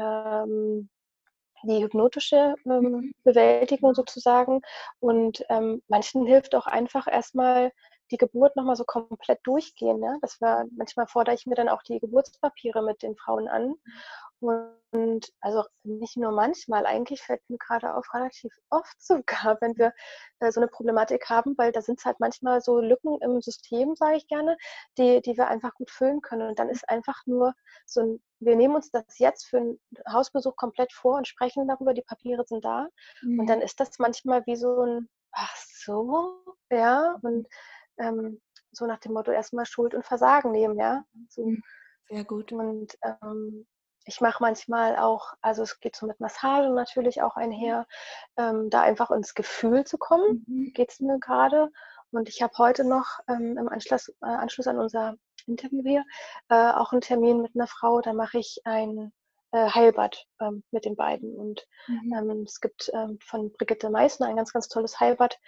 ähm, 0.00 0.88
die 1.66 1.82
hypnotische 1.82 2.54
ähm, 2.66 3.12
Bewältigung 3.24 3.94
sozusagen. 3.94 4.60
Und 5.00 5.44
ähm, 5.48 5.82
manchen 5.88 6.26
hilft 6.26 6.54
auch 6.54 6.66
einfach 6.66 7.06
erstmal 7.06 7.72
die 8.10 8.16
Geburt 8.16 8.56
nochmal 8.56 8.76
so 8.76 8.84
komplett 8.84 9.40
durchgehen. 9.44 9.98
Ne? 9.98 10.18
Das 10.22 10.40
war, 10.40 10.64
manchmal 10.76 11.06
fordere 11.06 11.34
ich 11.34 11.46
mir 11.46 11.54
dann 11.54 11.68
auch 11.68 11.82
die 11.82 11.98
Geburtspapiere 12.00 12.82
mit 12.82 13.02
den 13.02 13.16
Frauen 13.16 13.48
an. 13.48 13.74
Und 14.40 15.32
also 15.40 15.64
nicht 15.82 16.16
nur 16.16 16.30
manchmal, 16.30 16.86
eigentlich 16.86 17.22
fällt 17.22 17.40
mir 17.48 17.56
gerade 17.58 17.94
auf, 17.94 18.12
relativ 18.12 18.52
oft 18.70 19.02
sogar, 19.02 19.58
wenn 19.60 19.76
wir 19.76 19.92
äh, 20.40 20.52
so 20.52 20.60
eine 20.60 20.68
Problematik 20.68 21.28
haben, 21.30 21.56
weil 21.56 21.72
da 21.72 21.80
sind 21.80 21.98
es 21.98 22.04
halt 22.04 22.20
manchmal 22.20 22.60
so 22.60 22.78
Lücken 22.78 23.18
im 23.22 23.40
System, 23.40 23.96
sage 23.96 24.16
ich 24.16 24.28
gerne, 24.28 24.56
die, 24.98 25.20
die 25.22 25.36
wir 25.36 25.48
einfach 25.48 25.74
gut 25.74 25.90
füllen 25.90 26.20
können. 26.20 26.48
Und 26.48 26.58
dann 26.58 26.68
ist 26.68 26.88
einfach 26.88 27.22
nur 27.26 27.54
so 27.86 28.02
ein, 28.02 28.22
wir 28.40 28.56
nehmen 28.56 28.74
uns 28.74 28.90
das 28.90 29.18
jetzt 29.18 29.46
für 29.46 29.58
einen 29.58 29.80
Hausbesuch 30.08 30.56
komplett 30.56 30.92
vor 30.92 31.16
und 31.16 31.26
sprechen 31.26 31.66
darüber, 31.66 31.94
die 31.94 32.02
Papiere 32.02 32.44
sind 32.46 32.64
da. 32.64 32.88
Mhm. 33.22 33.40
Und 33.40 33.46
dann 33.46 33.62
ist 33.62 33.80
das 33.80 33.98
manchmal 33.98 34.44
wie 34.46 34.56
so 34.56 34.80
ein, 34.82 35.08
ach 35.32 35.56
so, 35.56 36.44
ja, 36.70 37.18
und 37.22 37.48
ähm, 37.98 38.40
so 38.72 38.86
nach 38.86 38.98
dem 38.98 39.12
Motto 39.12 39.30
erstmal 39.30 39.66
Schuld 39.66 39.94
und 39.94 40.04
Versagen 40.04 40.50
nehmen, 40.50 40.78
ja. 40.78 41.04
So. 41.28 41.46
Mhm. 41.46 41.62
Sehr 42.08 42.24
gut. 42.24 42.52
Und 42.52 42.98
ähm, 43.02 43.66
ich 44.04 44.20
mache 44.20 44.42
manchmal 44.42 44.96
auch, 44.96 45.32
also 45.40 45.62
es 45.62 45.80
geht 45.80 45.96
so 45.96 46.06
mit 46.06 46.20
Massage 46.20 46.70
natürlich 46.70 47.22
auch 47.22 47.36
einher, 47.36 47.86
ähm, 48.36 48.68
da 48.70 48.82
einfach 48.82 49.10
ins 49.10 49.34
Gefühl 49.34 49.84
zu 49.84 49.96
kommen, 49.98 50.44
mhm. 50.46 50.72
geht 50.74 50.92
es 50.92 51.00
mir 51.00 51.18
gerade. 51.18 51.70
Und 52.10 52.28
ich 52.28 52.42
habe 52.42 52.56
heute 52.58 52.84
noch 52.84 53.18
ähm, 53.28 53.56
im 53.58 53.68
Anschluss, 53.68 54.08
äh, 54.22 54.26
Anschluss 54.26 54.66
an 54.66 54.78
unser 54.78 55.16
Interview 55.46 55.82
hier 55.82 56.04
äh, 56.48 56.72
auch 56.72 56.92
einen 56.92 57.00
Termin 57.00 57.42
mit 57.42 57.54
einer 57.54 57.66
Frau, 57.66 58.00
da 58.00 58.12
mache 58.12 58.38
ich 58.38 58.60
ein 58.64 59.12
äh, 59.52 59.70
Heilbad 59.70 60.26
ähm, 60.40 60.62
mit 60.70 60.84
den 60.84 60.96
beiden. 60.96 61.34
Und 61.34 61.66
mhm. 61.86 62.12
Ähm, 62.14 62.42
es 62.42 62.60
gibt 62.60 62.90
ähm, 62.92 63.18
von 63.20 63.52
Brigitte 63.52 63.90
Meissner 63.90 64.26
ein 64.26 64.36
ganz, 64.36 64.52
ganz 64.52 64.68
tolles 64.68 65.00
Heilbad. 65.00 65.38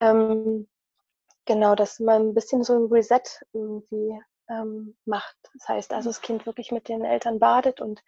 Ähm, 0.00 0.68
Genau, 1.46 1.74
dass 1.74 2.00
man 2.00 2.28
ein 2.28 2.34
bisschen 2.34 2.64
so 2.64 2.74
ein 2.74 2.92
Reset 2.92 3.22
irgendwie 3.52 4.20
ähm, 4.48 4.96
macht. 5.04 5.36
Das 5.54 5.68
heißt 5.68 5.92
also, 5.92 6.10
das 6.10 6.20
Kind 6.20 6.46
wirklich 6.46 6.72
mit 6.72 6.88
den 6.88 7.04
Eltern 7.04 7.38
badet 7.38 7.80
und 7.80 8.02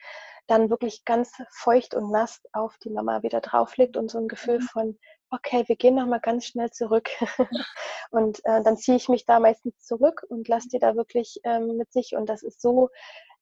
dann 0.47 0.71
wirklich 0.71 1.05
ganz 1.05 1.33
feucht 1.51 1.95
und 1.95 2.11
nass 2.11 2.41
auf 2.53 2.77
die 2.79 2.91
Mama 2.91 3.23
wieder 3.23 3.41
drauflegt 3.41 3.97
und 3.97 4.11
so 4.11 4.19
ein 4.19 4.29
Gefühl 4.29 4.59
mhm. 4.59 4.63
von, 4.63 4.99
okay, 5.31 5.65
wir 5.67 5.77
gehen 5.77 5.95
nochmal 5.95 6.21
ganz 6.21 6.47
schnell 6.47 6.71
zurück. 6.71 7.11
und 8.11 8.41
äh, 8.45 8.63
dann 8.63 8.77
ziehe 8.77 8.97
ich 8.97 9.09
mich 9.09 9.27
da 9.27 9.41
meistens 9.41 9.79
zurück 9.79 10.25
und 10.29 10.49
lasse 10.49 10.69
die 10.69 10.79
da 10.79 10.97
wirklich 10.97 11.39
ähm, 11.45 11.77
mit 11.77 11.93
sich. 11.93 12.17
Und 12.17 12.29
das 12.29 12.43
ist 12.43 12.61
so, 12.61 12.89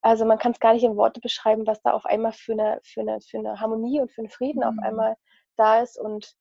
also 0.02 0.24
man 0.24 0.38
kann 0.38 0.52
es 0.52 0.60
gar 0.60 0.74
nicht 0.74 0.84
in 0.84 0.96
Worte 0.96 1.20
beschreiben, 1.20 1.66
was 1.66 1.80
da 1.82 1.92
auf 1.92 2.06
einmal 2.06 2.32
für 2.32 2.52
eine, 2.52 2.80
für 2.82 3.00
eine, 3.00 3.20
für 3.20 3.38
eine 3.38 3.60
Harmonie 3.60 4.00
und 4.00 4.12
für 4.12 4.22
einen 4.22 4.30
Frieden 4.30 4.60
mhm. 4.60 4.66
auf 4.66 4.84
einmal 4.84 5.16
da 5.56 5.80
ist. 5.80 5.98
Und 5.98 6.34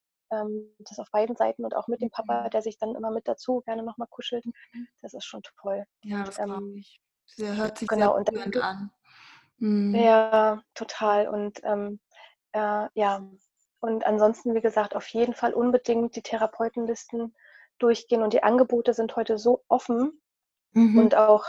das 0.79 0.99
auf 0.99 1.09
beiden 1.11 1.35
Seiten 1.35 1.63
und 1.65 1.75
auch 1.75 1.87
mit 1.87 2.01
dem 2.01 2.09
Papa, 2.09 2.43
mhm. 2.43 2.49
der 2.49 2.61
sich 2.61 2.77
dann 2.77 2.95
immer 2.95 3.11
mit 3.11 3.27
dazu 3.27 3.61
gerne 3.61 3.83
nochmal 3.83 4.07
kuschelt. 4.09 4.45
Mhm. 4.45 4.87
Das 5.01 5.13
ist 5.13 5.25
schon 5.25 5.41
toll. 5.61 5.85
Ja, 6.01 6.23
das 6.23 6.39
ähm, 6.39 6.75
ich. 6.77 6.99
Der 7.37 7.55
hört 7.57 7.77
sich 7.77 7.87
genau, 7.87 8.13
sehr 8.23 8.45
und 8.45 8.57
an. 8.57 8.91
Mhm. 9.57 9.95
Ja, 9.95 10.61
total. 10.73 11.27
Und 11.27 11.61
ähm, 11.63 11.99
äh, 12.51 12.87
ja, 12.93 13.27
und 13.79 14.05
ansonsten, 14.05 14.55
wie 14.55 14.61
gesagt, 14.61 14.95
auf 14.95 15.07
jeden 15.09 15.33
Fall 15.33 15.53
unbedingt 15.53 16.15
die 16.15 16.21
Therapeutenlisten 16.21 17.35
durchgehen. 17.79 18.23
Und 18.23 18.33
die 18.33 18.43
Angebote 18.43 18.93
sind 18.93 19.15
heute 19.15 19.37
so 19.37 19.63
offen 19.67 20.21
mhm. 20.71 20.97
und 20.97 21.15
auch 21.15 21.45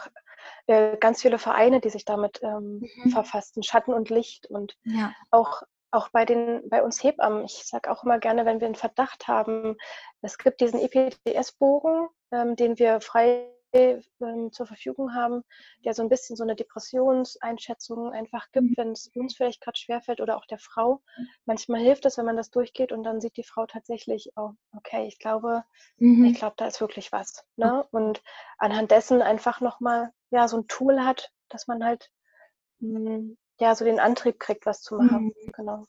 äh, 0.67 0.97
ganz 0.99 1.23
viele 1.23 1.39
Vereine, 1.39 1.81
die 1.81 1.91
sich 1.91 2.05
damit 2.05 2.41
ähm, 2.43 2.83
mhm. 3.03 3.11
verfassen, 3.11 3.63
Schatten 3.63 3.93
und 3.93 4.11
Licht 4.11 4.47
und 4.47 4.77
ja. 4.85 5.13
auch 5.31 5.63
auch 5.97 6.11
bei 6.11 6.25
den 6.25 6.69
bei 6.69 6.83
uns 6.83 7.03
Hebammen. 7.03 7.45
Ich 7.45 7.65
sage 7.65 7.91
auch 7.91 8.05
immer 8.05 8.19
gerne, 8.19 8.45
wenn 8.45 8.61
wir 8.61 8.67
einen 8.67 8.75
Verdacht 8.75 9.27
haben, 9.29 9.77
es 10.23 10.39
gibt 10.39 10.61
diesen 10.61 10.81
EPDS-Bogen, 10.81 12.09
ähm, 12.33 12.57
den 12.57 12.79
wir 12.79 13.01
frei 13.01 13.51
ähm, 13.73 14.53
zur 14.53 14.67
Verfügung 14.67 15.15
haben, 15.15 15.43
der 15.85 15.93
so 15.93 16.03
ein 16.03 16.09
bisschen 16.09 16.37
so 16.37 16.45
eine 16.45 16.57
Depressionseinschätzung 16.57 18.13
einfach 18.13 18.51
gibt, 18.53 18.71
mhm. 18.71 18.75
wenn 18.77 18.93
es 18.93 19.11
uns 19.15 19.37
vielleicht 19.37 19.61
gerade 19.61 19.79
schwerfällt 19.79 20.21
oder 20.21 20.37
auch 20.37 20.47
der 20.47 20.59
Frau. 20.59 21.03
Manchmal 21.45 21.81
hilft 21.81 22.07
es, 22.07 22.17
wenn 22.17 22.27
man 22.27 22.37
das 22.37 22.51
durchgeht 22.51 22.93
und 22.93 23.03
dann 23.03 23.21
sieht 23.21 23.37
die 23.37 23.45
Frau 23.45 23.67
tatsächlich, 23.67 24.31
oh, 24.37 24.53
okay, 24.75 25.07
ich 25.07 25.19
glaube, 25.19 25.65
mhm. 25.99 26.25
ich 26.25 26.39
glaube, 26.39 26.55
da 26.57 26.67
ist 26.67 26.81
wirklich 26.81 27.13
was. 27.13 27.45
Ne? 27.57 27.87
Und 27.91 28.23
anhand 28.59 28.91
dessen 28.91 29.21
einfach 29.21 29.61
nochmal 29.61 30.13
ja, 30.31 30.49
so 30.49 30.59
ein 30.59 30.69
Tool 30.69 31.01
hat, 31.05 31.31
dass 31.49 31.67
man 31.67 31.85
halt 31.85 32.11
mh, 32.81 33.11
hm, 33.11 33.39
ja 33.59 33.75
so 33.75 33.85
den 33.85 34.01
Antrieb 34.01 34.39
kriegt, 34.41 34.67
was 34.67 34.83
zu 34.83 34.97
machen. 34.97 35.27
Mhm. 35.27 35.53
Genau. 35.53 35.87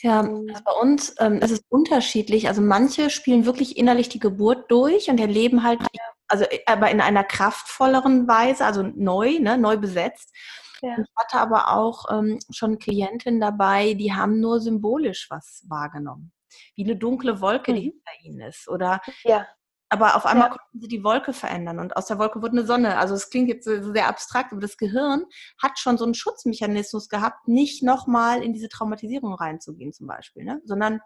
Ja, 0.00 0.20
also 0.20 0.64
bei 0.64 0.72
uns 0.80 1.14
ähm, 1.18 1.38
ist 1.40 1.50
es 1.50 1.62
unterschiedlich. 1.68 2.48
Also 2.48 2.62
manche 2.62 3.10
spielen 3.10 3.44
wirklich 3.46 3.76
innerlich 3.76 4.08
die 4.08 4.20
Geburt 4.20 4.70
durch 4.70 5.10
und 5.10 5.18
erleben 5.18 5.64
halt 5.64 5.80
ja 5.80 6.04
also 6.28 6.44
aber 6.66 6.90
in 6.90 7.00
einer 7.00 7.24
kraftvolleren 7.24 8.28
Weise, 8.28 8.64
also 8.64 8.82
neu, 8.82 9.38
ne, 9.40 9.58
neu 9.58 9.78
besetzt. 9.78 10.34
Ja. 10.82 10.96
Ich 10.98 11.08
hatte 11.16 11.38
aber 11.38 11.72
auch 11.72 12.04
ähm, 12.10 12.38
schon 12.50 12.78
Klientinnen 12.78 13.40
dabei, 13.40 13.94
die 13.94 14.12
haben 14.12 14.38
nur 14.38 14.60
symbolisch 14.60 15.26
was 15.30 15.64
wahrgenommen. 15.68 16.32
Wie 16.76 16.84
eine 16.84 16.96
dunkle 16.96 17.40
Wolke, 17.40 17.72
mhm. 17.72 17.76
die 17.76 17.82
hinter 17.82 18.12
ihnen 18.22 18.40
ist. 18.42 18.68
Oder 18.68 19.00
ja. 19.24 19.46
Aber 19.90 20.16
auf 20.16 20.26
einmal 20.26 20.48
ja. 20.48 20.56
konnten 20.56 20.80
sie 20.80 20.88
die 20.88 21.02
Wolke 21.02 21.32
verändern 21.32 21.78
und 21.78 21.96
aus 21.96 22.06
der 22.06 22.18
Wolke 22.18 22.42
wurde 22.42 22.58
eine 22.58 22.66
Sonne. 22.66 22.98
Also 22.98 23.14
es 23.14 23.30
klingt 23.30 23.48
jetzt 23.48 23.64
sehr 23.64 24.08
abstrakt, 24.08 24.52
aber 24.52 24.60
das 24.60 24.76
Gehirn 24.76 25.24
hat 25.62 25.78
schon 25.78 25.96
so 25.96 26.04
einen 26.04 26.14
Schutzmechanismus 26.14 27.08
gehabt, 27.08 27.48
nicht 27.48 27.82
nochmal 27.82 28.42
in 28.42 28.52
diese 28.52 28.68
Traumatisierung 28.68 29.34
reinzugehen, 29.34 29.92
zum 29.92 30.06
Beispiel, 30.06 30.44
ne? 30.44 30.60
sondern 30.64 31.00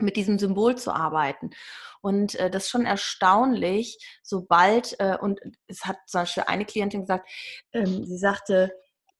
mit 0.00 0.16
diesem 0.16 0.38
Symbol 0.38 0.76
zu 0.76 0.92
arbeiten. 0.92 1.50
Und 2.00 2.34
äh, 2.36 2.50
das 2.50 2.64
ist 2.64 2.70
schon 2.70 2.86
erstaunlich, 2.86 3.98
sobald, 4.22 4.98
äh, 5.00 5.16
und 5.20 5.40
es 5.66 5.86
hat 5.86 5.96
zum 6.06 6.22
Beispiel 6.22 6.44
eine 6.46 6.64
Klientin 6.64 7.00
gesagt, 7.00 7.28
ähm, 7.72 8.04
sie 8.04 8.18
sagte, 8.18 8.72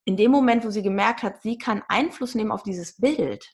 in 0.04 0.16
dem 0.16 0.30
Moment, 0.30 0.64
wo 0.64 0.70
sie 0.70 0.82
gemerkt 0.82 1.22
hat, 1.22 1.42
sie 1.42 1.58
kann 1.58 1.82
Einfluss 1.88 2.34
nehmen 2.34 2.52
auf 2.52 2.62
dieses 2.62 2.96
Bild, 2.96 3.52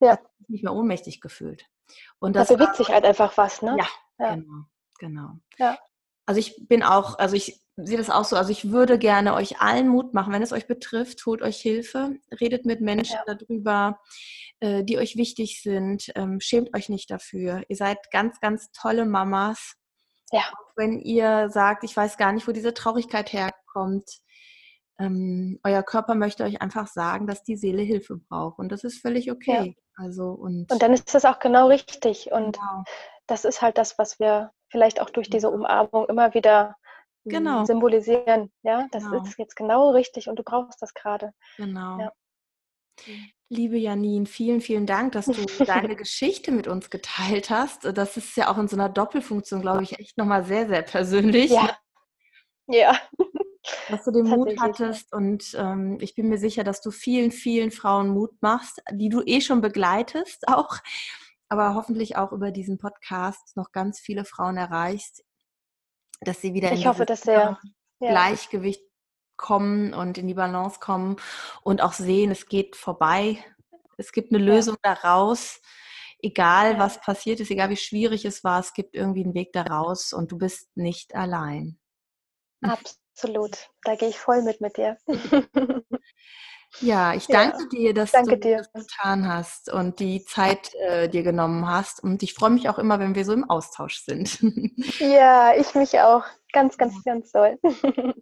ja. 0.00 0.12
hat 0.12 0.20
sie 0.20 0.44
sich 0.44 0.48
nicht 0.48 0.64
mehr 0.64 0.74
ohnmächtig 0.74 1.20
gefühlt. 1.20 1.66
Und 2.18 2.36
das 2.36 2.48
da 2.48 2.54
bewegt 2.54 2.70
war, 2.70 2.76
sich 2.76 2.88
halt 2.90 3.04
einfach 3.04 3.36
was, 3.36 3.62
ne? 3.62 3.76
Ja, 3.78 3.88
ja. 4.18 4.34
genau, 4.34 4.64
genau. 5.00 5.30
Ja. 5.58 5.76
Also 6.26 6.38
ich 6.38 6.68
bin 6.68 6.84
auch, 6.84 7.18
also 7.18 7.34
ich 7.34 7.60
sehe 7.76 7.96
das 7.96 8.10
auch 8.10 8.24
so, 8.24 8.36
also 8.36 8.52
ich 8.52 8.70
würde 8.70 8.98
gerne 8.98 9.34
euch 9.34 9.60
allen 9.60 9.88
Mut 9.88 10.14
machen, 10.14 10.32
wenn 10.32 10.42
es 10.42 10.52
euch 10.52 10.68
betrifft, 10.68 11.26
holt 11.26 11.42
euch 11.42 11.60
Hilfe, 11.60 12.16
redet 12.40 12.66
mit 12.66 12.80
Menschen 12.80 13.18
ja. 13.26 13.34
darüber, 13.34 13.98
äh, 14.60 14.84
die 14.84 14.98
euch 14.98 15.16
wichtig 15.16 15.60
sind, 15.62 16.12
ähm, 16.14 16.40
schämt 16.40 16.76
euch 16.76 16.88
nicht 16.88 17.10
dafür. 17.10 17.64
Ihr 17.68 17.76
seid 17.76 17.98
ganz, 18.12 18.38
ganz 18.38 18.70
tolle 18.70 19.06
Mamas. 19.06 19.74
Ja. 20.30 20.40
Auch 20.40 20.76
wenn 20.76 21.00
ihr 21.00 21.50
sagt, 21.50 21.82
ich 21.82 21.96
weiß 21.96 22.16
gar 22.16 22.32
nicht, 22.32 22.46
wo 22.46 22.52
diese 22.52 22.74
Traurigkeit 22.74 23.32
herkommt. 23.32 24.08
Ähm, 25.00 25.58
euer 25.64 25.82
Körper 25.82 26.14
möchte 26.14 26.44
euch 26.44 26.60
einfach 26.60 26.86
sagen, 26.86 27.26
dass 27.26 27.42
die 27.42 27.56
Seele 27.56 27.82
Hilfe 27.82 28.18
braucht 28.28 28.58
und 28.58 28.70
das 28.70 28.84
ist 28.84 29.00
völlig 29.00 29.32
okay. 29.32 29.74
Ja. 29.74 30.04
Also 30.04 30.30
und, 30.30 30.70
und 30.70 30.82
dann 30.82 30.92
ist 30.92 31.12
das 31.14 31.24
auch 31.24 31.40
genau 31.40 31.66
richtig 31.66 32.30
und 32.30 32.56
genau. 32.56 32.84
Das 33.30 33.44
ist 33.44 33.62
halt 33.62 33.78
das, 33.78 33.98
was 33.98 34.18
wir 34.18 34.50
vielleicht 34.68 35.00
auch 35.00 35.10
durch 35.10 35.30
diese 35.30 35.50
Umarmung 35.50 36.08
immer 36.08 36.34
wieder 36.34 36.76
genau. 37.24 37.64
symbolisieren. 37.64 38.52
Ja, 38.62 38.88
das 38.90 39.04
genau. 39.04 39.22
ist 39.22 39.38
jetzt 39.38 39.56
genau 39.56 39.90
richtig 39.90 40.28
und 40.28 40.38
du 40.38 40.42
brauchst 40.42 40.82
das 40.82 40.94
gerade. 40.94 41.32
Genau. 41.56 41.98
Ja. 41.98 42.12
Liebe 43.48 43.78
Janine, 43.78 44.26
vielen, 44.26 44.60
vielen 44.60 44.86
Dank, 44.86 45.12
dass 45.12 45.26
du 45.26 45.64
deine 45.64 45.96
Geschichte 45.96 46.52
mit 46.52 46.68
uns 46.68 46.90
geteilt 46.90 47.50
hast. 47.50 47.84
Das 47.84 48.16
ist 48.16 48.36
ja 48.36 48.50
auch 48.50 48.58
in 48.58 48.68
so 48.68 48.76
einer 48.76 48.88
Doppelfunktion, 48.88 49.60
glaube 49.60 49.82
ich, 49.82 49.98
echt 49.98 50.18
nochmal 50.18 50.44
sehr, 50.44 50.68
sehr 50.68 50.82
persönlich. 50.82 51.50
Ja. 51.50 51.76
Ja. 52.66 52.96
Dass 53.88 54.04
du 54.04 54.12
den 54.12 54.24
Mut 54.28 54.60
hattest 54.60 55.12
und 55.12 55.54
ähm, 55.56 55.98
ich 56.00 56.14
bin 56.14 56.28
mir 56.28 56.38
sicher, 56.38 56.62
dass 56.62 56.80
du 56.80 56.90
vielen, 56.90 57.32
vielen 57.32 57.70
Frauen 57.70 58.10
Mut 58.10 58.30
machst, 58.40 58.80
die 58.92 59.08
du 59.08 59.22
eh 59.22 59.40
schon 59.40 59.60
begleitest 59.60 60.46
auch, 60.46 60.78
aber 61.50 61.74
hoffentlich 61.74 62.16
auch 62.16 62.32
über 62.32 62.52
diesen 62.52 62.78
Podcast 62.78 63.56
noch 63.56 63.72
ganz 63.72 63.98
viele 63.98 64.24
Frauen 64.24 64.56
erreichst, 64.56 65.24
dass 66.20 66.40
sie 66.40 66.54
wieder 66.54 66.72
ich 66.72 66.82
in 66.82 66.88
hoffe, 66.88 67.04
dass 67.04 67.22
sehr, 67.22 67.58
Gleichgewicht 67.98 68.82
kommen 69.36 69.92
und 69.92 70.16
in 70.16 70.28
die 70.28 70.34
Balance 70.34 70.78
kommen 70.80 71.16
und 71.62 71.82
auch 71.82 71.92
sehen, 71.92 72.30
es 72.30 72.46
geht 72.46 72.76
vorbei. 72.76 73.44
Es 73.96 74.12
gibt 74.12 74.32
eine 74.32 74.42
Lösung 74.42 74.76
ja. 74.84 74.94
daraus. 74.94 75.60
Egal, 76.22 76.78
was 76.78 77.00
passiert 77.00 77.40
ist, 77.40 77.50
egal 77.50 77.70
wie 77.70 77.76
schwierig 77.76 78.24
es 78.24 78.44
war, 78.44 78.60
es 78.60 78.72
gibt 78.72 78.94
irgendwie 78.94 79.24
einen 79.24 79.34
Weg 79.34 79.52
daraus 79.52 80.12
und 80.12 80.30
du 80.30 80.38
bist 80.38 80.76
nicht 80.76 81.14
allein. 81.14 81.78
Absolut. 82.60 83.70
Da 83.82 83.96
gehe 83.96 84.10
ich 84.10 84.18
voll 84.18 84.42
mit 84.42 84.60
mit 84.60 84.76
dir. 84.76 84.98
Ja, 86.78 87.14
ich 87.14 87.26
danke 87.26 87.62
ja, 87.62 87.68
dir, 87.68 87.94
dass 87.94 88.12
danke 88.12 88.38
du 88.38 88.48
dir. 88.48 88.56
das 88.58 88.86
getan 88.86 89.28
hast 89.28 89.72
und 89.72 89.98
die 89.98 90.24
Zeit 90.24 90.72
äh, 90.74 91.08
dir 91.08 91.22
genommen 91.22 91.68
hast. 91.68 92.02
Und 92.02 92.22
ich 92.22 92.34
freue 92.34 92.50
mich 92.50 92.68
auch 92.68 92.78
immer, 92.78 93.00
wenn 93.00 93.14
wir 93.14 93.24
so 93.24 93.32
im 93.32 93.48
Austausch 93.48 94.04
sind. 94.04 94.38
Ja, 95.00 95.52
ich 95.56 95.74
mich 95.74 95.98
auch. 96.00 96.24
Ganz, 96.52 96.76
ganz, 96.78 97.02
ganz 97.04 97.32
toll. 97.32 97.58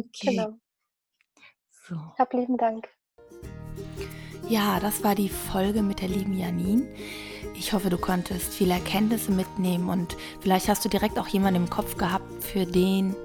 Okay. 0.00 0.36
Genau. 0.36 0.52
So. 1.88 1.96
Hab 2.16 2.32
lieben 2.32 2.56
Dank. 2.56 2.88
Ja, 4.48 4.78
das 4.78 5.02
war 5.02 5.16
die 5.16 5.28
Folge 5.28 5.82
mit 5.82 6.00
der 6.00 6.08
lieben 6.08 6.34
Janine. 6.34 6.86
Ich 7.58 7.72
hoffe, 7.72 7.90
du 7.90 7.98
konntest 7.98 8.54
viele 8.54 8.74
Erkenntnisse 8.74 9.32
mitnehmen 9.32 9.88
und 9.88 10.16
vielleicht 10.40 10.68
hast 10.68 10.84
du 10.84 10.88
direkt 10.88 11.18
auch 11.18 11.26
jemanden 11.26 11.64
im 11.64 11.70
Kopf 11.70 11.96
gehabt, 11.96 12.44
für 12.44 12.64
den 12.64 13.16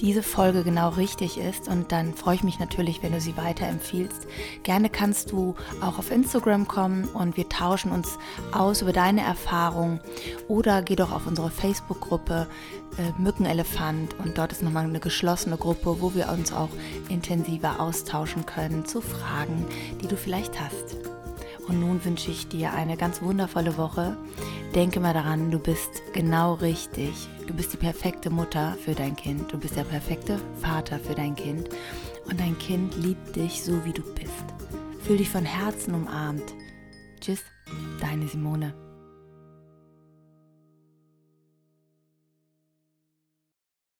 diese 0.00 0.24
Folge 0.24 0.64
genau 0.64 0.88
richtig 0.88 1.38
ist. 1.38 1.68
Und 1.68 1.92
dann 1.92 2.12
freue 2.12 2.34
ich 2.34 2.42
mich 2.42 2.58
natürlich, 2.58 3.04
wenn 3.04 3.12
du 3.12 3.20
sie 3.20 3.36
weiterempfiehlst. 3.36 4.26
Gerne 4.64 4.90
kannst 4.90 5.30
du 5.30 5.54
auch 5.80 5.98
auf 6.00 6.10
Instagram 6.10 6.66
kommen 6.66 7.04
und 7.14 7.36
wir 7.36 7.48
tauschen 7.48 7.92
uns 7.92 8.18
aus 8.50 8.82
über 8.82 8.92
deine 8.92 9.22
Erfahrungen. 9.22 10.00
Oder 10.48 10.82
geh 10.82 10.96
doch 10.96 11.12
auf 11.12 11.28
unsere 11.28 11.50
Facebook-Gruppe 11.50 12.48
äh, 12.98 13.22
Mückenelefant 13.22 14.16
und 14.18 14.36
dort 14.36 14.50
ist 14.50 14.62
nochmal 14.62 14.84
eine 14.84 15.00
geschlossene 15.00 15.56
Gruppe, 15.56 16.00
wo 16.00 16.12
wir 16.12 16.28
uns 16.30 16.52
auch 16.52 16.70
intensiver 17.08 17.78
austauschen 17.78 18.46
können 18.46 18.84
zu 18.84 19.00
Fragen, 19.00 19.64
die 20.02 20.08
du 20.08 20.16
vielleicht 20.16 20.60
hast. 20.60 21.15
Und 21.68 21.80
nun 21.80 22.04
wünsche 22.04 22.30
ich 22.30 22.48
dir 22.48 22.72
eine 22.72 22.96
ganz 22.96 23.22
wundervolle 23.22 23.76
Woche. 23.76 24.16
Denke 24.74 25.00
mal 25.00 25.14
daran, 25.14 25.50
du 25.50 25.58
bist 25.58 26.02
genau 26.12 26.54
richtig. 26.54 27.28
Du 27.46 27.54
bist 27.54 27.72
die 27.72 27.78
perfekte 27.78 28.30
Mutter 28.30 28.76
für 28.84 28.94
dein 28.94 29.16
Kind. 29.16 29.52
Du 29.52 29.58
bist 29.58 29.76
der 29.76 29.84
perfekte 29.84 30.38
Vater 30.60 30.98
für 30.98 31.14
dein 31.14 31.34
Kind. 31.34 31.68
Und 32.28 32.40
dein 32.40 32.58
Kind 32.58 32.96
liebt 32.96 33.36
dich 33.36 33.62
so, 33.62 33.84
wie 33.84 33.92
du 33.92 34.02
bist. 34.14 34.44
Fühl 35.02 35.18
dich 35.18 35.30
von 35.30 35.44
Herzen 35.44 35.94
umarmt. 35.94 36.54
Tschüss, 37.20 37.42
deine 38.00 38.28
Simone. 38.28 38.85